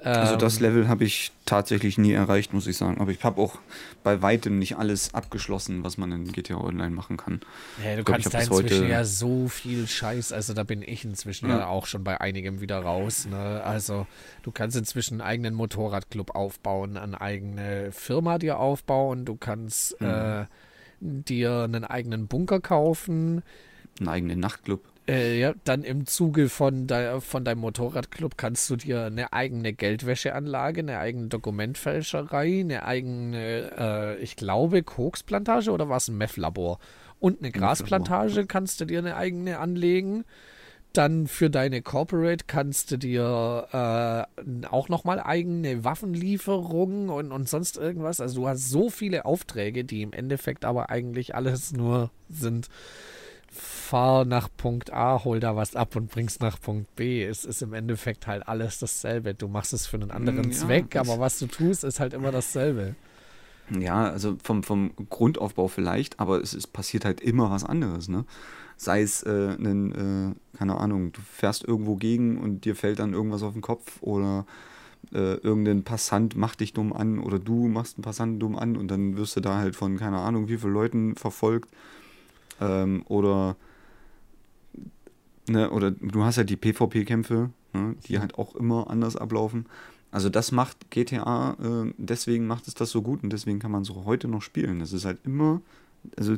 [0.05, 3.00] Also das ähm, Level habe ich tatsächlich nie erreicht, muss ich sagen.
[3.00, 3.59] Aber ich habe auch
[4.03, 7.40] bei weitem nicht alles abgeschlossen, was man in GTA Online machen kann.
[7.84, 10.32] Ja, du ich kannst glaub, da inzwischen ja so viel Scheiß.
[10.32, 13.26] Also da bin ich inzwischen ja, ja auch schon bei einigem wieder raus.
[13.30, 13.62] Ne?
[13.64, 14.07] Also
[14.42, 19.24] du kannst inzwischen einen eigenen Motorradclub aufbauen, eine eigene Firma dir aufbauen.
[19.24, 20.07] Du kannst mhm.
[20.07, 20.46] äh,
[21.00, 23.42] dir einen eigenen Bunker kaufen.
[24.00, 24.91] Einen eigenen Nachtclub.
[25.09, 29.72] Äh, ja, dann im Zuge von, de, von deinem Motorradclub kannst du dir eine eigene
[29.72, 36.78] Geldwäscheanlage, eine eigene Dokumentfälscherei, eine eigene, äh, ich glaube, Koksplantage oder war es ein Meth-Labor?
[37.18, 40.24] Und eine Grasplantage kannst du dir eine eigene anlegen.
[40.93, 47.76] Dann für deine Corporate kannst du dir äh, auch nochmal eigene Waffenlieferungen und, und sonst
[47.76, 48.20] irgendwas.
[48.20, 52.68] Also du hast so viele Aufträge, die im Endeffekt aber eigentlich alles nur sind
[53.52, 57.24] fahr nach Punkt A, hol da was ab und bring's nach Punkt B.
[57.24, 59.34] Es ist im Endeffekt halt alles dasselbe.
[59.34, 62.32] Du machst es für einen anderen ja, Zweck, aber was du tust, ist halt immer
[62.32, 62.94] dasselbe.
[63.70, 68.24] Ja, also vom, vom Grundaufbau vielleicht, aber es, es passiert halt immer was anderes, ne?
[68.76, 69.92] Sei es, äh, einen,
[70.32, 74.02] äh, keine Ahnung, du fährst irgendwo gegen und dir fällt dann irgendwas auf den Kopf
[74.02, 74.44] oder
[75.12, 78.88] äh, irgendein Passant macht dich dumm an oder du machst einen Passanten dumm an und
[78.88, 81.70] dann wirst du da halt von, keine Ahnung, wie viele Leuten verfolgt
[82.60, 83.56] ähm, oder,
[85.48, 89.66] ne, oder du hast ja die PvP-Kämpfe, ne, die halt auch immer anders ablaufen.
[90.10, 93.84] Also das macht GTA, äh, deswegen macht es das so gut und deswegen kann man
[93.84, 94.80] so heute noch spielen.
[94.80, 95.62] Das ist halt immer,
[96.16, 96.36] also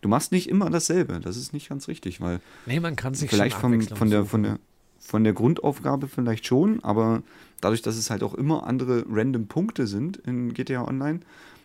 [0.00, 1.20] du machst nicht immer dasselbe.
[1.20, 4.42] Das ist nicht ganz richtig, weil nee, man kann sich vielleicht vom, von der von
[4.42, 4.58] der
[5.00, 7.22] von der Grundaufgabe vielleicht schon, aber
[7.60, 11.20] dadurch, dass es halt auch immer andere random Punkte sind in GTA Online,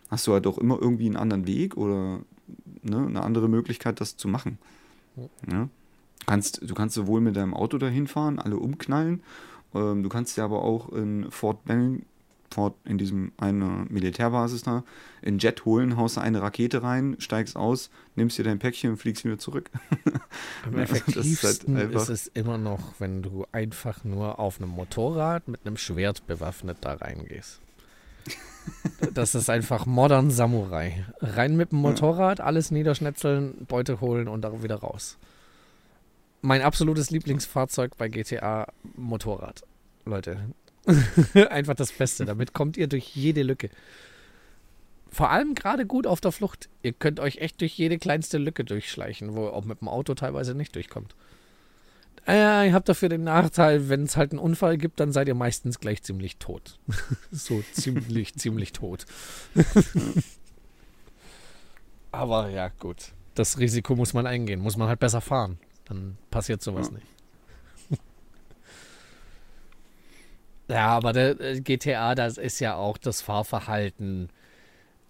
[0.09, 2.21] hast du halt auch immer irgendwie einen anderen Weg oder
[2.81, 4.57] ne, eine andere Möglichkeit, das zu machen.
[5.49, 5.69] Ja?
[6.25, 9.21] Kannst, du kannst sowohl mit deinem Auto dahin fahren, alle umknallen,
[9.73, 12.03] ähm, du kannst ja aber auch in Fort Benning
[12.55, 14.83] Hauptport in diesem eine Militärbasis da,
[15.21, 19.25] in Jet holen, haust eine Rakete rein, steigst aus, nimmst dir dein Päckchen und fliegst
[19.25, 19.69] wieder zurück.
[20.65, 24.69] Am effektivsten also ist, halt ist, es immer noch, wenn du einfach nur auf einem
[24.69, 27.59] Motorrad mit einem Schwert bewaffnet da reingehst.
[29.13, 31.05] Das ist einfach modern Samurai.
[31.19, 35.17] Rein mit dem Motorrad, alles niederschnetzeln, Beute holen und dann wieder raus.
[36.41, 39.63] Mein absolutes Lieblingsfahrzeug bei GTA Motorrad.
[40.05, 40.37] Leute.
[41.49, 42.25] einfach das Beste.
[42.25, 43.69] Damit kommt ihr durch jede Lücke.
[45.09, 46.69] Vor allem gerade gut auf der Flucht.
[46.81, 50.15] Ihr könnt euch echt durch jede kleinste Lücke durchschleichen, wo ihr auch mit dem Auto
[50.15, 51.15] teilweise nicht durchkommt.
[52.25, 55.35] Äh, ihr habt dafür den Nachteil, wenn es halt einen Unfall gibt, dann seid ihr
[55.35, 56.79] meistens gleich ziemlich tot.
[57.31, 59.05] so ziemlich, ziemlich tot.
[62.11, 63.11] Aber ja, gut.
[63.35, 64.61] Das Risiko muss man eingehen.
[64.61, 65.57] Muss man halt besser fahren.
[65.85, 66.93] Dann passiert sowas ja.
[66.93, 67.99] nicht.
[70.69, 74.29] ja, aber der äh, GTA, das ist ja auch das Fahrverhalten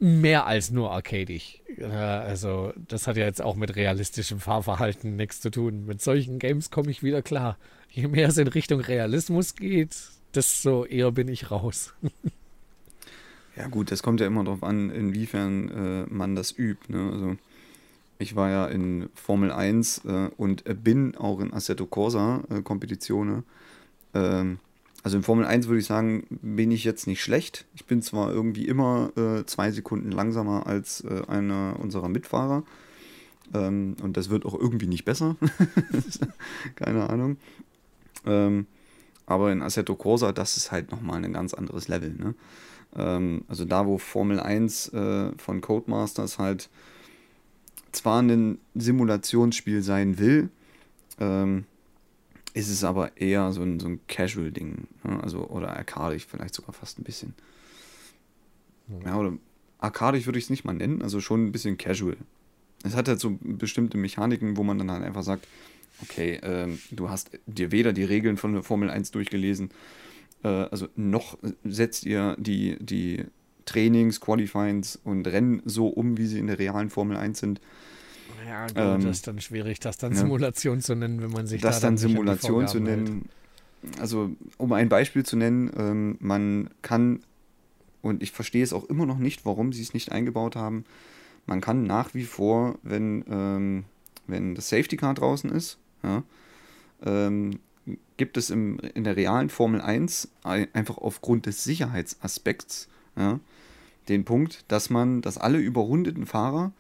[0.04, 1.62] mehr als nur arcadisch.
[1.90, 5.86] also, das hat ja jetzt auch mit realistischem Fahrverhalten nichts zu tun.
[5.86, 7.58] Mit solchen Games komme ich wieder klar.
[7.90, 9.96] Je mehr es in Richtung Realismus geht,
[10.36, 11.94] desto eher bin ich raus.
[13.56, 16.92] ja, gut, das kommt ja immer darauf an, inwiefern äh, man das übt.
[16.92, 17.10] Ne?
[17.12, 17.38] Also,
[18.20, 22.62] ich war ja in Formel 1 äh, und bin auch in Assetto Corsa äh,
[25.04, 27.66] also in Formel 1 würde ich sagen, bin ich jetzt nicht schlecht.
[27.76, 32.64] Ich bin zwar irgendwie immer äh, zwei Sekunden langsamer als äh, einer unserer Mitfahrer.
[33.54, 35.36] Ähm, und das wird auch irgendwie nicht besser.
[36.76, 37.36] Keine Ahnung.
[38.26, 38.66] Ähm,
[39.26, 42.14] aber in Assetto Corsa, das ist halt nochmal ein ganz anderes Level.
[42.14, 42.36] Ne?
[42.96, 46.70] Ähm, also da, wo Formel 1 äh, von Codemasters halt
[47.92, 50.50] zwar ein Simulationsspiel sein will,
[51.20, 51.66] ähm,
[52.54, 54.88] ist es aber eher so ein, so ein Casual-Ding.
[55.04, 55.24] Ne?
[55.24, 57.34] Also, oder arcadisch vielleicht sogar fast ein bisschen.
[58.88, 59.34] Ja, ja oder
[59.80, 62.18] arcadisch würde ich es nicht mal nennen, also schon ein bisschen casual.
[62.84, 65.48] Es hat halt so bestimmte Mechaniken, wo man dann halt einfach sagt,
[66.02, 69.72] okay, äh, du hast dir weder die Regeln von der Formel 1 durchgelesen,
[70.44, 73.26] äh, also noch setzt ihr die, die
[73.66, 77.62] Trainings, Qualifyings und Rennen so um, wie sie in der realen Formel 1 sind.
[78.48, 80.14] Ja, gut, ähm, das ist dann schwierig, das dann.
[80.14, 83.30] Simulation zu nennen, wenn man sich das da dann, dann Simulation zu nennen.
[83.84, 84.00] Hält.
[84.00, 87.22] Also, um ein Beispiel zu nennen, ähm, man kann,
[88.02, 90.86] und ich verstehe es auch immer noch nicht, warum sie es nicht eingebaut haben,
[91.46, 93.84] man kann nach wie vor, wenn, ähm,
[94.28, 96.24] wenn das Safety Car draußen ist, ja,
[97.06, 97.60] ähm,
[98.16, 102.88] gibt es im, in der realen Formel 1 einfach aufgrund des Sicherheitsaspekts
[103.18, 103.40] ja,
[104.08, 106.72] den Punkt, dass man, dass alle überrundeten Fahrer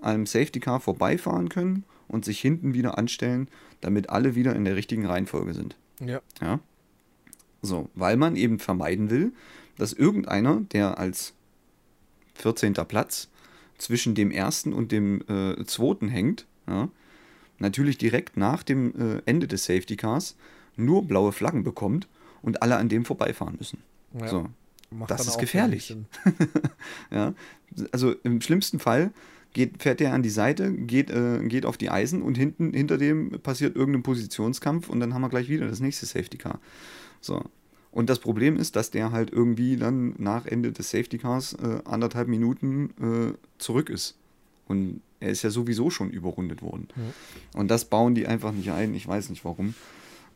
[0.00, 3.48] einem Safety Car vorbeifahren können und sich hinten wieder anstellen,
[3.80, 5.76] damit alle wieder in der richtigen Reihenfolge sind.
[6.00, 6.20] Ja.
[6.40, 6.60] Ja.
[7.62, 9.32] So, weil man eben vermeiden will,
[9.76, 11.34] dass irgendeiner, der als
[12.34, 12.74] 14.
[12.74, 13.28] Platz
[13.78, 16.88] zwischen dem ersten und dem äh, zweiten hängt, ja,
[17.58, 20.36] natürlich direkt nach dem äh, Ende des Safety Cars
[20.76, 22.08] nur blaue Flaggen bekommt
[22.42, 23.82] und alle an dem vorbeifahren müssen.
[24.18, 24.28] Ja.
[24.28, 24.48] So.
[25.08, 25.96] das ist gefährlich.
[27.10, 27.34] ja.
[27.92, 29.10] Also im schlimmsten Fall
[29.56, 32.98] geht, fährt der an die Seite, geht, äh, geht auf die Eisen und hinten, hinter
[32.98, 36.60] dem passiert irgendein Positionskampf und dann haben wir gleich wieder das nächste Safety Car.
[37.22, 37.42] So.
[37.90, 41.80] Und das Problem ist, dass der halt irgendwie dann nach Ende des Safety Cars äh,
[41.86, 44.18] anderthalb Minuten äh, zurück ist.
[44.68, 46.88] Und er ist ja sowieso schon überrundet worden.
[46.94, 47.58] Ja.
[47.58, 48.92] Und das bauen die einfach nicht ein.
[48.94, 49.74] Ich weiß nicht warum.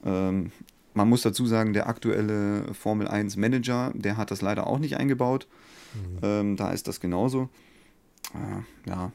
[0.03, 0.51] Ähm,
[0.95, 4.97] man muss dazu sagen, der aktuelle Formel 1 Manager, der hat das leider auch nicht
[4.97, 5.47] eingebaut.
[5.93, 6.19] Mhm.
[6.23, 7.51] Ähm, da ist das genauso
[8.35, 9.13] äh, ja,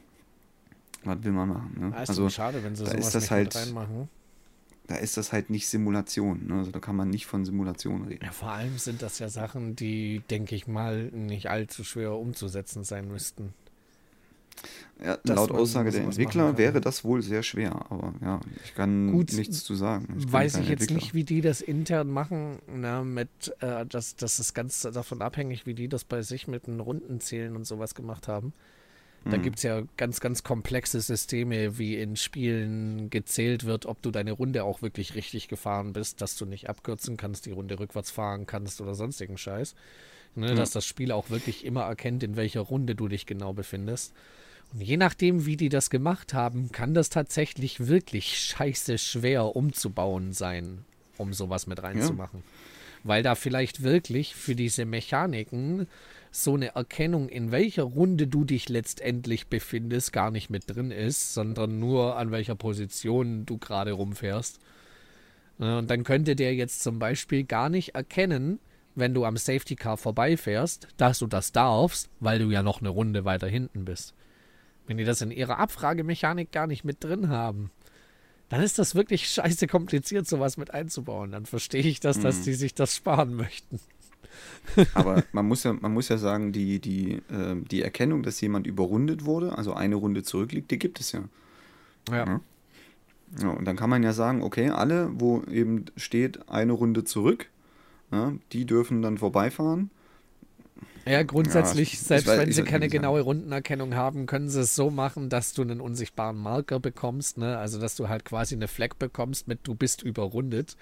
[1.04, 1.76] was will man machen?
[1.78, 1.92] Ne?
[1.94, 4.08] Ah, ist also schade, wenn sie da sowas ist das halt, reinmachen.
[4.88, 6.46] Da ist das halt nicht Simulation.
[6.46, 6.54] Ne?
[6.54, 8.24] Also da kann man nicht von Simulation reden.
[8.24, 12.84] Ja, vor allem sind das ja Sachen, die, denke ich mal, nicht allzu schwer umzusetzen
[12.84, 13.52] sein müssten.
[15.04, 19.32] Ja, laut Aussage der Entwickler wäre das wohl sehr schwer, aber ja, ich kann Gut,
[19.34, 20.16] nichts zu sagen.
[20.18, 20.96] Ich weiß ich jetzt Entwickler.
[20.96, 23.28] nicht, wie die das intern machen, na, mit,
[23.60, 27.54] äh, das, das ist ganz davon abhängig, wie die das bei sich mit den Rundenzählen
[27.54, 28.54] und sowas gemacht haben.
[29.28, 29.42] Da mhm.
[29.42, 34.32] gibt es ja ganz, ganz komplexe Systeme, wie in Spielen gezählt wird, ob du deine
[34.32, 38.46] Runde auch wirklich richtig gefahren bist, dass du nicht abkürzen kannst, die Runde rückwärts fahren
[38.46, 39.74] kannst oder sonstigen Scheiß.
[40.36, 40.56] Ne, mhm.
[40.56, 44.14] Dass das Spiel auch wirklich immer erkennt, in welcher Runde du dich genau befindest.
[44.72, 50.32] Und je nachdem, wie die das gemacht haben, kann das tatsächlich wirklich scheiße schwer umzubauen
[50.32, 50.84] sein,
[51.16, 52.40] um sowas mit reinzumachen.
[52.40, 52.46] Ja.
[53.04, 55.88] Weil da vielleicht wirklich für diese Mechaniken
[56.44, 61.34] so eine Erkennung, in welcher Runde du dich letztendlich befindest, gar nicht mit drin ist,
[61.34, 64.58] sondern nur an welcher Position du gerade rumfährst.
[65.58, 68.60] Und dann könnte der jetzt zum Beispiel gar nicht erkennen,
[68.94, 72.88] wenn du am Safety Car vorbeifährst, dass du das darfst, weil du ja noch eine
[72.90, 74.14] Runde weiter hinten bist.
[74.86, 77.70] Wenn die das in ihrer Abfragemechanik gar nicht mit drin haben,
[78.48, 81.32] dann ist das wirklich scheiße kompliziert, sowas mit einzubauen.
[81.32, 82.44] Dann verstehe ich das, dass Mhm.
[82.44, 83.80] die sich das sparen möchten.
[84.94, 88.66] Aber man muss ja, man muss ja sagen, die, die, ähm, die Erkennung, dass jemand
[88.66, 91.22] überrundet wurde, also eine Runde zurückliegt, die gibt es ja.
[92.10, 92.40] Ja.
[93.40, 97.48] Ja, und dann kann man ja sagen, okay, alle, wo eben steht, eine Runde zurück,
[98.12, 99.90] ja, die dürfen dann vorbeifahren.
[101.06, 104.90] Ja, grundsätzlich, Ja, selbst weiß- wenn sie keine genaue Rundenerkennung haben, können sie es so
[104.90, 107.58] machen, dass du einen unsichtbaren Marker bekommst, ne?
[107.58, 110.76] Also dass du halt quasi eine Fleck bekommst mit du bist überrundet.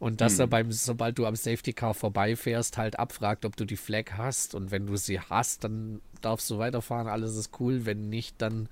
[0.00, 0.50] Und dass er Hm.
[0.50, 4.54] beim, sobald du am Safety Car vorbeifährst, halt abfragt, ob du die Fleck hast.
[4.54, 7.84] Und wenn du sie hast, dann darfst du weiterfahren, alles ist cool.
[7.84, 8.68] Wenn nicht, dann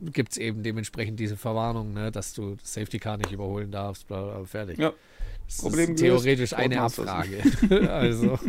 [0.00, 4.08] gibt es eben dementsprechend diese Verwarnung, ne, dass du das Safety Car nicht überholen darfst,
[4.08, 4.78] bla, bla, fertig.
[4.78, 4.92] Ja.
[5.46, 6.24] Das Problem ist gelöst.
[6.24, 6.80] theoretisch eine.
[6.80, 7.42] Abfrage.
[7.88, 8.38] also.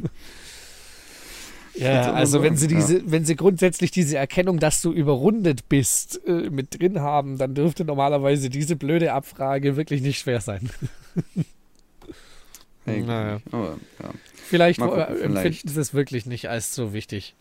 [1.76, 6.50] Ja, also wenn sie diese, wenn sie grundsätzlich diese Erkennung, dass du überrundet bist, äh,
[6.50, 10.70] mit drin haben, dann dürfte normalerweise diese blöde Abfrage wirklich nicht schwer sein.
[12.84, 13.40] Naja.
[13.52, 14.14] Aber, ja.
[14.34, 15.70] Vielleicht, Mal gucken, äh, empfinden vielleicht.
[15.70, 17.36] sie es wirklich nicht als so wichtig.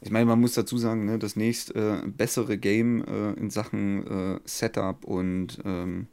[0.00, 4.36] Ich meine, man muss dazu sagen, ne, das nächst äh, bessere Game äh, in Sachen
[4.36, 6.06] äh, Setup und ähm,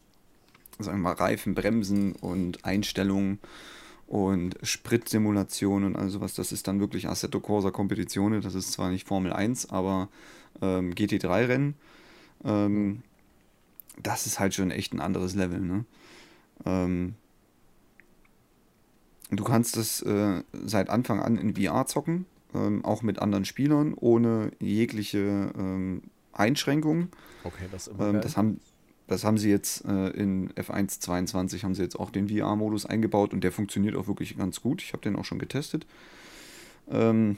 [0.79, 3.39] sagen wir mal Reifen, Bremsen und Einstellungen
[4.07, 8.41] und Spritsimulation und all sowas, das ist dann wirklich Assetto Corsa Competizione.
[8.41, 10.09] Das ist zwar nicht Formel 1, aber
[10.61, 11.75] ähm, GT3-Rennen.
[12.43, 13.03] Ähm,
[14.01, 15.59] das ist halt schon echt ein anderes Level.
[15.59, 15.85] Ne?
[16.65, 17.15] Ähm,
[19.31, 23.93] du kannst das äh, seit Anfang an in VR zocken ähm, auch mit anderen Spielern,
[23.95, 27.09] ohne jegliche ähm, Einschränkungen.
[27.43, 28.59] Okay, das ist immer Ähm, das, haben,
[29.07, 33.33] das haben sie jetzt äh, in F1 22 haben sie jetzt auch den VR-Modus eingebaut
[33.33, 34.81] und der funktioniert auch wirklich ganz gut.
[34.81, 35.85] Ich habe den auch schon getestet.
[36.89, 37.37] Ähm,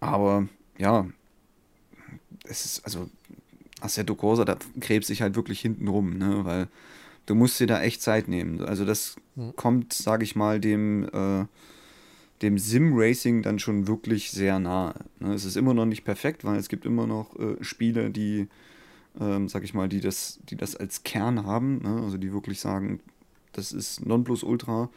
[0.00, 0.48] aber
[0.78, 1.06] ja,
[2.44, 3.08] es ist, also
[3.80, 6.44] Assetto Corsa, da gräbt sich halt wirklich hinten rum, ne?
[6.44, 6.68] weil
[7.26, 8.60] du musst dir da echt Zeit nehmen.
[8.60, 9.56] Also das Hm.
[9.56, 11.46] kommt, sage ich mal, dem, äh,
[12.42, 14.94] dem Sim-Racing dann schon wirklich sehr nahe.
[15.20, 15.32] Ne?
[15.32, 18.48] Es ist immer noch nicht perfekt, weil es gibt immer noch äh, Spiele, die,
[19.20, 22.02] ähm, sag ich mal, die das, die das als Kern haben, ne?
[22.02, 23.00] also die wirklich sagen,
[23.52, 24.88] das ist Nonplusultra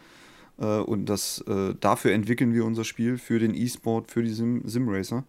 [0.60, 4.64] äh, und das, äh, dafür entwickeln wir unser Spiel, für den E-Sport, für die Sim-
[4.66, 5.24] Sim-Racer.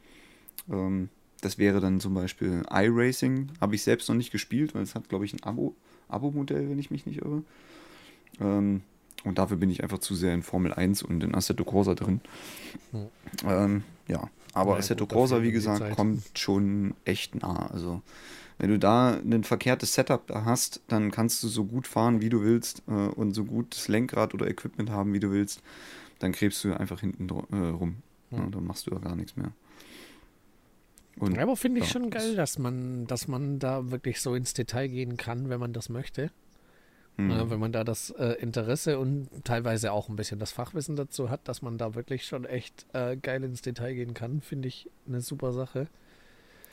[0.71, 1.09] Ähm,
[1.41, 5.09] das wäre dann zum Beispiel iRacing, habe ich selbst noch nicht gespielt, weil es hat,
[5.09, 5.75] glaube ich, ein Abo,
[6.09, 7.43] Abo-Modell, wenn ich mich nicht irre.
[8.41, 8.83] Ähm,
[9.25, 12.21] und dafür bin ich einfach zu sehr in Formel 1 und in Assetto Corsa drin.
[12.93, 13.07] Hm.
[13.45, 17.67] Ähm, ja, aber Ja, Assetto gut, Corsa, wie gesagt, kommt schon echt nah.
[17.67, 18.03] Also,
[18.59, 22.43] wenn du da ein verkehrtes Setup hast, dann kannst du so gut fahren, wie du
[22.43, 25.63] willst äh, und so gutes Lenkrad oder Equipment haben, wie du willst.
[26.19, 27.97] Dann krebst du einfach hinten äh, rum.
[28.31, 28.51] Ja, Hm.
[28.51, 29.53] dann machst du ja gar nichts mehr.
[31.19, 34.53] Und Aber finde ich ja, schon geil, dass man, dass man da wirklich so ins
[34.53, 36.31] Detail gehen kann, wenn man das möchte.
[37.17, 37.31] hm.
[37.31, 41.31] Äh, wenn man da das äh, Interesse und teilweise auch ein bisschen das Fachwissen dazu
[41.31, 44.91] hat, dass man da wirklich schon echt äh, geil ins Detail gehen kann, finde ich
[45.07, 45.89] eine super Sache.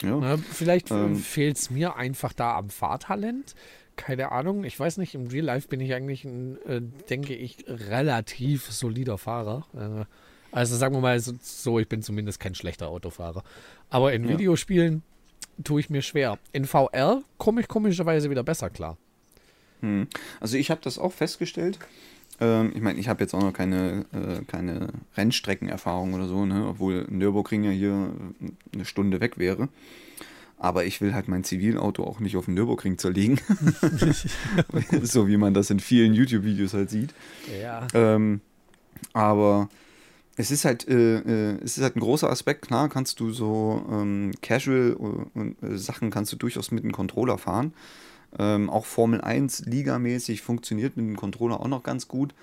[0.01, 0.17] Ja.
[0.17, 1.15] Na, vielleicht Ähm.
[1.15, 3.55] fehlt es mir einfach da am Fahrtalent.
[3.95, 7.63] Keine Ahnung, ich weiß nicht, im Real Life bin ich eigentlich ein, äh, denke ich,
[7.67, 9.67] relativ solider Fahrer.
[9.75, 10.05] Äh,
[10.51, 13.43] also sagen wir mal so, so, ich bin zumindest kein schlechter Autofahrer.
[13.89, 14.29] Aber in Ja.
[14.31, 15.03] Videospielen
[15.63, 16.39] tue ich mir schwer.
[16.51, 18.97] In VR komme ich komischerweise wieder besser klar.
[19.81, 20.07] Hm.
[20.39, 21.77] Also ich habe das auch festgestellt.
[22.39, 26.67] Ähm, ich meine, ich habe jetzt auch noch keine, äh, keine Rennstreckenerfahrung oder so, ne?
[26.67, 29.69] obwohl Nürburgring ja hier äh, eine Stunde weg wäre.
[30.57, 33.39] Aber ich will halt mein Zivilauto auch nicht auf den Nürburgring zerlegen.
[35.01, 37.13] so wie man das in vielen YouTube-Videos halt sieht.
[37.61, 37.85] Ja.
[37.93, 38.39] Ähm,
[39.11, 39.69] aber
[40.35, 43.85] es ist halt, äh, äh, es ist halt ein großer Aspekt, klar, kannst du so
[43.91, 44.97] ähm, Casual
[45.35, 47.73] äh, äh, Sachen kannst du durchaus mit dem Controller fahren.
[48.39, 52.33] Ähm, auch Formel 1 ligamäßig funktioniert mit dem Controller auch noch ganz gut.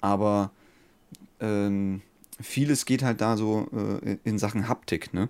[0.00, 0.50] Aber
[1.40, 2.02] ähm,
[2.40, 3.68] vieles geht halt da so
[4.04, 5.28] äh, in Sachen Haptik, ne?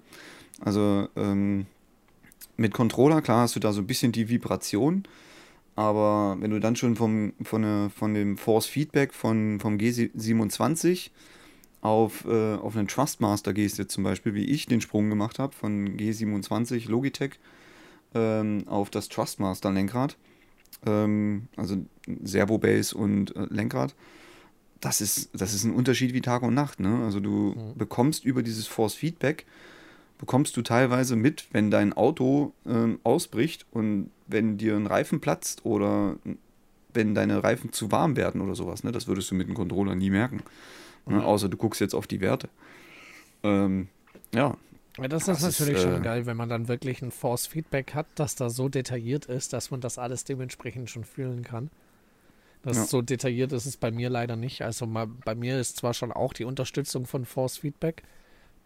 [0.61, 1.67] Also ähm,
[2.57, 5.05] mit Controller, klar, hast du da so ein bisschen die Vibration,
[5.77, 11.11] aber wenn du dann schon vom, von, der, von dem Force Feedback von, vom G27
[11.81, 15.55] auf, äh, auf einen Trustmaster gehst, jetzt zum Beispiel, wie ich den Sprung gemacht habe,
[15.55, 17.39] von G27 Logitech
[18.15, 20.17] ähm, auf das Trustmaster Lenkrad,
[20.87, 21.77] ähm, also
[22.25, 23.95] Servo Base und äh, Lenkrad,
[24.81, 26.81] das ist, das ist ein Unterschied wie Tag und Nacht.
[26.81, 27.03] Ne?
[27.05, 27.77] Also du Mhm.
[27.77, 29.45] bekommst über dieses Force Feedback,
[30.19, 35.65] bekommst du teilweise mit, wenn dein Auto ähm, ausbricht und wenn dir ein Reifen platzt
[35.65, 36.17] oder
[36.93, 38.83] wenn deine Reifen zu warm werden oder sowas.
[38.85, 38.91] Ne?
[38.93, 40.43] Das würdest du mit dem Controller nie merken.
[41.07, 41.17] Ne?
[41.17, 41.21] Mhm.
[41.23, 42.49] Außer du guckst jetzt auf die Werte.
[43.43, 43.89] Ähm,
[44.35, 44.57] ja.
[44.99, 47.95] Ja, das, Das ist ist, natürlich schon äh, geil, wenn man dann wirklich ein Force-Feedback
[47.95, 51.71] hat, das da so detailliert ist, dass man das alles dementsprechend schon fühlen kann.
[52.63, 52.85] Das Ja.
[52.85, 54.63] so detailliert ist es bei mir leider nicht.
[54.63, 58.03] Also mal, bei mir ist zwar schon auch die Unterstützung von Force-Feedback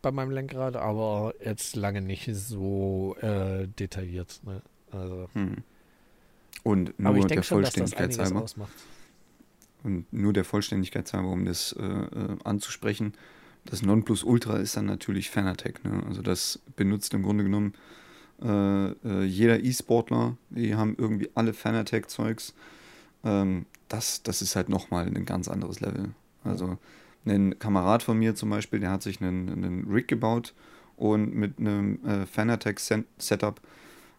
[0.02, 4.40] bei meinem Lenkrad, aber jetzt lange nicht so äh, detailliert.
[4.44, 4.62] Ne?
[4.90, 5.58] Also, Hm.
[6.64, 8.42] Und aber ich nur der denke schon, dass das Vollständigkeit einiges halber.
[8.42, 8.72] ausmacht.
[9.82, 13.12] Und nur der Vollständigkeit halber, um das äh, äh, anzusprechen,
[13.64, 15.84] das Nonplusultra ist dann natürlich Fanatec.
[15.84, 16.02] Ne?
[16.06, 17.74] Also das benutzt im Grunde genommen
[18.42, 20.36] äh, äh, jeder E-Sportler.
[20.50, 22.54] Die haben irgendwie alle Fanatec-Zeugs.
[23.24, 26.10] Ähm, das, das ist halt nochmal ein ganz anderes Level.
[26.42, 26.78] Also
[27.24, 30.54] ein Kamerad von mir zum Beispiel, der hat sich einen, einen Rig gebaut
[30.96, 33.60] und mit einem äh, Fanatec-Setup,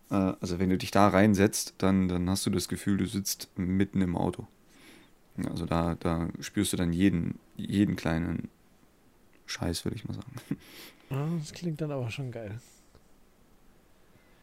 [0.10, 3.50] äh, also wenn du dich da reinsetzt, dann, dann hast du das Gefühl, du sitzt
[3.58, 4.48] mitten im Auto.
[5.50, 8.50] Also da, da spürst du dann jeden, jeden kleinen
[9.46, 10.32] Scheiß, würde ich mal sagen.
[11.40, 12.60] Das klingt dann aber schon geil.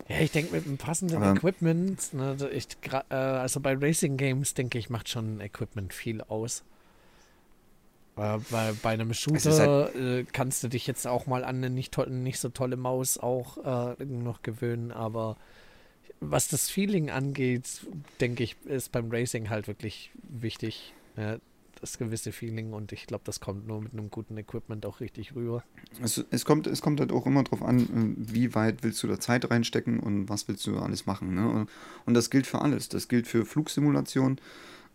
[0.08, 2.68] Ja, ich denke, mit dem passenden Aber- Equipment, ne, ich,
[3.10, 6.62] äh, also bei Racing Games, denke ich, macht schon Equipment viel aus.
[8.16, 11.56] Äh, bei, bei einem ist halt Shooter äh, kannst du dich jetzt auch mal an
[11.56, 15.36] eine nicht, tolle, nicht so tolle Maus auch äh, noch gewöhnen, aber
[16.20, 17.84] was das Feeling angeht,
[18.20, 20.92] denke ich, ist beim Racing halt wirklich wichtig.
[21.16, 21.38] Ja,
[21.82, 25.34] das gewisse Feeling und ich glaube, das kommt nur mit einem guten Equipment auch richtig
[25.34, 25.62] rüber.
[26.02, 29.08] Es, es, kommt, es kommt halt auch immer darauf an, äh, wie weit willst du
[29.08, 31.34] da Zeit reinstecken und was willst du alles machen.
[31.34, 31.48] Ne?
[31.50, 31.68] Und-
[32.06, 32.88] Und das gilt für alles.
[32.88, 34.38] Das gilt für Flugsimulation.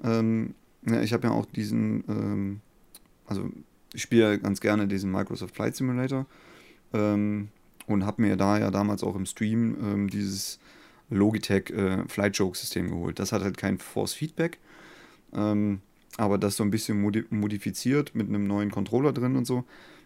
[0.03, 0.55] Ähm,
[0.85, 2.61] ja, ich habe ja auch diesen, ähm,
[3.26, 3.49] also
[3.93, 6.26] ich spiele ja ganz gerne diesen Microsoft Flight Simulator
[6.93, 7.49] ähm,
[7.88, 10.59] und habe mir da ja damals auch im Stream ähm, dieses
[11.09, 13.19] Logitech äh, Flight Joke System geholt.
[13.19, 14.59] Das hat halt kein Force Feedback,
[15.34, 15.81] ähm,
[16.18, 19.64] aber das so ein bisschen modi modifiziert mit einem neuen Controller drin und so,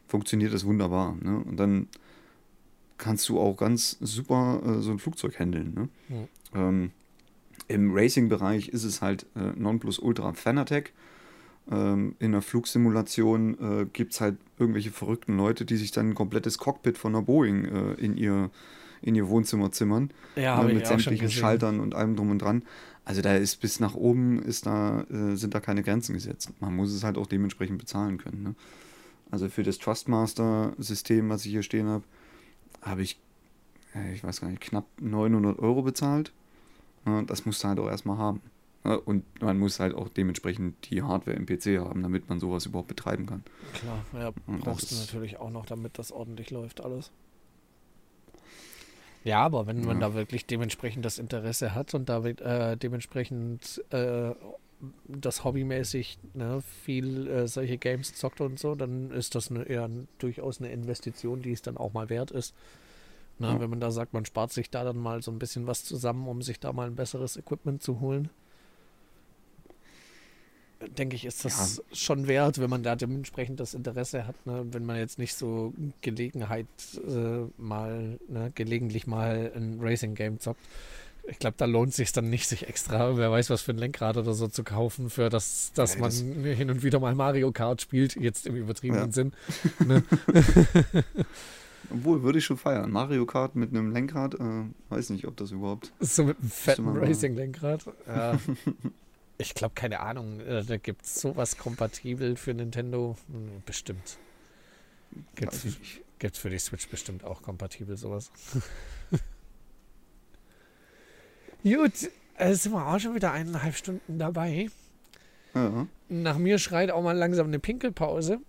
[0.07, 1.17] funktioniert das wunderbar.
[1.21, 1.37] Ne?
[1.37, 1.87] Und dann
[2.97, 5.73] kannst du auch ganz super äh, so ein Flugzeug handeln.
[5.73, 5.89] Ne?
[6.53, 6.67] Ja.
[6.67, 6.91] Ähm,
[7.67, 10.93] Im Racing-Bereich ist es halt äh, Nonplusultra Fanatec.
[11.71, 16.15] Ähm, in der Flugsimulation äh, gibt es halt irgendwelche verrückten Leute, die sich dann ein
[16.15, 18.49] komplettes Cockpit von einer Boeing äh, in, ihr,
[19.01, 20.11] in ihr Wohnzimmer zimmern.
[20.35, 21.29] Ja, ne, mit sämtlichen.
[21.31, 22.63] Schaltern und allem drum und dran.
[23.11, 26.49] Also da ist bis nach oben ist da, äh, sind da keine Grenzen gesetzt.
[26.61, 28.41] Man muss es halt auch dementsprechend bezahlen können.
[28.41, 28.55] Ne?
[29.29, 32.05] Also für das Trustmaster-System, was ich hier stehen habe,
[32.81, 33.19] habe ich,
[33.93, 36.31] äh, ich weiß gar nicht, knapp 900 Euro bezahlt.
[37.05, 38.39] Ja, das musst du halt auch erstmal haben.
[38.85, 42.65] Ja, und man muss halt auch dementsprechend die Hardware im PC haben, damit man sowas
[42.65, 43.43] überhaupt betreiben kann.
[43.73, 47.11] Klar, ja, brauchst du natürlich auch noch, damit das ordentlich läuft alles.
[49.23, 50.07] Ja, aber wenn man Ja.
[50.09, 54.31] da wirklich dementsprechend das Interesse hat und da wird, äh, dementsprechend äh,
[55.07, 59.87] das hobbymäßig ne, viel äh, solche Games zockt und so, dann ist das eine, eher
[60.17, 62.55] durchaus eine Investition, die es dann auch mal wert ist.
[63.37, 63.59] Ne, Ja.
[63.59, 66.27] Wenn man da sagt, man spart sich da dann mal so ein bisschen was zusammen,
[66.27, 68.29] um sich da mal ein besseres Equipment zu holen.
[70.97, 74.65] Denke ich, ist das schon wert, wenn man da dementsprechend das Interesse hat, ne?
[74.71, 76.65] wenn man jetzt nicht so Gelegenheit
[77.07, 78.51] äh, mal, ne?
[78.55, 80.59] gelegentlich mal ein Racing-Game zockt.
[81.29, 84.17] Ich glaube, da lohnt sich dann nicht, sich extra, wer weiß, was für ein Lenkrad
[84.17, 86.21] oder so zu kaufen, für das, dass Ja, man das-
[86.57, 89.11] hin und wieder mal Mario Kart spielt, jetzt im übertriebenen Ja.
[89.11, 89.33] Sinn.
[89.85, 90.03] Ne?
[91.91, 92.89] Obwohl, würde ich schon feiern.
[92.89, 95.91] Mario Kart mit einem Lenkrad, äh, weiß nicht, ob das überhaupt.
[95.99, 97.85] So mit einem fetten Racing-Lenkrad.
[98.07, 98.39] Ja.
[99.41, 103.15] ich glaube, keine Ahnung, äh, da gibt es sowas kompatibel für Nintendo.
[103.31, 104.17] Hm, Bestimmt.
[105.39, 106.01] Nicht.
[106.19, 108.31] gibt's für die Switch bestimmt auch kompatibel sowas.
[111.63, 114.69] Gut, äh, sind wir auch schon wieder eineinhalb Stunden dabei.
[115.53, 115.87] Ja.
[116.09, 118.39] Nach mir schreit auch mal langsam eine Pinkelpause.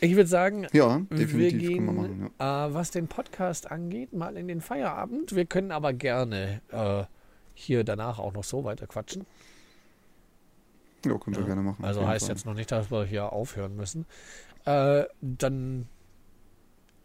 [0.00, 2.30] Ich würde sagen, Ja, wir gehen, wir machen.
[2.38, 2.66] Ja.
[2.66, 5.34] äh, was den Podcast angeht, mal in den Feierabend.
[5.34, 7.04] Wir können aber gerne äh,
[7.56, 9.26] hier danach auch noch so weiter quatschen.
[11.04, 11.46] ja, können wir Ja.
[11.46, 11.84] gerne machen.
[11.84, 12.34] Also heißt Fall.
[12.34, 14.06] jetzt noch nicht, dass wir hier aufhören müssen.
[14.64, 15.86] Äh, dann,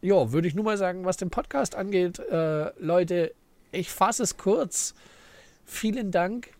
[0.02, 3.34] ja, würde ich nur mal sagen, was den Podcast angeht, äh, Leute,
[3.72, 4.94] ich fasse es kurz.
[5.66, 6.52] Vielen Dank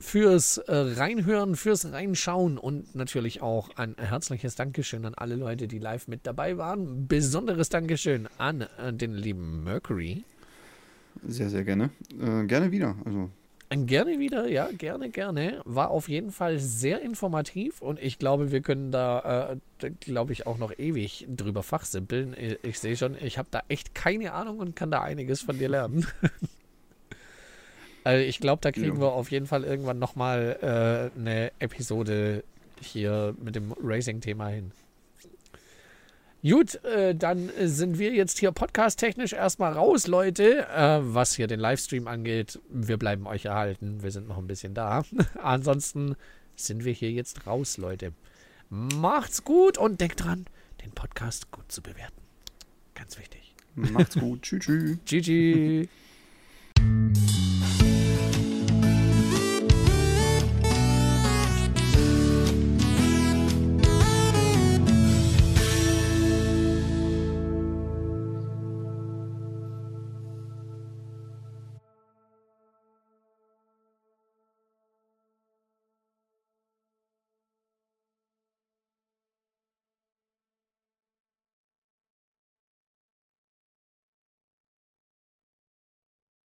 [0.00, 5.78] fürs äh, Reinhören, fürs Reinschauen und natürlich auch ein herzliches Dankeschön an alle Leute, die
[5.78, 7.06] live mit dabei waren.
[7.06, 10.24] Besonderes Dankeschön an äh, den lieben Mercury.
[11.26, 11.90] Sehr, sehr gerne.
[12.20, 12.96] Äh, gerne wieder.
[13.04, 13.30] Also,
[13.70, 15.60] Gerne wieder, ja, gerne, gerne.
[15.64, 20.46] War auf jeden Fall sehr informativ und ich glaube, wir können da, äh, glaube ich,
[20.46, 22.36] auch noch ewig drüber fachsimpeln.
[22.38, 25.58] Ich, ich sehe schon, ich habe da echt keine Ahnung und kann da einiges von
[25.58, 26.06] dir lernen.
[28.06, 29.00] Also ich glaube, da kriegen Ja.
[29.00, 30.58] wir auf jeden Fall irgendwann nochmal
[31.16, 32.44] äh, eine Episode
[32.82, 34.72] hier mit dem Racing-Thema hin.
[36.46, 40.68] Gut, äh, dann sind wir jetzt hier podcast-technisch erstmal raus, Leute.
[40.68, 44.02] Äh, was hier den Livestream angeht, wir bleiben euch erhalten.
[44.02, 45.04] Wir sind noch ein bisschen da.
[45.42, 46.16] Ansonsten
[46.54, 48.12] sind wir hier jetzt raus, Leute.
[48.68, 50.44] Macht's gut und denkt dran,
[50.84, 52.20] den Podcast gut zu bewerten.
[52.94, 53.54] Ganz wichtig.
[53.74, 54.42] Macht's gut.
[54.42, 55.88] tschüss, tschüss.